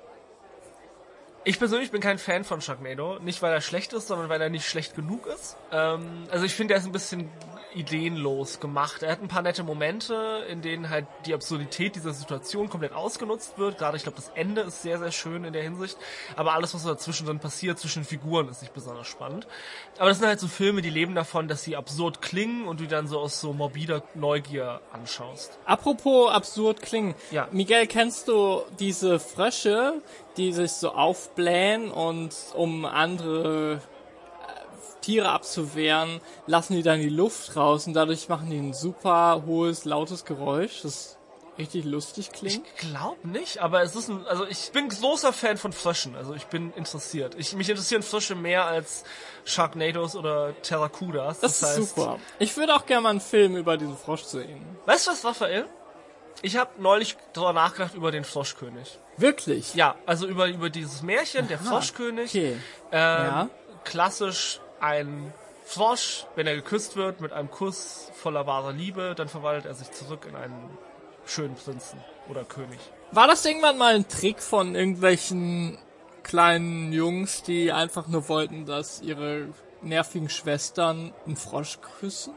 Ich 1.48 1.60
persönlich 1.60 1.92
bin 1.92 2.02
kein 2.02 2.18
Fan 2.18 2.44
von 2.44 2.60
Sharknado, 2.60 3.20
nicht 3.20 3.44
weil 3.44 3.54
er 3.54 3.62
schlecht 3.62 3.94
ist, 3.94 4.08
sondern 4.08 4.30
weil 4.30 4.42
er 4.42 4.50
nicht 4.50 4.68
schlecht 4.68 4.96
genug 4.96 5.28
ist. 5.28 5.56
Ähm, 5.72 6.24
also 6.32 6.44
ich 6.44 6.56
finde, 6.56 6.74
er 6.74 6.80
ist 6.80 6.88
ein 6.88 6.92
bisschen 6.92 7.30
ideenlos 7.76 8.60
gemacht. 8.60 9.04
Er 9.04 9.12
hat 9.12 9.22
ein 9.22 9.28
paar 9.28 9.44
nette 9.44 9.62
Momente, 9.62 10.44
in 10.50 10.64
denen 10.64 10.90
halt 10.90 11.06
die 11.26 11.36
Absurdität 11.36 11.96
dieser 11.96 12.14
Situation 12.14 12.70
komplett 12.70 12.94
ausgenutzt 12.94 13.60
wird. 13.60 13.78
Gerade, 13.78 13.98
ich 13.98 14.04
glaube, 14.04 14.16
das 14.16 14.30
Ende 14.34 14.62
ist 14.62 14.82
sehr, 14.82 14.98
sehr 14.98 15.12
schön 15.12 15.44
in 15.44 15.54
der 15.54 15.62
Hinsicht. 15.62 15.98
Aber 16.36 16.54
alles, 16.54 16.74
was 16.74 16.84
dazwischen 16.84 17.28
dann 17.28 17.40
passiert, 17.40 17.78
zwischen 17.78 18.02
den 18.02 18.08
Figuren, 18.08 18.50
ist 18.50 18.62
nicht 18.62 18.74
besonders 18.74 19.08
spannend. 19.08 19.46
Aber 20.00 20.10
das 20.10 20.18
sind 20.18 20.28
halt 20.28 20.40
so 20.40 20.48
Filme, 20.48 20.82
die 20.82 20.90
leben 20.90 21.14
davon, 21.14 21.48
dass 21.48 21.64
sie 21.64 21.76
absurd 21.76 22.22
klingen 22.24 22.66
und 22.66 22.80
du 22.80 22.86
die 22.86 22.90
dann 22.90 23.08
so 23.08 23.20
aus 23.20 23.40
so 23.40 23.54
morbider 23.54 24.02
Neugier 24.16 24.82
anschaust. 24.92 25.60
Apropos 25.66 26.32
absurd 26.32 26.82
klingen. 26.82 27.14
Ja. 27.30 27.48
Miguel, 27.52 27.88
kennst 27.88 28.30
du 28.30 28.64
diese 28.80 29.20
Frösche, 29.20 30.02
die 30.38 30.52
sich 30.52 30.72
so 30.72 30.92
aufblähen 30.92 31.92
und 31.92 32.34
um 32.54 32.86
andere 32.86 33.76
äh, 33.76 35.02
Tiere 35.02 35.30
abzuwehren, 35.30 36.22
lassen 36.48 36.74
die 36.74 36.84
dann 36.84 37.00
die 37.00 37.10
Luft 37.10 37.56
raus 37.56 37.88
und 37.88 37.94
dadurch 37.94 38.30
machen 38.30 38.50
die 38.50 38.58
ein 38.58 38.74
super 38.74 39.44
hohes, 39.46 39.86
lautes 39.86 40.26
Geräusch, 40.26 40.82
das 40.84 41.18
richtig 41.58 41.86
lustig 41.86 42.32
klingt? 42.32 42.66
Ich 42.68 42.90
glaube 42.90 43.28
nicht, 43.28 43.60
aber 43.60 43.82
es 43.82 43.96
ist 43.96 44.10
ein, 44.10 44.26
also 44.28 44.46
ich 44.46 44.72
bin 44.72 44.90
großer 44.90 45.34
Fan 45.34 45.58
von 45.58 45.74
Fröschen, 45.74 46.16
also 46.16 46.34
ich 46.34 46.46
bin 46.48 46.74
interessiert. 46.74 47.36
Ich, 47.38 47.54
mich 47.56 47.70
interessieren 47.70 48.04
Frösche 48.04 48.36
mehr 48.36 48.66
als 48.66 49.04
Sharknados 49.46 50.16
oder 50.16 50.54
Terracudas. 50.62 51.40
Das, 51.40 51.62
heißt, 51.62 51.80
ist 51.80 51.96
super. 51.96 52.20
Ich 52.40 52.56
würde 52.58 52.76
auch 52.76 52.86
gerne 52.86 53.02
mal 53.02 53.10
einen 53.10 53.22
Film 53.22 53.56
über 53.56 53.78
diesen 53.78 53.98
Frosch 53.98 54.24
sehen. 54.24 54.66
Weißt 54.86 55.08
du 55.08 55.12
was, 55.12 55.24
Raphael? 55.24 55.66
Ich 56.42 56.58
habe 56.58 56.82
neulich 56.82 57.18
darüber 57.34 57.54
nachgedacht 57.54 57.96
über 57.96 58.12
den 58.12 58.24
Froschkönig. 58.24 59.00
Wirklich? 59.18 59.74
Ja, 59.76 59.96
also 60.06 60.28
über, 60.28 60.48
über 60.48 60.70
dieses 60.70 61.02
Märchen, 61.02 61.48
der 61.48 61.58
Froschkönig. 61.60 62.30
Okay. 62.32 62.58
Ähm, 62.92 63.26
Ja. 63.26 63.50
Klassisch 63.84 64.60
ein 64.80 65.34
Frosch, 65.66 66.26
wenn 66.36 66.48
er 66.48 66.56
geküsst 66.56 66.96
wird 66.96 67.22
mit 67.22 67.34
einem 67.34 67.50
Kuss 67.50 68.12
voller 68.14 68.46
wahrer 68.48 68.72
Liebe, 68.74 69.14
dann 69.16 69.30
verwandelt 69.30 69.66
er 69.66 69.74
sich 69.74 69.92
zurück 69.92 70.26
in 70.30 70.36
einen 70.36 70.78
schönen 71.26 71.56
Prinzen 71.56 72.00
oder 72.30 72.44
König. 72.44 72.80
War 73.12 73.28
das 73.28 73.46
irgendwann 73.46 73.78
mal 73.78 73.96
ein 73.96 74.08
Trick 74.08 74.42
von 74.42 74.76
irgendwelchen 74.76 75.78
kleinen 76.24 76.92
Jungs, 76.94 77.44
die 77.44 77.72
einfach 77.72 78.08
nur 78.08 78.28
wollten, 78.30 78.66
dass 78.66 79.02
ihre 79.02 79.48
nervigen 79.82 80.30
Schwestern 80.30 81.14
einen 81.26 81.36
Frosch 81.36 81.80
küssen? 82.00 82.34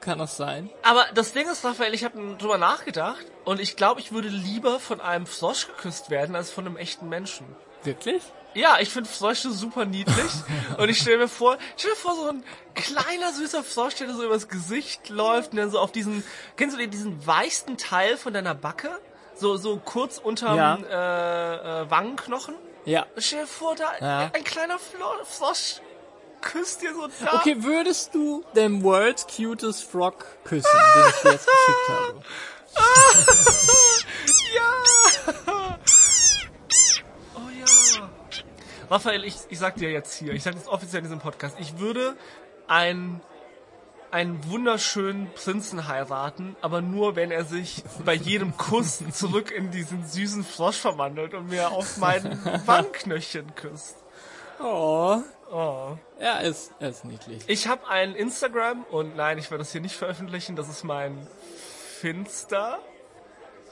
Kann 0.00 0.18
das 0.18 0.36
sein? 0.36 0.70
Aber 0.82 1.04
das 1.14 1.32
Ding 1.32 1.48
ist, 1.50 1.64
Raphael, 1.64 1.92
ich 1.94 2.04
habe 2.04 2.36
drüber 2.38 2.56
nachgedacht 2.58 3.24
und 3.44 3.60
ich 3.60 3.76
glaube, 3.76 4.00
ich 4.00 4.12
würde 4.12 4.28
lieber 4.28 4.80
von 4.80 5.00
einem 5.00 5.26
Frosch 5.26 5.66
geküsst 5.66 6.08
werden, 6.10 6.34
als 6.34 6.50
von 6.50 6.66
einem 6.66 6.76
echten 6.76 7.08
Menschen. 7.08 7.46
Wirklich? 7.84 8.22
Ja, 8.54 8.78
ich 8.80 8.88
finde 8.88 9.08
Frösche 9.08 9.50
super 9.52 9.84
niedlich 9.84 10.32
und 10.78 10.88
ich 10.88 10.98
stelle 10.98 11.18
mir 11.18 11.28
vor, 11.28 11.56
stell 11.76 11.90
dir 11.90 11.96
vor, 11.96 12.14
so 12.16 12.28
ein 12.30 12.42
kleiner 12.74 13.32
süßer 13.32 13.62
Frosch, 13.62 13.94
der 13.96 14.12
so 14.12 14.24
übers 14.24 14.48
Gesicht 14.48 15.08
läuft 15.08 15.52
und 15.52 15.58
dann 15.58 15.70
so 15.70 15.78
auf 15.78 15.92
diesen, 15.92 16.24
kennst 16.56 16.74
du 16.74 16.80
den, 16.80 16.90
diesen 16.90 17.24
weißen 17.24 17.76
Teil 17.76 18.16
von 18.16 18.32
deiner 18.32 18.54
Backe? 18.54 18.90
So, 19.36 19.56
so 19.56 19.76
kurz 19.82 20.18
unterm 20.18 20.56
Ja. 20.56 20.74
äh, 20.76 21.82
äh, 21.82 21.90
Wangenknochen? 21.90 22.54
Ja. 22.86 23.06
Stell 23.18 23.40
dir 23.42 23.46
vor, 23.46 23.76
da 23.76 23.84
Ja. 24.00 24.30
ein 24.34 24.44
kleiner 24.44 24.78
Frosch 24.78 25.80
küsst 26.40 26.82
dir 26.82 26.94
so 26.94 27.08
da. 27.24 27.34
Okay, 27.34 27.56
würdest 27.62 28.14
du 28.14 28.44
den 28.54 28.82
World's 28.82 29.26
Cutest 29.26 29.84
Frog 29.84 30.24
küssen, 30.44 30.68
den 30.94 31.08
ich 31.08 31.16
dir 31.22 31.32
jetzt 31.32 31.46
geschickt 31.46 31.88
habe? 31.88 32.22
Ja! 34.54 35.78
Oh 37.34 37.48
ja. 37.58 38.10
Raphael, 38.90 39.24
ich, 39.24 39.36
ich 39.48 39.58
sag 39.58 39.76
dir 39.76 39.90
jetzt 39.90 40.18
hier, 40.18 40.32
ich 40.32 40.42
sag 40.42 40.54
das 40.54 40.66
offiziell 40.68 40.98
in 40.98 41.04
diesem 41.04 41.20
Podcast, 41.20 41.56
ich 41.60 41.78
würde 41.78 42.16
einen, 42.66 43.20
einen 44.10 44.44
wunderschönen 44.50 45.32
Prinzen 45.34 45.86
heiraten, 45.86 46.56
aber 46.60 46.80
nur, 46.80 47.14
wenn 47.16 47.30
er 47.30 47.44
sich 47.44 47.84
bei 48.04 48.14
jedem 48.14 48.56
Kuss 48.56 49.02
zurück 49.12 49.50
in 49.50 49.70
diesen 49.70 50.06
süßen 50.06 50.44
Frosch 50.44 50.78
verwandelt 50.78 51.34
und 51.34 51.48
mir 51.48 51.70
auf 51.70 51.98
meinen 51.98 52.40
Wangenknöchchen 52.66 53.54
küsst. 53.54 53.96
Oh. 54.60 55.22
Oh. 55.52 55.96
Er 56.18 56.42
ist, 56.42 56.72
ist 56.80 57.04
niedlich. 57.04 57.42
Ich 57.48 57.66
habe 57.66 57.88
ein 57.88 58.14
Instagram 58.14 58.84
und 58.90 59.16
nein, 59.16 59.38
ich 59.38 59.50
werde 59.50 59.62
das 59.64 59.72
hier 59.72 59.80
nicht 59.80 59.96
veröffentlichen, 59.96 60.54
das 60.56 60.68
ist 60.68 60.84
mein 60.84 61.26
Finster. 62.00 62.78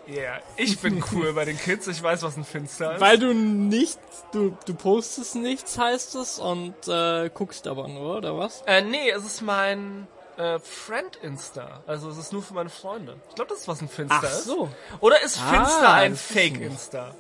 Yeah, 0.08 0.40
ich 0.56 0.80
bin 0.80 1.04
cool 1.12 1.34
bei 1.34 1.44
den 1.44 1.58
Kids. 1.58 1.86
Ich 1.86 2.02
weiß, 2.02 2.22
was 2.22 2.36
ein 2.36 2.44
Finster 2.44 2.94
ist. 2.94 3.00
Weil 3.00 3.18
du 3.18 3.34
nicht, 3.34 3.98
du, 4.32 4.57
du 4.64 4.74
postest 4.74 5.34
nichts, 5.36 5.78
heißt 5.78 6.14
es, 6.14 6.38
und 6.38 6.74
äh, 6.88 7.28
guckst 7.32 7.66
aber 7.66 7.86
nur, 7.88 8.16
oder 8.16 8.36
was? 8.38 8.62
Äh, 8.66 8.80
nee, 8.82 9.11
es 9.11 9.24
ist 9.26 9.42
mein 9.42 10.09
äh, 10.38 10.59
Friend-Insta. 10.61 11.82
Also 11.86 12.09
es 12.09 12.16
ist 12.16 12.32
nur 12.32 12.42
für 12.42 12.55
meine 12.55 12.70
Freunde. 12.70 13.16
Ich 13.28 13.34
glaube, 13.34 13.50
das 13.50 13.61
ist, 13.61 13.68
was 13.68 13.82
ein 13.82 13.88
Finster 13.90 14.20
Ach 14.22 14.30
ist. 14.30 14.44
so. 14.44 14.70
Oder 15.00 15.22
ist 15.22 15.38
Ah, 15.42 15.50
Finster 15.53 15.92
ein 15.92 16.12
das 16.12 16.20
ist 16.22 16.32
Fake-Insta? 16.32 17.14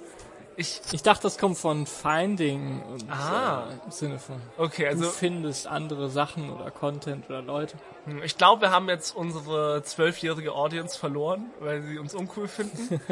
Ich, 0.60 0.80
Ich 0.90 1.02
dachte, 1.04 1.22
das 1.22 1.38
kommt 1.38 1.56
von 1.56 1.86
Finding 1.86 2.82
und 2.82 3.08
Ah. 3.10 3.68
äh, 3.70 3.84
im 3.84 3.90
Sinne 3.92 4.18
von 4.18 4.36
okay, 4.56 4.82
du 4.84 4.88
also 4.88 5.08
findest 5.10 5.68
andere 5.68 6.10
Sachen 6.10 6.50
oder 6.50 6.70
Content 6.72 7.26
oder 7.30 7.42
Leute. 7.42 7.76
hm, 8.06 8.22
ich 8.24 8.36
glaube, 8.36 8.62
wir 8.62 8.70
haben 8.72 8.88
jetzt 8.88 9.14
unsere 9.14 9.82
zwölfjährige 9.84 10.52
Audience 10.52 10.98
verloren, 10.98 11.46
weil 11.60 11.82
sie 11.82 11.98
uns 11.98 12.12
uncool 12.14 12.48
finden. 12.48 13.00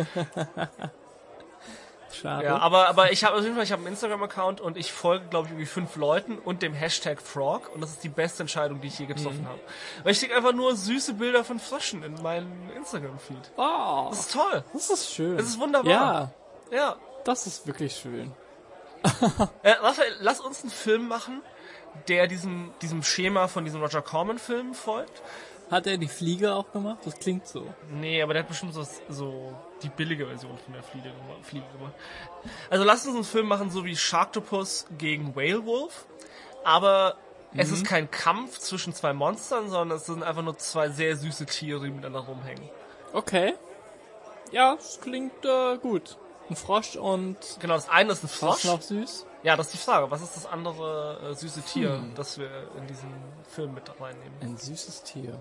Schade. 2.12 2.44
ja, 2.46 2.56
aber, 2.58 2.88
aber 2.88 3.12
ich 3.12 3.24
habe 3.24 3.36
auf 3.36 3.42
jeden 3.42 3.54
Fall, 3.56 3.64
ich 3.64 3.72
habe 3.72 3.80
einen 3.82 3.92
Instagram-Account 3.92 4.60
und 4.60 4.76
ich 4.78 4.90
folge, 4.90 5.26
glaube 5.28 5.46
ich, 5.46 5.52
irgendwie 5.52 5.66
fünf 5.66 5.96
Leuten 5.96 6.38
und 6.38 6.62
dem 6.62 6.72
Hashtag 6.72 7.20
Frog 7.20 7.70
und 7.74 7.80
das 7.82 7.90
ist 7.90 8.04
die 8.04 8.08
beste 8.08 8.42
Entscheidung, 8.42 8.80
die 8.80 8.86
ich 8.88 8.98
je 8.98 9.06
getroffen 9.06 9.42
Mhm. 9.42 9.48
habe. 9.48 9.60
Weil 10.02 10.12
ich 10.12 10.18
schicke 10.18 10.34
einfach 10.34 10.52
nur 10.54 10.74
süße 10.74 11.14
Bilder 11.14 11.44
von 11.44 11.58
Fröschen 11.60 12.02
in 12.02 12.14
meinen 12.22 12.70
Instagram-Feed. 12.74 13.52
oh, 13.56 14.06
Das 14.08 14.20
ist 14.20 14.32
toll. 14.32 14.64
das 14.72 14.88
ist 14.90 15.12
schön. 15.12 15.36
Das 15.36 15.46
ist 15.46 15.60
wunderbar. 15.60 15.90
Ja, 15.92 16.76
Ja. 16.76 16.96
Das 17.26 17.46
ist 17.46 17.66
wirklich 17.66 17.96
schön. 17.96 18.32
Äh, 19.62 19.72
Raphael, 19.72 20.16
lass 20.20 20.40
uns 20.40 20.62
einen 20.62 20.70
Film 20.70 21.06
machen, 21.06 21.42
der 22.08 22.26
diesem, 22.26 22.72
diesem 22.82 23.02
Schema 23.02 23.46
von 23.48 23.64
diesem 23.64 23.80
Roger 23.80 24.02
Corman-Film 24.02 24.74
folgt. 24.74 25.22
Hat 25.70 25.86
er 25.86 25.96
die 25.98 26.08
Fliege 26.08 26.54
auch 26.54 26.70
gemacht? 26.72 26.98
Das 27.04 27.18
klingt 27.18 27.46
so. 27.46 27.66
Nee, 27.90 28.22
aber 28.22 28.32
der 28.34 28.42
hat 28.42 28.48
bestimmt 28.48 28.74
so, 28.74 28.86
so 29.08 29.54
die 29.82 29.88
billige 29.88 30.26
Version 30.26 30.56
von 30.58 30.72
der 30.72 30.82
Fliege 30.82 31.08
gemacht, 31.08 31.44
Fliege 31.44 31.66
gemacht. 31.76 31.94
Also 32.70 32.84
lass 32.84 33.04
uns 33.06 33.14
einen 33.14 33.24
Film 33.24 33.46
machen, 33.46 33.70
so 33.70 33.84
wie 33.84 33.96
Sharktopus 33.96 34.86
gegen 34.96 35.34
Whale 35.34 35.64
Wolf. 35.66 36.06
Aber 36.64 37.16
es 37.54 37.70
ist 37.70 37.84
kein 37.84 38.10
Kampf 38.10 38.58
zwischen 38.58 38.92
zwei 38.92 39.12
Monstern, 39.12 39.70
sondern 39.70 39.98
es 39.98 40.06
sind 40.06 40.22
einfach 40.22 40.42
nur 40.42 40.58
zwei 40.58 40.88
sehr 40.88 41.16
süße 41.16 41.46
Tiere, 41.46 41.84
die 41.84 41.90
miteinander 41.90 42.20
rumhängen. 42.20 42.68
Okay. 43.12 43.54
Ja, 44.52 44.76
das 44.76 45.00
klingt 45.00 45.44
äh, 45.44 45.78
gut. 45.78 46.16
Ein 46.48 46.56
Frosch 46.56 46.96
und 46.96 47.36
Genau, 47.60 47.74
das 47.74 47.88
eine 47.88 48.12
ist 48.12 48.22
ein 48.22 48.28
Frosch. 48.28 48.64
noch 48.64 48.80
süß? 48.82 49.26
Ja, 49.42 49.56
das 49.56 49.66
ist 49.66 49.72
die 49.74 49.78
Frage. 49.78 50.10
Was 50.10 50.22
ist 50.22 50.36
das 50.36 50.46
andere 50.46 51.30
äh, 51.30 51.34
süße 51.34 51.62
Tier, 51.62 52.00
das 52.14 52.38
wir 52.38 52.48
in 52.78 52.86
diesen 52.86 53.12
Film 53.48 53.74
mit 53.74 53.82
reinnehmen? 54.00 54.32
Ein 54.40 54.56
süßes 54.56 55.02
Tier. 55.04 55.40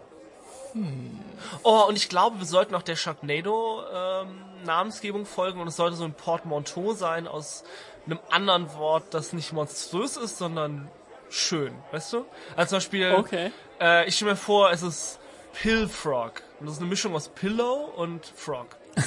Oh, 1.64 1.86
und 1.88 1.96
ich 1.96 2.10
glaube, 2.10 2.38
wir 2.40 2.46
sollten 2.46 2.76
auch 2.76 2.82
der 2.82 2.98
Sharknado 2.98 3.82
ähm, 3.94 4.44
Namensgebung 4.66 5.26
folgen 5.26 5.62
und 5.62 5.68
es 5.70 5.78
sollte 5.78 5.96
so 5.96 6.04
ein 6.04 6.14
Portmanteau 6.14 6.94
sein 6.94 7.28
aus 7.30 7.64
einem 8.06 8.20
anderen 8.30 8.74
Wort, 8.76 9.06
das 9.14 9.32
nicht 9.32 9.54
monströs 9.54 10.18
ist, 10.18 10.38
sondern 10.38 10.90
schön, 11.30 11.74
weißt 11.92 12.14
du? 12.14 12.26
Also 12.58 12.72
zum 12.72 12.76
Beispiel, 12.78 13.14
Okay. 13.14 13.52
äh, 13.80 14.06
ich 14.08 14.18
stelle 14.18 14.32
mir 14.32 14.38
vor, 14.38 14.70
es 14.72 14.82
ist 14.82 15.20
Pillfrog. 15.54 16.42
Und 16.60 16.66
das 16.66 16.76
ist 16.76 16.82
eine 16.82 16.90
Mischung 16.90 17.16
aus 17.16 17.30
Pillow 17.30 17.92
und 17.96 18.26
Frog. 18.36 18.68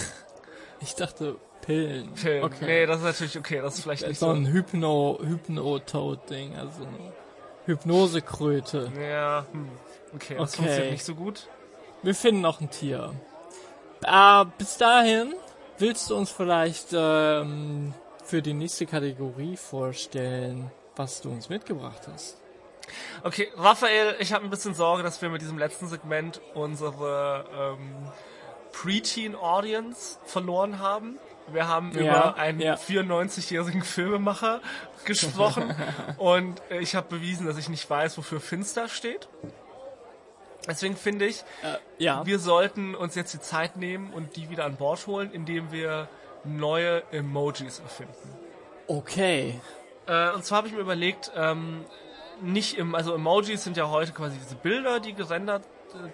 Ich 0.81 0.95
dachte 0.95 1.35
Pillen. 1.69 2.09
Pill. 2.15 2.43
Okay. 2.43 2.65
Nee, 2.65 2.87
das 2.87 2.97
ist 2.97 3.05
natürlich 3.05 3.39
okay, 3.39 3.61
das 3.61 3.75
ist 3.75 3.83
vielleicht 3.83 4.09
nicht 4.09 4.19
so 4.19 4.27
so. 4.27 4.33
ein 4.33 4.47
Hypno, 4.47 5.19
Hypno-Toad-Ding, 5.23 6.57
also 6.57 6.83
eine 6.83 7.13
Hypnosekröte. 7.67 8.91
Ja, 8.99 9.45
hm. 9.53 9.69
okay, 10.15 10.37
das 10.39 10.55
Okay. 10.55 10.57
funktioniert 10.57 10.93
nicht 10.93 11.05
so 11.05 11.15
gut. 11.15 11.47
Wir 12.03 12.15
finden 12.15 12.41
noch 12.41 12.63
ein 12.63 12.71
Tier. 12.71 13.13
Äh, 14.03 14.45
bis 14.57 14.79
dahin 14.79 15.35
willst 15.77 16.09
du 16.09 16.17
uns 16.17 16.31
vielleicht 16.31 16.89
ähm, 16.95 17.93
für 18.25 18.41
die 18.41 18.55
nächste 18.55 18.87
Kategorie 18.87 19.59
vorstellen, 19.59 20.71
was 20.97 21.21
du 21.21 21.29
uns 21.31 21.51
mitgebracht 21.51 22.09
hast. 22.11 22.39
Okay, 23.23 23.49
Raphael, 23.57 24.17
ich 24.21 24.33
habe 24.33 24.45
ein 24.45 24.51
bisschen 24.51 24.73
Sorge, 24.73 25.03
dass 25.03 25.21
wir 25.21 25.29
mit 25.29 25.43
diesem 25.43 25.59
letzten 25.59 25.89
Segment 25.89 26.41
unsere 26.55 27.45
ähm, 27.79 28.09
Preteen-Audience 28.73 30.19
verloren 30.25 30.79
haben. 30.79 31.19
Wir 31.53 31.69
haben 31.69 31.93
Ja, 31.93 32.01
über 32.01 32.37
einen 32.37 32.61
ja. 32.61 32.75
94-jährigen 32.75 33.83
Filmemacher 33.83 34.61
gesprochen 35.05 35.75
und 36.19 36.61
äh, 36.71 36.79
ich 36.81 36.95
habe 36.95 37.09
bewiesen, 37.09 37.47
dass 37.47 37.57
ich 37.59 37.69
nicht 37.69 37.89
weiß, 37.89 38.19
wofür 38.19 38.41
Finster 38.41 38.89
steht. 38.89 39.29
Deswegen 40.67 40.97
finde 40.97 41.27
ich, 41.27 41.45
Äh, 41.63 41.77
ja. 42.03 42.27
wir 42.27 42.39
sollten 42.39 42.95
uns 42.95 43.15
jetzt 43.15 43.33
die 43.33 43.41
Zeit 43.41 43.77
nehmen 43.77 44.13
und 44.13 44.37
die 44.37 44.51
wieder 44.51 44.65
an 44.65 44.77
Bord 44.77 45.07
holen, 45.07 45.31
indem 45.33 45.73
wir 45.73 46.09
neue 46.45 47.03
Emojis 47.13 47.79
erfinden. 47.81 48.15
Okay. 48.87 49.61
Äh, 50.07 50.31
und 50.33 50.45
zwar 50.45 50.59
habe 50.59 50.69
ich 50.69 50.75
mir 50.75 50.81
überlegt, 50.81 51.33
ähm, 51.37 51.85
nicht 52.43 52.77
im, 52.79 52.95
also 52.95 53.15
Emojis 53.15 53.65
sind 53.65 53.77
ja 53.77 53.89
heute 53.89 54.13
quasi 54.13 54.37
diese 54.39 54.55
Bilder, 54.55 55.01
die 55.01 55.13
gerendert 55.15 55.65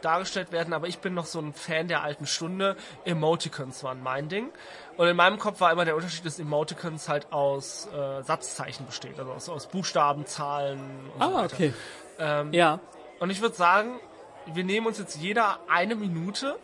dargestellt 0.02 0.52
werden, 0.52 0.72
aber 0.72 0.86
ich 0.88 0.98
bin 0.98 1.14
noch 1.14 1.26
so 1.26 1.38
ein 1.40 1.52
Fan 1.52 1.88
der 1.88 2.02
alten 2.02 2.26
Stunde. 2.26 2.76
Emoticons 3.04 3.82
waren 3.84 4.02
mein 4.02 4.28
Ding. 4.28 4.50
Und 4.96 5.08
in 5.08 5.16
meinem 5.16 5.38
Kopf 5.38 5.60
war 5.60 5.72
immer 5.72 5.84
der 5.84 5.96
Unterschied, 5.96 6.24
dass 6.24 6.38
Emoticons 6.38 7.08
halt 7.08 7.32
aus 7.32 7.86
äh, 7.92 8.22
Satzzeichen 8.22 8.86
besteht, 8.86 9.18
also 9.18 9.32
aus, 9.32 9.48
aus 9.48 9.66
Buchstaben, 9.66 10.26
Zahlen 10.26 10.78
und 11.14 11.22
so 11.22 11.28
Ah, 11.28 11.34
weiter. 11.42 11.54
okay. 11.54 11.74
Ähm, 12.18 12.52
Ja. 12.52 12.78
Und 13.20 13.30
ich 13.30 13.40
würde 13.40 13.54
sagen, 13.56 13.98
wir 14.46 14.64
nehmen 14.64 14.86
uns 14.86 14.98
jetzt 14.98 15.16
jeder 15.16 15.58
eine 15.68 15.94
Minute 15.96 16.56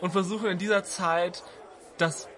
und 0.00 0.10
versuchen 0.12 0.46
in 0.46 0.58
dieser 0.58 0.82
Zeit 0.84 1.42
das, 1.98 2.28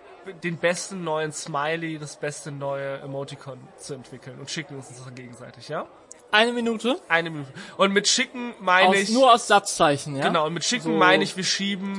den 0.42 0.56
besten 0.58 1.04
neuen 1.04 1.32
Smiley, 1.32 1.98
das 1.98 2.16
beste 2.16 2.50
neue 2.50 2.98
Emoticon 2.98 3.58
zu 3.76 3.94
entwickeln 3.94 4.38
und 4.40 4.50
schicken 4.50 4.76
uns 4.76 4.88
das 4.88 5.04
dann 5.04 5.14
gegenseitig, 5.14 5.68
ja? 5.68 5.86
Eine 6.30 6.52
Minute. 6.52 7.00
Eine 7.08 7.30
Minute. 7.30 7.50
Und 7.78 7.92
mit 7.92 8.06
schicken 8.06 8.54
meine 8.60 8.88
Aus, 8.88 8.96
ich. 8.96 9.10
nur 9.10 9.32
aus 9.32 9.46
Satzzeichen, 9.46 10.14
ja? 10.16 10.26
Genau, 10.26 10.46
und 10.46 10.54
mit 10.54 10.64
schicken 10.64 10.84
So 10.84 10.90
meine 10.90 11.24
ich, 11.24 11.36
wir 11.36 11.44
schieben 11.44 11.98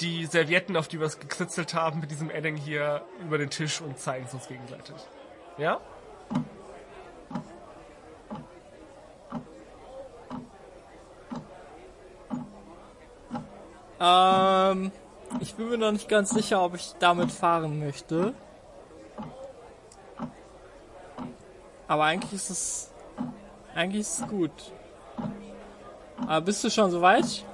die 0.00 0.26
Servietten, 0.26 0.76
auf 0.76 0.88
die 0.88 1.00
wir 1.00 1.06
es 1.06 1.18
gekritzelt 1.18 1.72
haben, 1.72 2.00
mit 2.00 2.10
diesem 2.10 2.30
Edding 2.30 2.56
hier 2.56 3.02
über 3.24 3.38
den 3.38 3.48
Tisch 3.48 3.80
und 3.80 3.98
zeigen 3.98 4.26
es 4.26 4.34
uns 4.34 4.46
gegenseitig. 4.46 4.96
Ja? 5.56 5.80
Ähm, 14.02 14.90
ich 15.40 15.54
bin 15.54 15.70
mir 15.70 15.78
noch 15.78 15.92
nicht 15.92 16.08
ganz 16.08 16.30
sicher, 16.30 16.62
ob 16.62 16.74
ich 16.74 16.92
damit 16.98 17.30
fahren 17.30 17.78
möchte. 17.78 18.34
Aber 21.86 22.04
eigentlich 22.04 22.32
ist 22.32 22.50
es, 22.50 22.91
eigentlich 23.74 24.00
ist 24.02 24.20
es 24.20 24.28
gut. 24.28 24.50
Aber 26.26 26.40
bist 26.42 26.62
du 26.64 26.70
schon 26.70 26.90
soweit? 26.90 27.44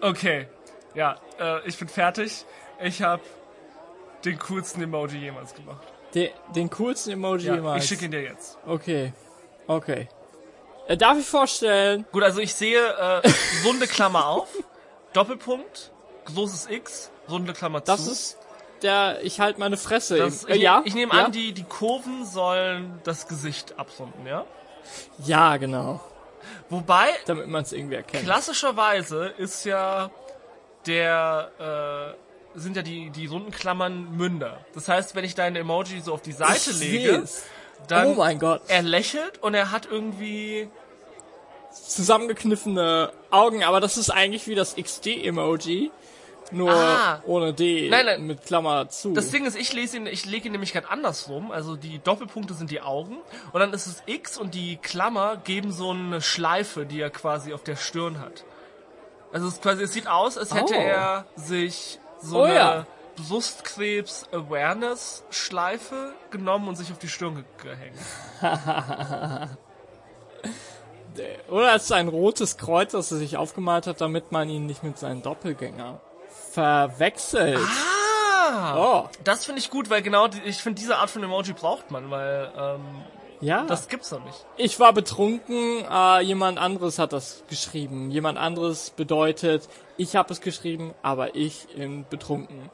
Okay. 0.00 0.46
Ja, 0.94 1.16
äh, 1.38 1.66
ich 1.66 1.78
bin 1.78 1.88
fertig. 1.88 2.44
Ich 2.82 3.02
habe 3.02 3.22
den 4.24 4.38
coolsten 4.38 4.82
Emoji 4.82 5.18
jemals 5.18 5.54
gemacht. 5.54 5.86
Den, 6.14 6.30
den 6.54 6.70
coolsten 6.70 7.12
Emoji 7.12 7.46
Ja, 7.46 7.54
jemals. 7.56 7.82
ich 7.82 7.88
schicke 7.88 8.04
ihn 8.04 8.10
dir 8.10 8.22
jetzt. 8.22 8.58
Okay. 8.66 9.12
Okay. 9.66 10.08
Äh, 10.88 10.96
darf 10.96 11.18
ich 11.18 11.26
vorstellen? 11.26 12.04
Gut, 12.12 12.22
also 12.22 12.40
ich 12.40 12.54
sehe 12.54 12.78
äh, 12.80 13.22
runde 13.64 13.86
Klammer 13.86 14.26
auf, 14.26 14.48
Doppelpunkt, 15.12 15.92
großes 16.26 16.68
X, 16.68 17.10
runde 17.30 17.52
Klammer 17.52 17.80
zu. 17.84 17.92
Das 17.92 18.06
ist 18.06 18.38
der, 18.82 19.20
ich 19.22 19.38
halt 19.40 19.58
meine 19.58 19.76
Fresse. 19.76 20.18
Das, 20.18 20.44
im- 20.44 20.50
ich, 20.50 20.60
äh, 20.60 20.62
ja? 20.62 20.82
ich 20.84 20.94
nehme 20.94 21.14
ja? 21.14 21.24
an, 21.26 21.32
die, 21.32 21.52
die 21.52 21.64
Kurven 21.64 22.26
sollen 22.26 23.00
das 23.04 23.28
Gesicht 23.28 23.78
abrunden, 23.78 24.26
ja? 24.26 24.44
Ja, 25.24 25.56
genau. 25.56 26.00
Wobei, 26.70 27.08
Damit 27.26 27.48
man 27.48 27.62
es 27.62 27.72
irgendwie 27.72 27.96
erkennt. 27.96 28.24
klassischerweise 28.24 29.26
ist 29.38 29.64
ja 29.64 30.10
der, 30.86 32.14
äh, 32.54 32.58
sind 32.58 32.76
ja 32.76 32.82
die, 32.82 33.10
die 33.10 33.26
runden 33.26 33.50
Klammern 33.50 34.16
Münder. 34.16 34.64
Das 34.74 34.88
heißt, 34.88 35.14
wenn 35.14 35.24
ich 35.24 35.34
deine 35.34 35.60
Emoji 35.60 36.00
so 36.00 36.12
auf 36.14 36.22
die 36.22 36.32
Seite 36.32 36.70
Ich 36.70 36.78
lege, 36.80 37.20
seh's. 37.20 37.44
dann 37.88 38.08
oh 38.08 38.14
mein 38.14 38.38
Gott. 38.38 38.62
er 38.68 38.82
lächelt 38.82 39.42
und 39.42 39.54
er 39.54 39.70
hat 39.70 39.86
irgendwie 39.90 40.68
zusammengekniffene 41.72 43.12
Augen, 43.30 43.64
aber 43.64 43.80
das 43.80 43.96
ist 43.96 44.10
eigentlich 44.10 44.46
wie 44.46 44.54
das 44.54 44.76
XD-Emoji, 44.76 45.90
nur 46.52 46.70
Ah. 46.72 47.20
ohne 47.26 47.52
D 47.54 47.88
Nein, 47.90 48.06
nein. 48.06 48.24
mit 48.26 48.44
Klammer 48.44 48.88
zu. 48.88 49.12
Das 49.14 49.30
Ding 49.30 49.44
ist, 49.46 49.56
ich 49.56 49.72
lese 49.72 49.96
ihn, 49.96 50.06
ich 50.06 50.24
lege 50.26 50.46
ihn 50.46 50.52
nämlich 50.52 50.72
gerade 50.72 50.88
andersrum. 50.90 51.50
Also 51.50 51.74
die 51.76 51.98
Doppelpunkte 51.98 52.54
sind 52.54 52.70
die 52.70 52.80
Augen 52.80 53.18
und 53.52 53.60
dann 53.60 53.72
ist 53.72 53.86
es 53.86 54.02
X 54.06 54.38
und 54.38 54.54
die 54.54 54.76
Klammer 54.76 55.36
geben 55.38 55.72
so 55.72 55.90
eine 55.90 56.20
Schleife, 56.20 56.86
die 56.86 57.00
er 57.00 57.10
quasi 57.10 57.52
auf 57.52 57.62
der 57.62 57.76
Stirn 57.76 58.20
hat. 58.20 58.44
Also 59.32 59.46
es 59.48 59.54
ist 59.54 59.62
quasi, 59.62 59.82
es 59.84 59.92
sieht 59.92 60.06
aus, 60.08 60.36
als 60.38 60.54
hätte 60.54 60.74
Oh. 60.76 60.80
er 60.80 61.24
sich 61.36 61.98
so 62.20 62.40
Oh 62.40 62.42
eine 62.42 62.54
ja. 62.54 62.86
Brustkrebs-Awareness-Schleife 63.28 66.12
genommen 66.30 66.68
und 66.68 66.76
sich 66.76 66.90
auf 66.92 66.98
die 66.98 67.08
Stirn 67.08 67.34
ge 67.36 67.44
gehängt. 67.62 67.98
Oder 71.50 71.74
es 71.74 71.84
ist 71.84 71.92
ein 71.92 72.08
rotes 72.08 72.56
Kreuz, 72.56 72.92
das 72.92 73.12
er 73.12 73.18
sich 73.18 73.36
aufgemalt 73.36 73.86
hat, 73.86 74.00
damit 74.00 74.32
man 74.32 74.48
ihn 74.48 74.64
nicht 74.66 74.82
mit 74.82 74.98
seinem 74.98 75.20
Doppelgänger 75.22 76.00
verwechselt. 76.52 77.58
Ah, 77.58 78.02
Oh, 78.76 79.08
das 79.24 79.44
finde 79.44 79.60
ich 79.60 79.70
gut, 79.70 79.88
weil 79.90 80.02
genau, 80.02 80.28
die, 80.28 80.40
ich 80.42 80.62
finde, 80.62 80.80
diese 80.80 80.98
Art 80.98 81.10
von 81.10 81.22
Emoji 81.22 81.52
braucht 81.52 81.90
man, 81.90 82.10
weil 82.10 82.52
ähm, 82.56 82.80
ja. 83.40 83.64
das 83.64 83.88
gibt's 83.88 84.10
noch 84.10 84.24
nicht. 84.24 84.44
Ich 84.56 84.78
war 84.78 84.92
betrunken, 84.92 85.84
äh, 85.90 86.20
jemand 86.20 86.58
anderes 86.58 86.98
hat 86.98 87.12
das 87.12 87.44
geschrieben. 87.48 88.10
Jemand 88.10 88.38
anderes 88.38 88.90
bedeutet, 88.90 89.68
ich 89.96 90.16
habe 90.16 90.32
es 90.32 90.40
geschrieben, 90.40 90.94
aber 91.02 91.34
ich 91.34 91.66
in 91.76 92.06
betrunken. 92.08 92.70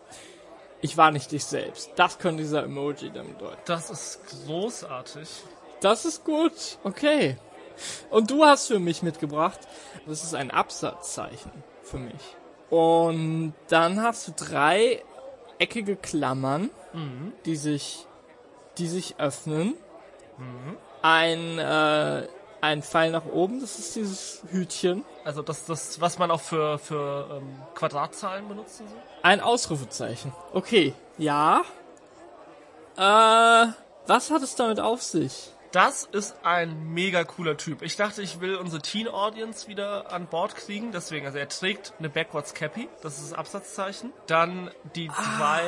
Ich 0.81 0.97
war 0.97 1.11
nicht 1.11 1.33
ich 1.33 1.45
selbst. 1.45 1.91
Das 1.97 2.19
könnte 2.19 2.43
dieser 2.43 2.65
Emoji 2.65 3.11
dann 3.11 3.35
bedeuten. 3.35 3.61
Das 3.67 3.91
ist 3.91 4.21
großartig. 4.47 5.29
Das 5.81 6.05
ist 6.05 6.25
gut. 6.25 6.79
Okay. 6.85 7.37
Und 8.11 8.31
du 8.31 8.45
hast 8.45 8.67
für 8.69 8.79
mich 8.79 9.03
mitgebracht, 9.03 9.61
das 10.07 10.25
ist 10.25 10.35
ein 10.35 10.51
Absatzzeichen 10.51 11.53
für 11.83 11.99
mich. 11.99 12.37
Und 12.71 13.55
dann 13.69 14.03
hast 14.03 14.29
du 14.29 14.33
drei 14.37 15.03
eckige 15.59 15.97
Klammern, 15.97 16.71
die 17.45 17.57
sich, 17.57 18.07
die 18.79 18.87
sich 18.87 19.19
öffnen. 19.19 19.75
Ein, 21.03 21.59
äh, 21.59 22.29
ein 22.61 22.83
Pfeil 22.83 23.11
nach 23.11 23.27
oben, 23.27 23.61
das 23.61 23.79
ist 23.79 23.97
dieses 23.97 24.43
Hütchen. 24.51 25.05
Also 25.25 25.43
das, 25.43 25.65
das, 25.67 26.01
was 26.01 26.19
man 26.19 26.31
auch 26.31 26.41
für, 26.41 26.79
für 26.79 27.39
ähm, 27.39 27.61
Quadratzahlen 27.75 28.49
benutzt 28.49 28.81
und 28.81 28.89
so. 28.89 28.97
Ein 29.23 29.41
Ausrufezeichen. 29.41 30.33
Okay. 30.53 30.95
Ja. 31.19 31.63
Äh, 32.97 33.73
was 34.07 34.31
hat 34.31 34.43
es 34.43 34.55
damit 34.57 34.81
auf 34.81 35.03
sich? 35.03 35.53
Das 35.73 36.09
ist 36.13 36.35
ein 36.45 36.93
mega 36.95 37.25
cooler 37.25 37.57
Typ. 37.57 37.83
Ich 37.83 37.97
dachte, 37.97 38.23
ich 38.23 38.41
will 38.41 38.57
unsere 38.57 38.81
Teen 38.81 39.07
Audience 39.07 39.69
wieder 39.69 40.11
an 40.13 40.27
Bord 40.27 40.57
kriegen. 40.57 40.93
Deswegen, 40.93 41.27
also 41.27 41.37
er 41.39 41.49
trägt 41.49 41.93
eine 41.99 42.09
Backwards 42.09 42.55
Cappy. 42.55 42.89
Das 43.03 43.19
ist 43.19 43.33
das 43.33 43.39
Absatzzeichen. 43.39 44.13
Dann 44.27 44.71
die 44.97 45.09
zwei 45.09 45.63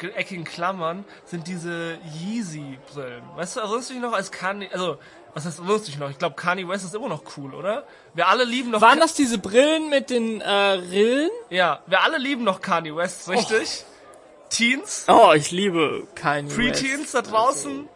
ge- 0.00 0.12
eckigen 0.14 0.44
Klammern 0.44 1.04
sind 1.26 1.48
diese 1.48 1.98
Yeezy-Brillen. 2.18 3.22
Weißt 3.36 3.56
du, 3.56 3.60
erinnerst 3.60 3.90
du 3.90 3.94
dich 3.94 4.02
noch 4.02 4.12
als 4.14 4.30
Kanye, 4.32 4.68
also, 4.72 4.96
was 5.34 5.44
heißt 5.44 5.60
dich 5.86 5.98
noch? 5.98 6.08
Ich 6.10 6.18
glaube, 6.18 6.34
Kanye 6.36 6.66
West 6.66 6.84
ist 6.84 6.94
immer 6.94 7.08
noch 7.08 7.22
cool, 7.36 7.54
oder? 7.54 7.84
Wir 8.14 8.26
alle 8.28 8.44
lieben 8.44 8.70
noch... 8.70 8.80
Waren 8.80 9.00
das 9.00 9.14
diese 9.14 9.36
Brillen 9.38 9.90
mit 9.90 10.08
den 10.10 10.40
äh, 10.40 10.50
Rillen? 10.50 11.30
Ja, 11.50 11.82
wir 11.86 12.02
alle 12.02 12.16
lieben 12.18 12.42
noch 12.44 12.60
Kanye 12.62 12.96
West, 12.96 13.28
richtig? 13.28 13.84
Teens, 14.48 15.04
Oh, 15.08 15.32
ich 15.34 15.50
liebe 15.52 16.08
Kanye 16.16 16.48
West. 16.48 16.56
Preteens 16.58 17.12
da 17.12 17.22
draußen, 17.22 17.88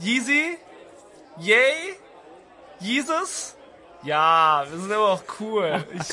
Yeezy, 0.00 0.58
Yay, 1.38 1.96
Jesus. 2.80 3.56
Ja, 4.02 4.64
wir 4.70 4.78
sind 4.78 4.90
immer 4.90 5.08
noch 5.08 5.22
cool. 5.40 5.84
Ich, 5.94 6.04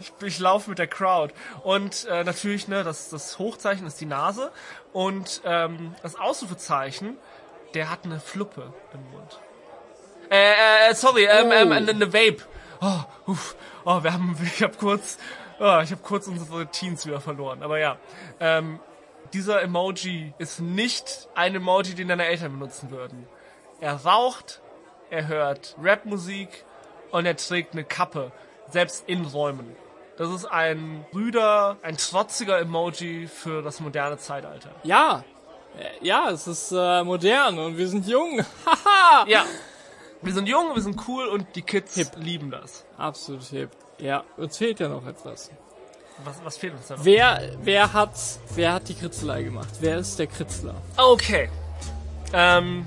ich, 0.00 0.12
ich 0.26 0.38
laufe 0.38 0.68
mit 0.70 0.78
der 0.78 0.86
Crowd. 0.88 1.32
Und 1.62 2.06
äh, 2.06 2.24
natürlich, 2.24 2.68
ne, 2.68 2.82
das, 2.84 3.08
das 3.10 3.38
Hochzeichen 3.38 3.86
ist 3.86 4.00
die 4.00 4.06
Nase. 4.06 4.50
Und 4.92 5.40
ähm, 5.44 5.94
das 6.02 6.16
Ausrufezeichen, 6.16 7.16
der 7.74 7.90
hat 7.90 8.00
eine 8.04 8.20
Fluppe 8.20 8.72
im 8.92 9.10
Mund. 9.12 9.40
Äh, 10.30 10.90
äh, 10.90 10.94
sorry, 10.94 11.24
ähm, 11.24 11.48
Oh. 11.48 11.52
ähm, 11.52 11.72
eine, 11.72 11.90
eine 11.90 12.12
Vape. 12.12 12.42
Oh, 12.80 13.30
uff, 13.30 13.56
oh, 13.84 14.02
wir 14.02 14.12
haben, 14.12 14.36
ich 14.42 14.62
habe 14.62 14.76
kurz, 14.76 15.18
oh, 15.58 15.80
ich 15.82 15.90
habe 15.92 16.02
kurz 16.02 16.26
unsere 16.26 16.66
Teens 16.66 17.06
wieder 17.06 17.20
verloren. 17.20 17.62
Aber 17.62 17.78
ja, 17.78 17.96
ähm, 18.40 18.80
dieser 19.32 19.62
Emoji 19.62 20.32
ist 20.38 20.60
nicht 20.60 21.28
ein 21.34 21.54
Emoji, 21.54 21.94
den 21.94 22.08
deine 22.08 22.26
Eltern 22.26 22.52
benutzen 22.52 22.90
würden. 22.90 23.26
Er 23.80 23.94
raucht, 24.04 24.60
er 25.10 25.26
hört 25.28 25.76
Rapmusik 25.80 26.64
und 27.10 27.26
er 27.26 27.36
trägt 27.36 27.72
eine 27.72 27.84
Kappe, 27.84 28.32
selbst 28.70 29.04
in 29.08 29.24
Räumen. 29.24 29.74
Das 30.16 30.28
ist 30.30 30.44
ein 30.44 31.06
rüder, 31.14 31.78
ein 31.82 31.96
trotziger 31.96 32.58
Emoji 32.58 33.26
für 33.26 33.62
das 33.62 33.80
moderne 33.80 34.18
Zeitalter. 34.18 34.70
Ja. 34.82 35.24
Äh, 35.78 36.04
Ja, 36.06 36.30
es 36.30 36.46
ist 36.46 36.72
äh, 36.72 37.02
modern 37.04 37.58
und 37.58 37.78
wir 37.78 37.88
sind 37.88 38.06
jung. 38.06 38.44
Haha. 38.66 39.26
Ja, 39.26 39.44
wir 40.20 40.34
sind 40.34 40.46
jung, 40.48 40.74
wir 40.74 40.82
sind 40.82 41.00
cool 41.08 41.26
und 41.28 41.46
die 41.56 41.62
Kids 41.62 41.96
lieben 42.16 42.50
das. 42.50 42.84
Absolut 42.98 43.44
hip. 43.44 43.70
Ja, 43.98 44.24
uns 44.36 44.58
fehlt 44.58 44.80
ja 44.80 44.88
noch 44.88 45.06
etwas. 45.06 45.50
Was, 46.24 46.36
was 46.44 46.56
fehlt 46.56 46.74
uns 46.74 46.88
da 46.88 46.96
noch? 46.96 47.04
Wer, 47.04 47.52
wer 47.62 47.92
hat, 47.92 48.14
wer 48.54 48.74
hat 48.74 48.88
die 48.88 48.94
Kritzelei 48.94 49.42
gemacht? 49.42 49.68
Wer 49.80 49.98
ist 49.98 50.18
der 50.18 50.26
Kritzler? 50.26 50.74
Okay. 50.96 51.48
Ähm, 52.32 52.86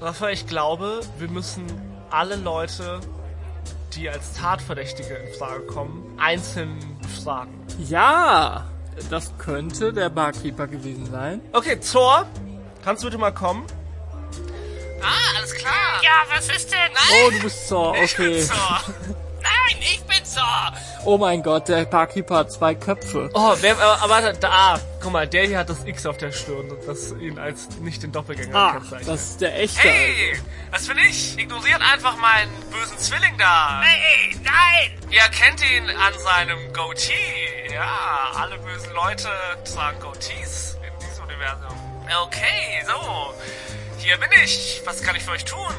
Raphael, 0.00 0.34
ich 0.34 0.46
glaube, 0.46 1.00
wir 1.18 1.28
müssen 1.28 1.64
alle 2.10 2.36
Leute, 2.36 3.00
die 3.94 4.08
als 4.08 4.34
Tatverdächtige 4.34 5.14
in 5.14 5.34
Frage 5.34 5.62
kommen, 5.66 6.18
einzeln 6.18 6.78
befragen. 7.00 7.52
Ja, 7.88 8.66
das 9.10 9.32
könnte 9.38 9.92
der 9.92 10.08
Barkeeper 10.08 10.66
gewesen 10.66 11.06
sein. 11.10 11.40
Okay, 11.52 11.76
Thor, 11.76 12.26
kannst 12.84 13.02
du 13.02 13.06
bitte 13.06 13.18
mal 13.18 13.32
kommen? 13.32 13.64
Ah, 15.02 15.38
alles 15.38 15.54
klar. 15.54 16.00
Ja, 16.02 16.10
was 16.34 16.48
ist 16.48 16.70
denn? 16.70 16.78
Oh, 17.26 17.30
du 17.30 17.42
bist 17.42 17.68
Zor, 17.68 17.90
okay. 17.90 18.44
Nein, 19.42 19.76
ich 19.80 20.02
bin 20.04 20.24
Zor. 20.24 20.72
Oh 21.04 21.18
mein 21.18 21.42
Gott, 21.42 21.68
der 21.68 21.84
Barkeeper 21.84 22.36
hat 22.36 22.52
zwei 22.52 22.74
Köpfe. 22.74 23.28
Oh, 23.34 23.54
wer, 23.60 23.72
aber, 23.72 24.02
aber 24.02 24.08
warte, 24.08 24.38
da, 24.38 24.78
guck 25.00 25.12
mal, 25.12 25.26
der 25.26 25.46
hier 25.46 25.58
hat 25.58 25.68
das 25.68 25.84
X 25.84 26.06
auf 26.06 26.16
der 26.16 26.30
Stirn, 26.32 26.72
das 26.86 27.12
ihn 27.12 27.38
als 27.38 27.68
nicht 27.80 28.02
den 28.02 28.12
Doppelgänger 28.12 28.54
Ach, 28.56 28.72
kennzeichnet. 28.74 29.08
das 29.08 29.22
ist 29.22 29.40
der 29.40 29.58
echte. 29.58 29.80
Hey, 29.80 30.38
das 30.70 30.86
bin 30.86 30.98
ich. 30.98 31.36
Ignoriert 31.38 31.80
einfach 31.82 32.16
meinen 32.18 32.52
bösen 32.70 32.98
Zwilling 32.98 33.36
da. 33.36 33.82
Hey, 33.82 34.36
nein. 34.42 35.10
Ihr 35.10 35.22
kennt 35.36 35.60
ihn 35.68 35.90
an 35.90 36.14
seinem 36.22 36.72
Goatee. 36.72 37.72
Ja, 37.74 38.30
alle 38.36 38.58
bösen 38.58 38.92
Leute 38.94 39.28
tragen 39.64 39.98
Goatees 40.00 40.78
in 40.86 41.06
diesem 41.08 41.24
Universum. 41.24 41.76
Okay, 42.26 42.82
so. 42.86 43.34
Hier 43.98 44.16
bin 44.18 44.30
ich. 44.44 44.82
Was 44.84 45.02
kann 45.02 45.16
ich 45.16 45.22
für 45.24 45.32
euch 45.32 45.44
tun? 45.44 45.74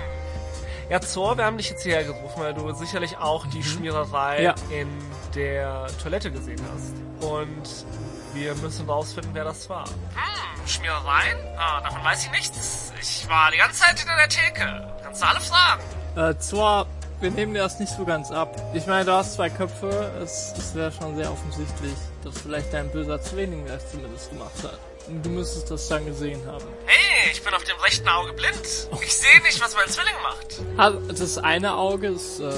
Ja, 0.90 1.00
Zor, 1.02 1.38
wir 1.38 1.46
haben 1.46 1.58
dich 1.58 1.70
jetzt 1.70 1.84
hierher 1.84 2.04
gerufen, 2.04 2.42
weil 2.42 2.54
du 2.54 2.72
sicherlich 2.74 3.18
auch 3.18 3.46
die 3.48 3.64
Schmiererei 3.64 4.44
Ja. 4.44 4.56
in 4.70 4.88
der 5.34 5.88
Toilette 6.02 6.32
gesehen 6.32 6.62
hast. 6.74 6.94
Und 7.28 7.86
wir 8.34 8.54
müssen 8.56 8.90
rausfinden, 8.90 9.34
wer 9.34 9.44
das 9.46 9.70
war. 9.70 9.86
Hm, 9.88 10.68
Schmierereien? 10.68 11.38
Ah, 11.58 11.82
davon 11.82 12.04
weiß 12.04 12.26
ich 12.26 12.32
nichts. 12.32 12.94
Ich 13.02 13.28
war 13.30 13.52
die 13.52 13.58
ganze 13.58 13.82
Zeit 13.82 13.98
hinter 14.00 14.16
der 14.16 14.30
Theke. 14.30 14.88
Kannst 15.04 15.22
du 15.22 15.26
alle 15.28 15.40
fragen. 15.40 15.82
Äh, 16.16 16.38
Zor, 16.40 16.86
wir 17.22 17.32
nehmen 17.32 17.54
dir 17.54 17.62
das 17.64 17.80
nicht 17.80 17.92
so 17.96 18.04
ganz 18.06 18.32
ab. 18.32 18.56
Ich 18.74 18.86
meine, 18.86 19.06
du 19.06 19.14
hast 19.14 19.34
zwei 19.36 19.50
Köpfe. 19.50 20.12
Es, 20.22 20.54
es 20.58 20.76
wäre 20.76 20.92
schon 20.92 21.16
sehr 21.16 21.32
offensichtlich, 21.32 21.96
dass 22.24 22.40
vielleicht 22.40 22.74
dein 22.74 22.90
böser 22.92 23.22
Zwilling 23.22 23.66
das 23.68 23.90
zumindest 23.92 24.30
gemacht 24.32 24.52
hat. 24.64 24.78
Du 25.08 25.30
müsstest 25.30 25.70
das 25.70 25.88
dann 25.90 26.06
gesehen 26.06 26.46
haben. 26.46 26.64
Hey, 26.86 27.32
ich 27.32 27.42
bin 27.44 27.54
auf 27.54 27.64
dem 27.64 27.78
rechten 27.78 28.08
Auge 28.08 28.34
blind. 28.34 28.60
Ich 29.02 29.16
sehe 29.18 29.42
nicht, 29.42 29.62
was 29.62 29.76
mein 29.76 29.88
Zwilling 29.90 30.16
macht. 30.22 30.62
Ha- 30.78 30.98
Das 31.14 31.38
eine 31.38 31.76
Auge 31.76 32.08
ist 32.08 32.40
äh, 32.40 32.52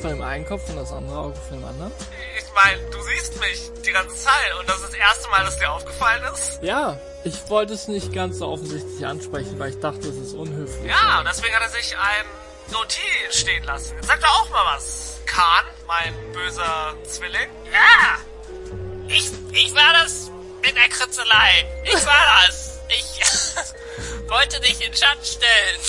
von 0.00 0.10
dem 0.10 0.22
einen 0.22 0.46
Kopf 0.46 0.68
und 0.68 0.76
das 0.76 0.92
andere 0.92 1.18
Auge 1.18 1.34
von 1.48 1.58
dem 1.60 1.66
anderen. 1.68 1.92
Ich 2.38 2.44
meine, 2.64 2.80
du 2.90 3.02
siehst 3.02 3.38
mich 3.40 3.70
die 3.84 3.92
ganze 3.92 4.14
Zeit 4.16 4.54
und 4.60 4.68
das 4.68 4.76
ist 4.76 4.88
das 4.88 4.94
erste 4.94 5.28
Mal, 5.30 5.44
dass 5.44 5.58
dir 5.58 5.70
aufgefallen 5.72 6.22
ist. 6.32 6.60
Ja, 6.62 6.98
ich 7.24 7.48
wollte 7.50 7.72
es 7.74 7.88
nicht 7.88 8.12
ganz 8.12 8.38
so 8.38 8.48
offensichtlich 8.48 9.04
ansprechen, 9.06 9.58
weil 9.58 9.70
ich 9.70 9.80
dachte, 9.80 10.08
es 10.08 10.16
ist 10.16 10.34
unhöflich. 10.34 10.88
Ja, 10.90 11.20
und 11.20 11.28
deswegen 11.28 11.54
hat 11.54 11.62
er 11.62 11.68
sich 11.70 11.96
ein 11.96 12.24
Goatee 12.72 13.00
stehen 13.30 13.64
lassen. 13.64 13.94
Jetzt 13.96 14.06
sag 14.06 14.20
doch 14.20 14.28
auch 14.42 14.50
mal 14.50 14.74
was. 14.76 15.18
Khan, 15.26 15.64
mein 15.86 16.14
böser 16.32 16.94
Zwilling. 17.08 17.48
Ja. 17.72 18.18
Ich, 19.08 19.30
ich 19.52 19.74
war 19.74 19.92
das 20.02 20.30
mit 20.62 20.76
der 20.76 20.88
Kritzelei. 20.88 21.66
Ich 21.84 22.06
war 22.06 22.46
das. 22.46 22.80
Ich 22.88 24.28
wollte 24.30 24.60
dich 24.60 24.86
in 24.86 24.94
Schatten 24.94 25.24
stellen. 25.24 25.80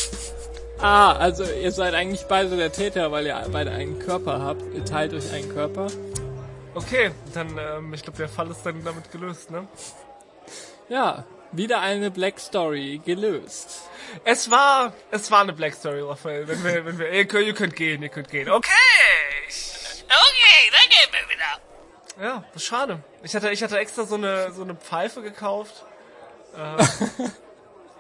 Ah, 0.80 1.13
also 1.13 1.43
ihr 1.45 1.71
seid 1.71 1.93
eigentlich 1.93 2.24
beide 2.24 2.57
der 2.57 2.71
Täter, 2.71 3.11
weil 3.11 3.26
ihr 3.26 3.41
beide 3.51 3.71
einen 3.71 3.99
Körper 3.99 4.41
habt. 4.41 4.61
Ihr 4.74 4.84
teilt 4.84 5.13
euch 5.13 5.32
einen 5.32 5.53
Körper. 5.53 5.88
Okay, 6.76 7.11
dann, 7.34 7.57
ähm, 7.57 7.93
ich 7.93 8.01
glaube, 8.01 8.17
der 8.17 8.28
Fall 8.28 8.49
ist 8.49 8.63
dann 8.63 8.84
damit 8.84 9.11
gelöst, 9.11 9.51
ne? 9.51 9.67
Ja, 10.89 11.24
wieder 11.51 11.82
eine 11.82 12.11
Black 12.11 12.39
Story 12.39 12.99
gelöst. 13.05 13.84
Es 14.26 14.49
war, 14.49 14.93
es 15.11 15.30
war 15.32 15.41
eine 15.41 15.53
Black 15.53 15.74
Story, 15.76 16.01
Raphael. 16.01 16.47
Wenn 16.47 16.63
wir, 16.63 16.86
wenn 16.86 16.97
wir, 16.97 17.11
ihr 17.11 17.26
könnt, 17.26 17.47
ihr 17.47 17.53
könnt 17.53 17.76
gehen, 17.76 18.03
ihr 18.03 18.09
könnt 18.09 18.30
gehen. 18.30 18.49
Okay. 18.49 18.71
Okay, 20.05 20.71
dann 20.71 20.89
gehen 20.89 21.11
wir 21.11 21.34
wieder. 21.34 21.72
Ja, 22.22 22.43
das 22.53 22.61
ist 22.61 22.68
schade. 22.68 22.99
Ich 23.24 23.36
hatte, 23.36 23.49
ich 23.51 23.64
hatte 23.64 23.78
extra 23.78 24.05
so 24.05 24.16
eine, 24.16 24.51
so 24.53 24.61
eine 24.64 24.76
Pfeife 24.76 25.22
gekauft. 25.22 25.86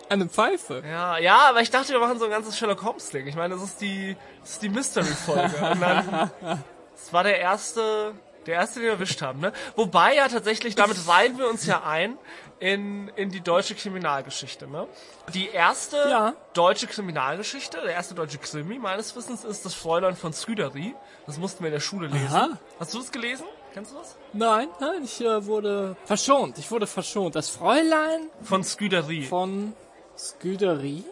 Eine 0.09 0.27
Pfeife. 0.27 0.83
Ja, 0.85 1.17
ja, 1.17 1.37
aber 1.49 1.61
ich 1.61 1.71
dachte, 1.71 1.91
wir 1.93 1.99
machen 1.99 2.19
so 2.19 2.25
ein 2.25 2.31
ganzes 2.31 2.57
Sherlock 2.57 2.83
Holmes 2.83 3.09
Ding. 3.09 3.25
Ich 3.25 3.35
meine, 3.35 3.55
das 3.55 3.63
ist 3.63 3.81
die, 3.81 4.15
das 4.41 4.51
ist 4.51 4.61
die 4.61 4.69
Mystery-Folge. 4.69 5.55
Und 5.71 5.81
dann, 5.81 6.31
das 6.91 7.11
war 7.13 7.23
der 7.23 7.39
erste, 7.39 8.13
der 8.45 8.55
erste, 8.55 8.75
den 8.79 8.83
wir 8.85 8.91
erwischt 8.91 9.21
haben, 9.23 9.39
ne? 9.39 9.53
Wobei 9.75 10.13
ja 10.15 10.27
tatsächlich, 10.27 10.75
damit 10.75 10.97
reihen 11.07 11.37
wir 11.39 11.47
uns 11.49 11.65
ja 11.65 11.81
ein 11.83 12.17
in, 12.59 13.07
in 13.15 13.31
die 13.31 13.41
deutsche 13.41 13.73
Kriminalgeschichte, 13.73 14.67
ne? 14.67 14.87
Die 15.33 15.47
erste 15.49 15.97
Ja. 15.97 16.33
deutsche 16.53 16.85
Kriminalgeschichte, 16.85 17.81
der 17.81 17.93
erste 17.93 18.13
deutsche 18.13 18.37
Krimi 18.37 18.77
meines 18.77 19.15
Wissens 19.15 19.43
ist 19.43 19.65
das 19.65 19.73
Fräulein 19.73 20.15
von 20.15 20.31
Sküdery. 20.33 20.93
Das 21.25 21.37
mussten 21.37 21.63
wir 21.63 21.69
in 21.69 21.73
der 21.73 21.79
Schule 21.79 22.07
lesen. 22.07 22.27
Aha. 22.35 22.49
Hast 22.79 22.93
du 22.93 22.99
das 22.99 23.11
gelesen? 23.11 23.45
Kennst 23.73 23.91
du 23.91 23.97
das? 23.97 24.15
Nein, 24.33 24.67
nein, 24.79 25.03
ich 25.03 25.19
äh, 25.21 25.45
wurde 25.45 25.95
verschont. 26.05 26.57
Ich 26.59 26.69
wurde 26.69 26.85
verschont. 26.85 27.35
Das 27.35 27.49
Fräulein 27.49 28.29
Von 28.43 28.63
Scuderie. 28.63 29.23
von 29.25 29.73
Scuderie? 30.17 31.03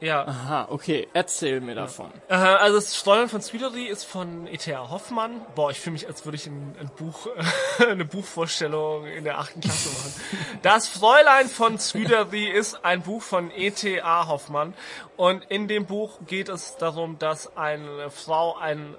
Ja. 0.00 0.26
Aha, 0.26 0.66
okay. 0.70 1.08
Erzähl 1.14 1.60
mir 1.60 1.74
davon. 1.74 2.12
Äh, 2.28 2.34
also 2.34 2.76
das 2.76 2.96
Steuern 2.96 3.28
von 3.28 3.40
Scuderie 3.40 3.86
ist 3.86 4.04
von 4.04 4.46
E.T.A. 4.46 4.90
Hoffmann. 4.90 5.40
Boah, 5.54 5.70
ich 5.70 5.80
fühle 5.80 5.94
mich, 5.94 6.06
als 6.06 6.24
würde 6.24 6.36
ich 6.36 6.46
ein, 6.46 6.76
ein 6.78 6.90
Buch, 6.96 7.26
eine 7.78 8.04
Buchvorstellung 8.04 9.06
in 9.06 9.24
der 9.24 9.38
achten 9.38 9.60
Klasse 9.60 9.88
machen. 9.88 10.60
Das 10.62 10.86
Fräulein 10.86 11.48
von 11.48 11.78
Scuderie 11.78 12.50
ist 12.50 12.84
ein 12.84 13.02
Buch 13.02 13.22
von 13.22 13.50
E.T.A. 13.50 14.28
Hoffmann. 14.28 14.74
Und 15.16 15.44
in 15.46 15.66
dem 15.66 15.86
Buch 15.86 16.18
geht 16.26 16.50
es 16.50 16.76
darum, 16.76 17.18
dass 17.18 17.56
eine 17.56 18.10
Frau 18.10 18.56
einen 18.56 18.94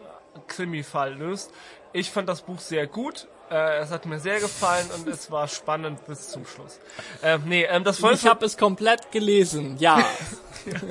Krimifall 0.48 1.14
löst. 1.14 1.52
Ich 1.98 2.12
fand 2.12 2.30
das 2.30 2.44
Buch 2.44 2.60
sehr 2.60 2.86
gut. 2.86 3.28
Äh, 3.50 3.80
es 3.80 3.90
hat 3.90 4.06
mir 4.06 4.20
sehr 4.20 4.40
gefallen 4.40 4.88
und 4.96 5.08
es 5.08 5.32
war 5.32 5.48
spannend 5.48 6.06
bis 6.06 6.30
zum 6.30 6.46
Schluss. 6.46 6.80
Ähm, 7.24 7.42
nee, 7.46 7.64
ähm, 7.64 7.84
das 7.84 7.98
Fräulein 7.98 8.18
Ich 8.18 8.28
habe 8.28 8.46
es 8.46 8.56
komplett 8.56 9.12
gelesen. 9.12 9.78
Ja. 9.80 10.06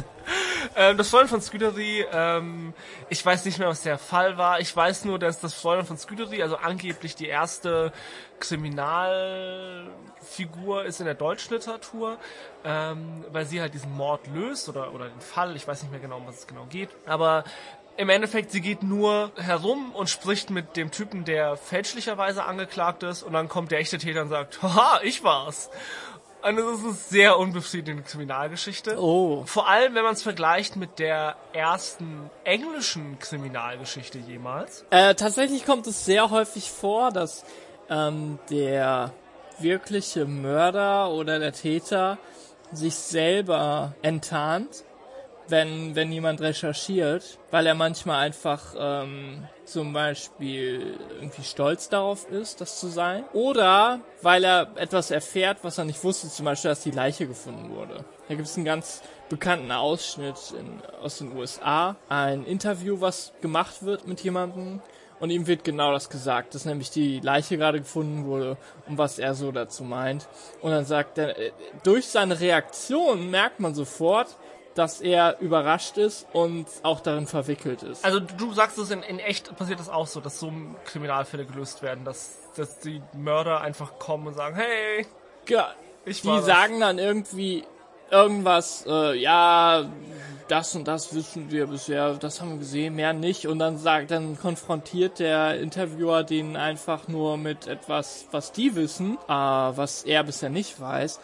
Ähm, 0.75 0.97
das 0.97 1.11
Fräulein 1.11 1.29
von 1.29 1.41
Scudery, 1.41 2.05
ähm, 2.13 2.75
ich 3.09 3.25
weiß 3.25 3.45
nicht 3.45 3.59
mehr, 3.59 3.69
was 3.69 3.83
der 3.83 3.99
Fall 3.99 4.37
war. 4.37 4.61
Ich 4.61 4.75
weiß 4.75 5.05
nur, 5.05 5.19
dass 5.19 5.41
das 5.41 5.55
Fräulein 5.55 5.87
von 5.87 5.97
Scudery, 5.97 6.43
also 6.43 6.57
angeblich 6.57 7.15
die 7.15 7.29
erste 7.29 7.93
Kriminalfigur 8.41 10.85
ist 10.85 11.01
in 11.01 11.07
der 11.07 11.15
Deutschliteratur, 11.15 12.19
ähm, 12.65 13.25
weil 13.31 13.47
sie 13.47 13.61
halt 13.61 13.75
diesen 13.75 13.93
Mord 13.93 14.27
löst 14.35 14.69
oder, 14.69 14.93
oder 14.93 15.09
den 15.09 15.21
Fall. 15.21 15.55
Ich 15.57 15.67
weiß 15.67 15.83
nicht 15.83 15.93
mehr 15.93 16.01
genau, 16.01 16.19
um 16.19 16.27
was 16.27 16.41
es 16.41 16.47
genau 16.47 16.67
geht. 16.69 16.91
Aber 17.07 17.45
im 17.97 18.09
Endeffekt, 18.09 18.51
sie 18.51 18.61
geht 18.61 18.83
nur 18.83 19.33
herum 19.37 19.93
und 19.95 20.11
spricht 20.11 20.51
mit 20.51 20.77
dem 20.77 20.91
Typen, 20.91 21.25
der 21.25 21.57
fälschlicherweise 21.57 22.45
angeklagt 22.45 23.03
ist 23.03 23.23
und 23.23 23.33
dann 23.33 23.49
kommt 23.49 23.71
der 23.71 23.81
echte 23.81 23.99
Täter 23.99 24.23
und 24.23 24.29
sagt, 24.29 24.63
haha, 24.63 25.01
ich 25.03 25.25
war's. 25.25 25.71
Und 26.43 26.57
das 26.57 26.79
ist 26.79 26.85
eine 26.85 26.93
sehr 26.93 27.39
unbefriedigende 27.39 28.05
Kriminalgeschichte. 28.05 29.01
Oh. 29.01 29.43
Vor 29.47 29.69
allem, 29.69 29.95
wenn 29.95 30.05
man 30.05 30.13
es 30.13 30.23
vergleicht 30.23 30.77
mit 30.77 30.99
der 30.99 31.37
ersten 31.53 32.31
englischen 32.45 33.19
Kriminalgeschichte 33.19 34.19
jemals. 34.19 34.85
Äh, 34.91 35.15
tatsächlich 35.15 35.65
kommt 35.67 35.87
es 35.87 36.05
sehr 36.05 36.31
häufig 36.31 36.71
vor, 36.71 37.11
dass 37.11 37.45
ähm, 37.89 38.39
der 38.51 39.13
wirkliche 39.59 40.27
Mörder 40.27 41.11
oder 41.11 41.39
der 41.39 41.53
Täter 41.53 42.19
sich 42.73 42.95
selber 42.95 43.95
enttarnt, 44.03 44.85
wenn, 45.49 45.95
wenn 45.95 46.13
jemand 46.13 46.41
recherchiert, 46.41 47.39
weil 47.51 47.67
er 47.67 47.75
manchmal 47.75 48.25
einfach 48.25 48.75
ähm, 48.79 49.47
zum 49.65 49.93
Beispiel 49.93 50.99
irgendwie 51.17 51.43
stolz 51.43 51.89
darauf 51.89 52.29
ist, 52.31 52.61
das 52.61 52.81
zu 52.81 52.89
sein. 52.89 53.25
Oder 53.33 54.01
weil 54.23 54.45
er 54.45 54.69
etwas 54.77 55.11
erfährt, 55.11 55.59
was 55.63 55.79
er 55.79 55.85
nicht 55.85 56.03
wusste, 56.05 56.29
zum 56.29 56.45
Beispiel, 56.45 56.71
dass 56.71 56.83
die 56.83 56.91
Leiche 56.91 57.27
gefunden 57.27 57.71
wurde. 57.71 58.05
Da 58.29 58.35
gibt 58.35 58.49
es 58.49 58.57
einen 58.57 58.65
ganz 58.65 59.03
bekannten 59.29 59.71
Ausschnitt 59.73 60.55
in, 60.59 60.81
aus 61.03 61.19
den 61.19 61.37
USA, 61.37 61.97
ein 62.09 62.45
Interview, 62.45 63.01
was 63.01 63.33
gemacht 63.41 63.83
wird 63.85 64.07
mit 64.07 64.21
jemandem. 64.21 64.81
Und 65.19 65.31
ihm 65.31 65.47
wird 65.47 65.65
genau 65.65 65.93
das 65.93 66.11
gesagt, 66.11 66.55
dass 66.55 66.67
nämlich 66.67 66.91
die 66.91 67.21
Leiche 67.21 67.57
gerade 67.57 67.79
gefunden 67.79 68.27
wurde 68.27 68.59
und 68.87 68.99
was 68.99 69.19
er 69.19 69.35
so 69.35 69.51
dazu 69.51 69.83
meint. 69.83 70.29
Und 70.61 70.73
dann 70.73 70.85
sagt 70.85 71.17
er, 71.17 71.39
äh, 71.39 71.53
durch 71.85 72.07
seine 72.07 72.39
Reaktion 72.39 73.31
merkt 73.31 73.59
man 73.59 73.75
sofort, 73.75 74.37
dass 74.77 75.01
er 75.01 75.39
überrascht 75.41 75.97
ist 75.97 76.27
und 76.33 76.67
auch 76.83 77.01
darin 77.01 77.27
verwickelt 77.27 77.83
ist. 77.83 78.05
Also 78.05 78.21
du 78.21 78.53
sagst 78.53 78.79
es 78.79 78.91
in, 78.91 79.03
in 79.03 79.19
echt 79.19 79.57
passiert 79.57 79.81
das 79.81 79.89
auch 79.89 80.07
so, 80.07 80.21
dass 80.21 80.39
so 80.39 80.53
Kriminalfälle 80.85 81.45
gelöst 81.47 81.83
werden, 81.83 82.05
dass, 82.05 82.39
dass 82.57 82.79
die 82.81 83.03
Mörder 83.15 83.61
einfach 83.61 83.99
kommen 83.99 84.29
und 84.29 84.35
sagen, 84.35 84.55
hey, 84.57 85.07
Ja, 85.49 85.75
ich 86.05 86.23
die 86.23 86.41
sagen 86.43 86.81
dann 86.81 86.99
irgendwie 86.99 87.65
irgendwas, 88.11 88.85
äh, 88.87 89.15
ja, 89.19 89.89
das 90.49 90.75
und 90.77 90.87
das 90.87 91.15
wissen 91.15 91.51
wir 91.51 91.67
bisher, 91.67 92.15
das 92.15 92.41
haben 92.41 92.53
wir 92.53 92.59
gesehen, 92.59 92.95
mehr 92.95 93.13
nicht. 93.13 93.49
Und 93.49 93.59
dann 93.59 93.79
sagt, 93.79 94.11
dann 94.11 94.39
konfrontiert 94.39 95.19
der 95.19 95.59
Interviewer 95.59 96.23
den 96.23 96.57
einfach 96.57 97.09
nur 97.09 97.37
mit 97.37 97.67
etwas, 97.67 98.27
was 98.31 98.53
die 98.53 98.77
wissen, 98.77 99.19
äh, 99.29 99.33
was 99.33 100.05
er 100.05 100.23
bisher 100.23 100.51
nicht 100.51 100.81
weiß. 100.81 101.21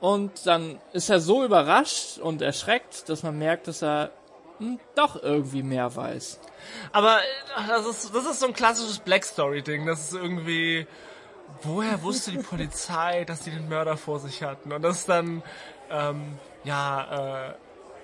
Und 0.00 0.46
dann 0.46 0.78
ist 0.92 1.08
er 1.08 1.20
so 1.20 1.44
überrascht 1.44 2.18
und 2.18 2.42
erschreckt, 2.42 3.08
dass 3.08 3.22
man 3.22 3.38
merkt, 3.38 3.66
dass 3.68 3.82
er 3.82 4.10
hm, 4.58 4.78
doch 4.94 5.22
irgendwie 5.22 5.62
mehr 5.62 5.94
weiß. 5.94 6.38
Aber 6.92 7.18
äh, 7.18 7.68
das 7.68 7.86
ist, 7.86 8.14
das 8.14 8.26
ist 8.26 8.40
so 8.40 8.46
ein 8.46 8.52
klassisches 8.52 8.98
Black 8.98 9.24
Story-Ding. 9.24 9.86
Das 9.86 10.00
ist 10.00 10.14
irgendwie, 10.14 10.86
woher 11.62 12.02
wusste 12.02 12.30
die 12.30 12.38
Polizei, 12.38 13.24
dass 13.26 13.40
die 13.40 13.50
den 13.50 13.68
Mörder 13.68 13.96
vor 13.96 14.18
sich 14.18 14.42
hatten? 14.42 14.72
Und 14.72 14.82
das 14.82 15.00
ist 15.00 15.08
dann, 15.08 15.42
ähm, 15.90 16.38
ja, 16.64 17.48
äh, 17.48 17.54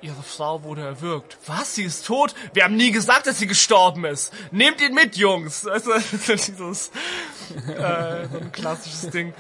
ihre 0.03 0.23
Frau 0.23 0.63
wurde 0.65 0.83
erwürgt. 0.83 1.39
Was? 1.47 1.77
Sie 1.77 1.85
ist 1.85 2.07
tot? 2.07 2.35
Wir 2.53 2.65
haben 2.65 2.77
nie 2.77 2.91
gesagt, 2.91 3.27
dass 3.27 3.39
sie 3.39 3.47
gestorben 3.47 4.05
ist. 4.05 4.33
Nehmt 4.51 4.81
ihn 4.81 4.95
mit, 4.95 5.17
Jungs. 5.17 5.67
Also, 5.73 5.93
dieses, 5.97 6.91
äh, 7.69 8.27
so 8.31 8.39
ein 8.39 8.53
klassisches 8.53 9.11
Ding. 9.11 9.33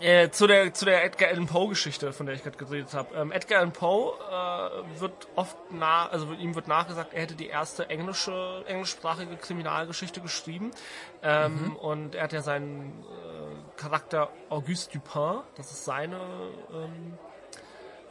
Äh, 0.00 0.30
zu 0.30 0.46
der 0.46 0.72
zu 0.72 0.86
der 0.86 1.04
Edgar 1.04 1.28
Allan 1.28 1.46
Poe 1.46 1.68
Geschichte, 1.68 2.14
von 2.14 2.24
der 2.24 2.34
ich 2.34 2.42
gerade 2.42 2.56
geredet 2.56 2.94
habe. 2.94 3.14
Ähm, 3.14 3.32
Edgar 3.32 3.58
Allan 3.58 3.72
Poe 3.72 4.14
äh, 4.30 5.00
wird 5.00 5.28
oft 5.36 5.58
nah, 5.72 6.08
also 6.08 6.32
ihm 6.32 6.54
wird 6.54 6.68
nachgesagt, 6.68 7.12
er 7.12 7.20
hätte 7.22 7.34
die 7.34 7.48
erste 7.48 7.90
englische 7.90 8.64
englischsprachige 8.66 9.36
Kriminalgeschichte 9.36 10.22
geschrieben 10.22 10.70
ähm, 11.22 11.76
und 11.76 12.14
er 12.14 12.24
hat 12.24 12.32
ja 12.32 12.40
seinen 12.40 13.02
äh, 13.02 13.04
Charakter 13.76 14.30
Auguste 14.48 14.98
Dupin, 14.98 15.42
das 15.56 15.70
ist 15.70 15.84
seine 15.84 16.18
ähm, 16.72 17.18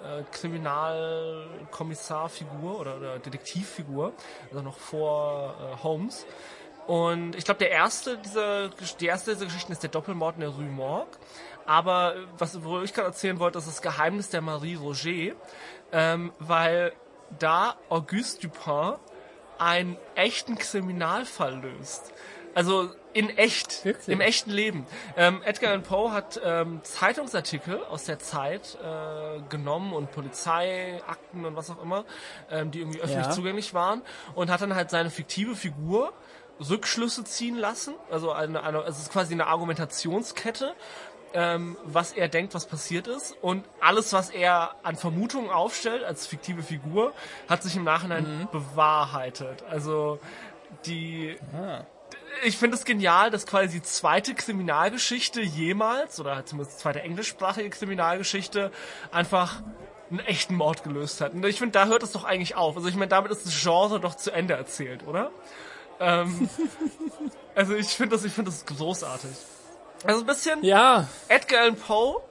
äh, 0.04 0.22
Kriminalkommissarfigur 0.32 2.80
oder, 2.80 2.98
oder 2.98 3.18
Detektivfigur, 3.18 4.14
also 4.50 4.62
noch 4.62 4.78
vor 4.78 5.56
äh, 5.60 5.76
Holmes. 5.84 6.28
Und 6.90 7.36
ich 7.36 7.46
glaube, 7.46 7.60
der 7.60 7.70
erste 7.70 8.18
dieser, 8.18 8.70
die 8.70 9.06
erste 9.06 9.34
dieser 9.34 9.46
Geschichten 9.46 9.72
ist 9.72 9.84
der 9.84 9.92
Doppelmord 9.92 10.36
in 10.36 10.42
der 10.42 10.50
Rue 10.50 10.64
Morgue. 10.64 11.20
Aber 11.70 12.16
äh, 12.16 12.20
was, 12.38 12.64
wo 12.64 12.82
ich 12.82 12.94
gerade 12.96 13.10
erzählen 13.10 13.40
wollte, 13.40 13.60
ist 13.60 13.68
das 13.68 13.84
Geheimnis 13.84 14.30
der 14.30 14.42
Marie 14.42 14.74
Roger, 14.76 15.36
ähm, 15.92 16.34
weil 16.40 16.94
da 17.38 17.76
Auguste 17.90 18.48
Dupin 18.48 18.96
einen 19.60 19.96
echten 20.16 20.58
Kriminalfall 20.58 21.60
löst. 21.62 22.12
Also 22.56 22.90
in 23.14 23.30
echt, 23.38 23.86
Wirklich? 23.86 24.08
im 24.08 24.20
echten 24.22 24.50
Leben. 24.50 24.88
Ähm, 25.16 25.44
Edgar 25.46 25.70
Allan 25.72 25.84
Poe 25.84 26.12
hat 26.12 26.42
ähm, 26.44 26.80
Zeitungsartikel 26.84 27.84
aus 27.86 28.06
der 28.06 28.18
Zeit 28.18 28.78
äh, 28.84 29.40
genommen 29.50 29.94
und 29.94 30.12
Polizeiakten 30.12 31.46
und 31.46 31.56
was 31.56 31.70
auch 31.70 31.82
immer, 31.84 32.06
ähm, 32.50 32.72
die 32.72 32.80
irgendwie 32.80 33.00
öffentlich 33.00 33.28
Ja. 33.28 33.32
zugänglich 33.32 33.76
waren 33.76 34.02
und 34.34 34.50
hat 34.50 34.62
dann 34.62 34.74
halt 34.74 34.90
seine 34.90 35.12
fiktive 35.12 35.56
Figur 35.56 36.14
Rückschlüsse 36.60 37.24
ziehen 37.24 37.56
lassen. 37.58 37.94
Also 38.12 38.32
eine, 38.32 38.64
eine, 38.64 38.80
es 38.84 39.00
ist 39.00 39.12
quasi 39.12 39.34
eine 39.34 39.48
Argumentationskette, 39.48 40.74
ähm, 41.34 41.78
was 41.84 42.14
er 42.14 42.28
denkt, 42.28 42.54
was 42.54 42.66
passiert 42.66 43.08
ist. 43.08 43.36
Und 43.42 43.66
alles, 43.80 44.14
was 44.14 44.30
er 44.30 44.76
an 44.84 44.96
Vermutungen 44.96 45.50
aufstellt 45.50 46.04
als 46.04 46.28
fiktive 46.28 46.64
Figur, 46.64 47.14
hat 47.48 47.64
sich 47.64 47.76
im 47.76 47.84
Nachhinein 47.84 48.48
bewahrheitet. 48.52 49.64
Also 49.70 50.20
die 50.86 51.38
ich 52.44 52.58
finde 52.58 52.78
es 52.78 52.86
genial, 52.86 53.32
dass 53.32 53.46
quasi 53.46 53.80
die 53.80 53.84
zweite 53.84 54.34
Kriminalgeschichte 54.34 55.42
jemals, 55.42 56.20
oder 56.20 56.46
zumindest 56.46 56.78
die 56.78 56.82
zweite 56.84 57.02
englischsprachige 57.02 57.70
Kriminalgeschichte, 57.70 58.72
einfach 59.12 59.62
einen 60.10 60.20
echten 60.22 60.56
Mord 60.56 60.84
gelöst 60.84 61.22
hat. 61.22 61.34
Und 61.34 61.46
ich 61.46 61.58
finde, 61.58 61.74
da 61.74 61.86
hört 61.86 62.04
es 62.04 62.12
doch 62.12 62.24
eigentlich 62.24 62.56
auf. 62.56 62.76
Also 62.76 62.88
ich 62.88 62.96
meine, 62.96 63.10
damit 63.10 63.32
ist 63.32 63.46
das 63.46 63.62
Genre 63.62 64.00
doch 64.00 64.16
zu 64.16 64.32
Ende 64.32 64.56
erzählt, 64.56 65.06
oder? 65.06 65.32
Ähm, 66.00 66.50
also 67.56 67.76
ich 67.76 67.88
finde 67.88 68.16
das, 68.16 68.26
ich 68.26 68.34
finde 68.34 68.52
das 68.52 68.66
großartig. 68.66 69.32
Also 70.04 70.22
ein 70.22 70.26
bisschen 70.26 70.64
Ja, 70.64 71.08
Edgar 71.28 71.62
Allan 71.62 71.76
Poe, 71.76 72.22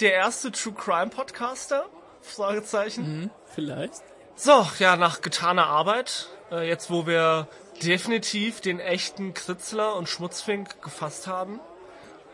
der 0.00 0.12
erste 0.14 0.50
True 0.52 0.74
Crime 0.74 1.08
Podcaster? 1.10 1.86
Fragezeichen. 2.20 3.30
vielleicht. 3.54 4.02
So, 4.34 4.66
ja, 4.78 4.96
nach 4.96 5.20
getaner 5.22 5.66
Arbeit, 5.66 6.28
äh, 6.50 6.68
jetzt 6.68 6.90
wo 6.90 7.06
wir 7.06 7.48
definitiv 7.82 8.60
den 8.60 8.80
echten 8.80 9.32
Kritzler 9.32 9.94
und 9.96 10.08
Schmutzfink 10.08 10.82
gefasst 10.82 11.26
haben 11.26 11.60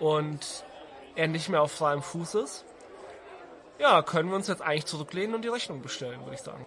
und 0.00 0.64
er 1.14 1.28
nicht 1.28 1.48
mehr 1.48 1.62
auf 1.62 1.72
freiem 1.72 2.02
Fuß 2.02 2.36
ist, 2.36 2.64
ja, 3.78 4.02
können 4.02 4.30
wir 4.30 4.36
uns 4.36 4.48
jetzt 4.48 4.62
eigentlich 4.62 4.86
zurücklehnen 4.86 5.34
und 5.34 5.42
die 5.42 5.48
Rechnung 5.48 5.82
bestellen, 5.82 6.20
würde 6.20 6.34
ich 6.34 6.40
sagen. 6.40 6.64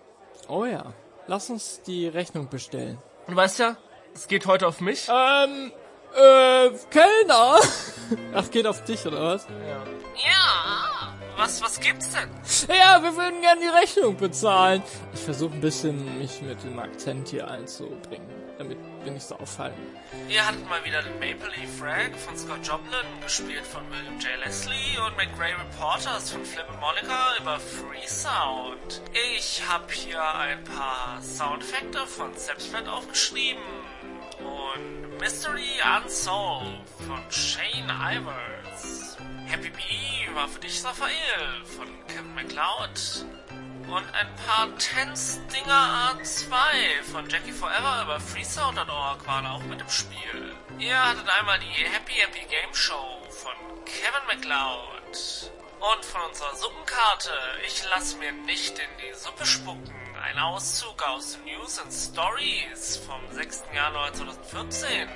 Oh 0.47 0.65
ja, 0.65 0.93
lass 1.27 1.49
uns 1.49 1.81
die 1.81 2.07
Rechnung 2.07 2.49
bestellen. 2.49 2.97
Und 3.25 3.33
du 3.33 3.37
weißt 3.37 3.59
ja, 3.59 3.77
es 4.13 4.27
geht 4.27 4.45
heute 4.45 4.67
auf 4.67 4.79
mich. 4.81 5.07
Ähm, 5.09 5.71
äh, 6.15 6.71
Kellner! 6.89 7.59
Ach, 8.33 8.51
geht 8.51 8.67
auf 8.67 8.83
dich, 8.83 9.05
oder 9.05 9.21
was? 9.21 9.47
Ja. 9.47 9.83
Ja, 10.15 11.13
was, 11.35 11.61
was 11.61 11.79
gibt's 11.79 12.11
denn? 12.13 12.29
Ja, 12.73 13.03
wir 13.03 13.15
würden 13.15 13.41
gern 13.41 13.59
die 13.59 13.67
Rechnung 13.67 14.15
bezahlen. 14.15 14.81
Ich 15.13 15.19
versuche 15.19 15.53
ein 15.53 15.61
bisschen, 15.61 16.17
mich 16.17 16.41
mit 16.41 16.63
dem 16.63 16.79
Akzent 16.79 17.27
hier 17.27 17.49
einzubringen, 17.49 18.29
damit 18.57 18.77
wir 19.03 19.11
nicht 19.11 19.27
so 19.27 19.35
auffallen. 19.35 19.75
Ihr 20.29 20.45
hattet 20.47 20.67
mal 20.69 20.83
wieder 20.85 21.01
den 21.01 21.13
Maple 21.19 21.49
Leaf 21.57 21.81
Rag 21.81 22.15
von 22.15 22.37
Scott 22.37 22.65
Joplin, 22.65 23.05
gespielt 23.21 23.65
von 23.67 23.83
William 23.89 24.17
J. 24.19 24.45
Leslie 24.45 24.97
und 25.05 25.17
McRae 25.17 25.53
Reporters 25.59 26.31
von 26.31 26.45
Flip 26.45 26.65
and 26.69 26.79
Monica 26.79 27.35
über 27.41 27.59
Free 27.59 28.07
Sound. 28.07 29.01
Ich 29.35 29.61
habe 29.67 29.91
hier 29.91 30.23
ein 30.35 30.63
paar 30.63 31.21
Soundeffekte 31.21 32.07
von 32.07 32.33
Sepsplat 32.35 32.87
aufgeschrieben 32.87 33.61
und 34.39 35.04
Mystery 35.19 35.79
Unsolved 35.97 36.89
von 37.07 37.23
Shane 37.29 37.89
Ivers. 37.89 39.17
Happy 39.45 39.69
Bee 39.69 40.33
war 40.33 40.47
für 40.47 40.59
dich 40.59 40.83
Raphael 40.83 41.63
von 41.77 41.87
Kevin 42.07 42.33
McLeod. 42.35 43.25
Und 43.87 44.03
ein 44.13 44.35
paar 44.35 44.75
Tense-Dinger 44.77 46.17
A2 46.19 47.03
von 47.11 47.29
Jackie 47.29 47.51
Forever 47.51 48.03
über 48.03 48.19
freesound.org 48.19 49.25
waren 49.25 49.45
auch 49.45 49.63
mit 49.63 49.79
im 49.81 49.89
Spiel. 49.89 50.55
Ihr 50.79 51.01
hattet 51.01 51.29
einmal 51.39 51.59
die 51.59 51.85
Happy 51.85 52.13
Happy 52.13 52.45
Game 52.49 52.73
Show 52.73 53.21
von 53.29 53.53
Kevin 53.85 54.27
McLeod. 54.27 55.51
Und 55.79 56.05
von 56.05 56.21
unserer 56.21 56.55
Suppenkarte, 56.55 57.31
ich 57.65 57.83
lass 57.89 58.17
mir 58.17 58.31
nicht 58.31 58.79
in 58.79 58.89
die 58.97 59.13
Suppe 59.13 59.45
spucken, 59.45 59.93
ein 60.25 60.39
Auszug 60.39 61.03
aus 61.03 61.37
News 61.45 61.79
and 61.79 61.93
Stories 61.93 62.97
vom 62.97 63.21
6. 63.31 63.63
Januar 63.75 64.11
2014. 64.11 65.07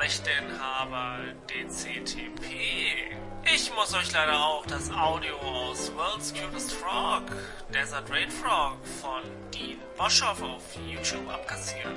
Rechteinhaber 0.00 1.18
DCTP. 1.48 3.14
Ich 3.54 3.72
muss 3.76 3.94
euch 3.94 4.12
leider 4.12 4.36
auch 4.44 4.66
das 4.66 4.90
Audio 4.90 5.36
aus 5.36 5.94
World's 5.94 6.34
Cutest 6.34 6.72
Frog, 6.72 7.22
Desert 7.72 8.10
Raid 8.10 8.32
Frog 8.32 8.78
von 9.00 9.22
Dean 9.54 9.78
Boschoff 9.96 10.42
auf 10.42 10.62
YouTube 10.88 11.30
abkassieren. 11.30 11.96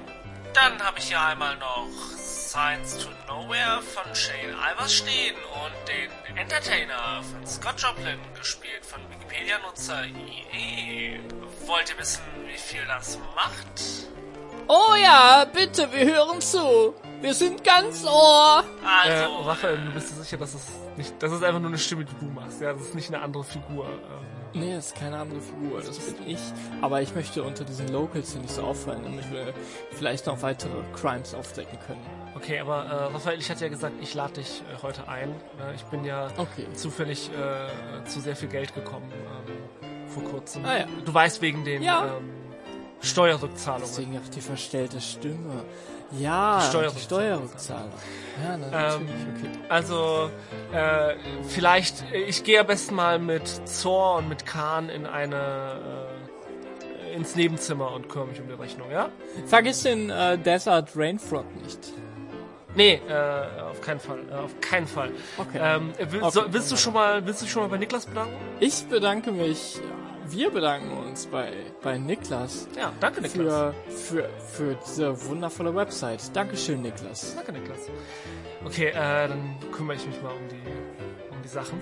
Dann 0.53 0.79
habe 0.83 0.99
ich 0.99 1.05
hier 1.05 1.21
einmal 1.21 1.57
noch 1.57 1.89
Science 2.15 2.99
to 2.99 3.09
Nowhere 3.27 3.81
von 3.81 4.13
Shane 4.13 4.55
Ivers 4.71 4.93
stehen 4.93 5.35
und 5.35 5.87
den 5.87 6.37
Entertainer 6.37 7.23
von 7.23 7.45
Scott 7.47 7.81
Joplin, 7.81 8.19
gespielt 8.35 8.85
von 8.85 9.01
Wikipedia-Nutzer 9.09 10.05
IE. 10.05 11.19
Wollt 11.69 11.89
ihr 11.91 11.99
wissen, 11.99 12.21
wie 12.47 12.57
viel 12.57 12.81
das 12.87 13.17
macht? 13.35 14.07
Oh 14.67 14.95
ja, 15.01 15.45
bitte, 15.45 15.87
wir 15.91 16.05
hören 16.15 16.41
zu. 16.41 16.93
Wir 17.21 17.33
sind 17.33 17.63
ganz 17.63 18.05
Ohr. 18.05 18.63
Also, 18.83 19.23
Äh, 19.23 19.43
Raphael, 19.47 19.77
du 19.77 19.91
bist 19.91 20.09
dir 20.11 20.15
sicher, 20.23 20.37
dass 20.37 20.55
es 20.55 20.65
nicht, 20.97 21.13
das 21.21 21.31
ist 21.31 21.43
einfach 21.43 21.59
nur 21.59 21.69
eine 21.69 21.77
Stimme, 21.77 22.05
die 22.05 22.13
du 22.19 22.25
machst, 22.25 22.59
ja, 22.61 22.73
das 22.73 22.81
ist 22.81 22.95
nicht 22.95 23.13
eine 23.13 23.21
andere 23.23 23.43
Figur. 23.43 23.85
Ähm, 23.87 24.25
Nee, 24.51 24.73
das 24.73 24.87
ist 24.87 24.95
keine 24.95 25.19
andere 25.19 25.39
Figur, 25.41 25.79
das 25.79 25.99
bin 25.99 26.27
ich. 26.27 26.39
Aber 26.81 27.03
ich 27.03 27.13
möchte 27.13 27.43
unter 27.43 27.63
diesen 27.63 27.87
Locals 27.89 28.31
hier 28.31 28.41
nicht 28.41 28.51
so 28.51 28.63
auffallen, 28.63 29.03
damit 29.03 29.31
wir 29.31 29.53
vielleicht 29.91 30.25
noch 30.25 30.41
weitere 30.41 30.71
Crimes 30.99 31.35
aufdecken 31.35 31.77
können. 31.85 32.03
okay, 32.35 32.59
aber 32.59 32.83
äh, 32.85 33.13
Raphael, 33.13 33.37
ich 33.37 33.47
hatte 33.51 33.65
ja 33.65 33.69
gesagt, 33.69 33.93
ich 34.01 34.15
lade 34.15 34.33
dich 34.33 34.63
äh, 34.73 34.81
heute 34.81 35.07
ein. 35.07 35.29
Äh, 35.59 35.75
ich 35.75 35.83
bin 35.83 36.03
ja 36.03 36.29
Okay. 36.37 36.65
zufällig 36.73 37.29
äh, 37.29 38.03
zu 38.05 38.21
sehr 38.21 38.35
viel 38.35 38.49
Geld 38.49 38.73
gekommen 38.73 39.11
ähm, 39.13 39.53
vor 40.09 40.23
kurzem. 40.23 40.65
Ah, 40.65 40.79
ja. 40.79 40.85
Du 41.05 41.13
weißt 41.13 41.41
wegen 41.41 41.63
den 41.63 41.81
Ja. 41.83 42.05
ähm, 42.17 42.29
Steuerrückzahlungen. 43.01 43.87
Deswegen 43.87 44.17
auch 44.17 44.29
die 44.29 44.41
verstellte 44.41 44.99
Stimme. 45.01 45.63
Ja, 46.17 46.57
Die 46.57 46.63
die 46.63 46.69
Steuerrückzahler. 46.69 47.01
Steuerrückzahler. 47.01 47.89
Ja, 48.43 48.57
natürlich, 48.57 49.09
Ähm, 49.11 49.35
okay. 49.37 49.59
Also, 49.69 50.29
äh, 50.73 51.13
vielleicht, 51.47 52.03
ich 52.11 52.43
gehe 52.43 52.59
am 52.59 52.67
besten 52.67 52.95
mal 52.95 53.19
mit 53.19 53.47
Zor 53.67 54.17
und 54.17 54.27
mit 54.27 54.45
Khan 54.45 54.89
in 54.89 55.05
eine, 55.05 56.09
äh, 57.05 57.13
ins 57.15 57.35
Nebenzimmer 57.35 57.91
und 57.93 58.09
kümmere 58.09 58.27
mich 58.29 58.39
um 58.41 58.47
die 58.47 58.53
Rechnung, 58.53 58.89
ja? 58.91 59.09
Vergiss 59.45 59.83
den 59.83 60.09
äh, 60.09 60.37
Desert 60.39 60.89
Rainfrog 60.95 61.45
nicht. 61.63 61.93
Nee, 62.75 63.01
äh, 63.07 63.61
auf 63.69 63.81
keinen 63.81 63.99
Fall, 63.99 64.19
äh, 64.31 64.35
auf 64.35 64.59
keinen 64.61 64.87
Fall. 64.87 65.11
Okay. 65.37 65.59
Ähm, 65.61 65.93
will, 66.11 66.21
Okay. 66.23 66.31
so, 66.31 66.43
willst 66.53 66.71
du 66.71 66.75
schon 66.77 66.93
mal, 66.93 67.25
willst 67.25 67.41
du 67.43 67.45
schon 67.47 67.63
mal 67.63 67.69
bei 67.69 67.77
Niklas 67.77 68.05
bedanken? 68.07 68.33
Ich 68.59 68.83
bedanke 68.87 69.31
mich, 69.31 69.75
ja, 69.77 69.81
wir 70.31 70.51
bedanken 70.51 70.91
uns 70.91 71.25
bei, 71.27 71.53
bei 71.81 71.97
Niklas 71.97 72.67
Ja, 72.75 72.93
danke 72.99 73.21
Niklas. 73.21 73.75
für, 73.85 74.23
für, 74.23 74.29
für 74.39 74.77
diese 74.85 75.25
wundervolle 75.25 75.75
Website. 75.75 76.35
Dankeschön, 76.35 76.81
Niklas. 76.81 77.35
Danke 77.35 77.51
Niklas. 77.53 77.89
Okay, 78.65 78.89
äh, 78.89 79.27
dann 79.27 79.55
kümmere 79.71 79.97
ich 79.97 80.05
mich 80.05 80.21
mal 80.21 80.33
um 80.33 80.47
die, 80.49 81.31
um 81.31 81.41
die 81.41 81.47
Sachen. 81.47 81.79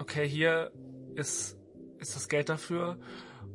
Okay, 0.00 0.28
hier 0.28 0.70
ist, 1.14 1.56
ist 1.98 2.16
das 2.16 2.28
Geld 2.28 2.48
dafür. 2.48 2.98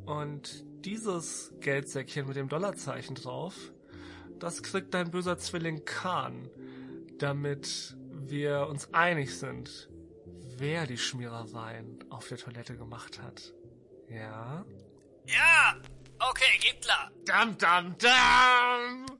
Und 0.05 0.65
dieses 0.85 1.53
Geldsäckchen 1.59 2.27
mit 2.27 2.35
dem 2.35 2.49
Dollarzeichen 2.49 3.15
drauf, 3.15 3.55
das 4.39 4.63
kriegt 4.63 4.93
dein 4.93 5.11
böser 5.11 5.37
Zwilling 5.37 5.83
Khan, 5.85 6.49
damit 7.17 7.97
wir 8.11 8.67
uns 8.69 8.93
einig 8.93 9.37
sind, 9.37 9.88
wer 10.59 10.85
die 10.85 10.97
Schmierereien 10.97 12.03
auf 12.09 12.27
der 12.27 12.37
Toilette 12.37 12.75
gemacht 12.75 13.21
hat. 13.21 13.53
Ja? 14.09 14.65
Ja, 15.25 15.75
okay, 16.19 16.57
geht 16.59 16.81
klar. 16.81 17.11
Dam, 17.25 17.57
dam, 17.57 17.95
dam! 17.97 19.05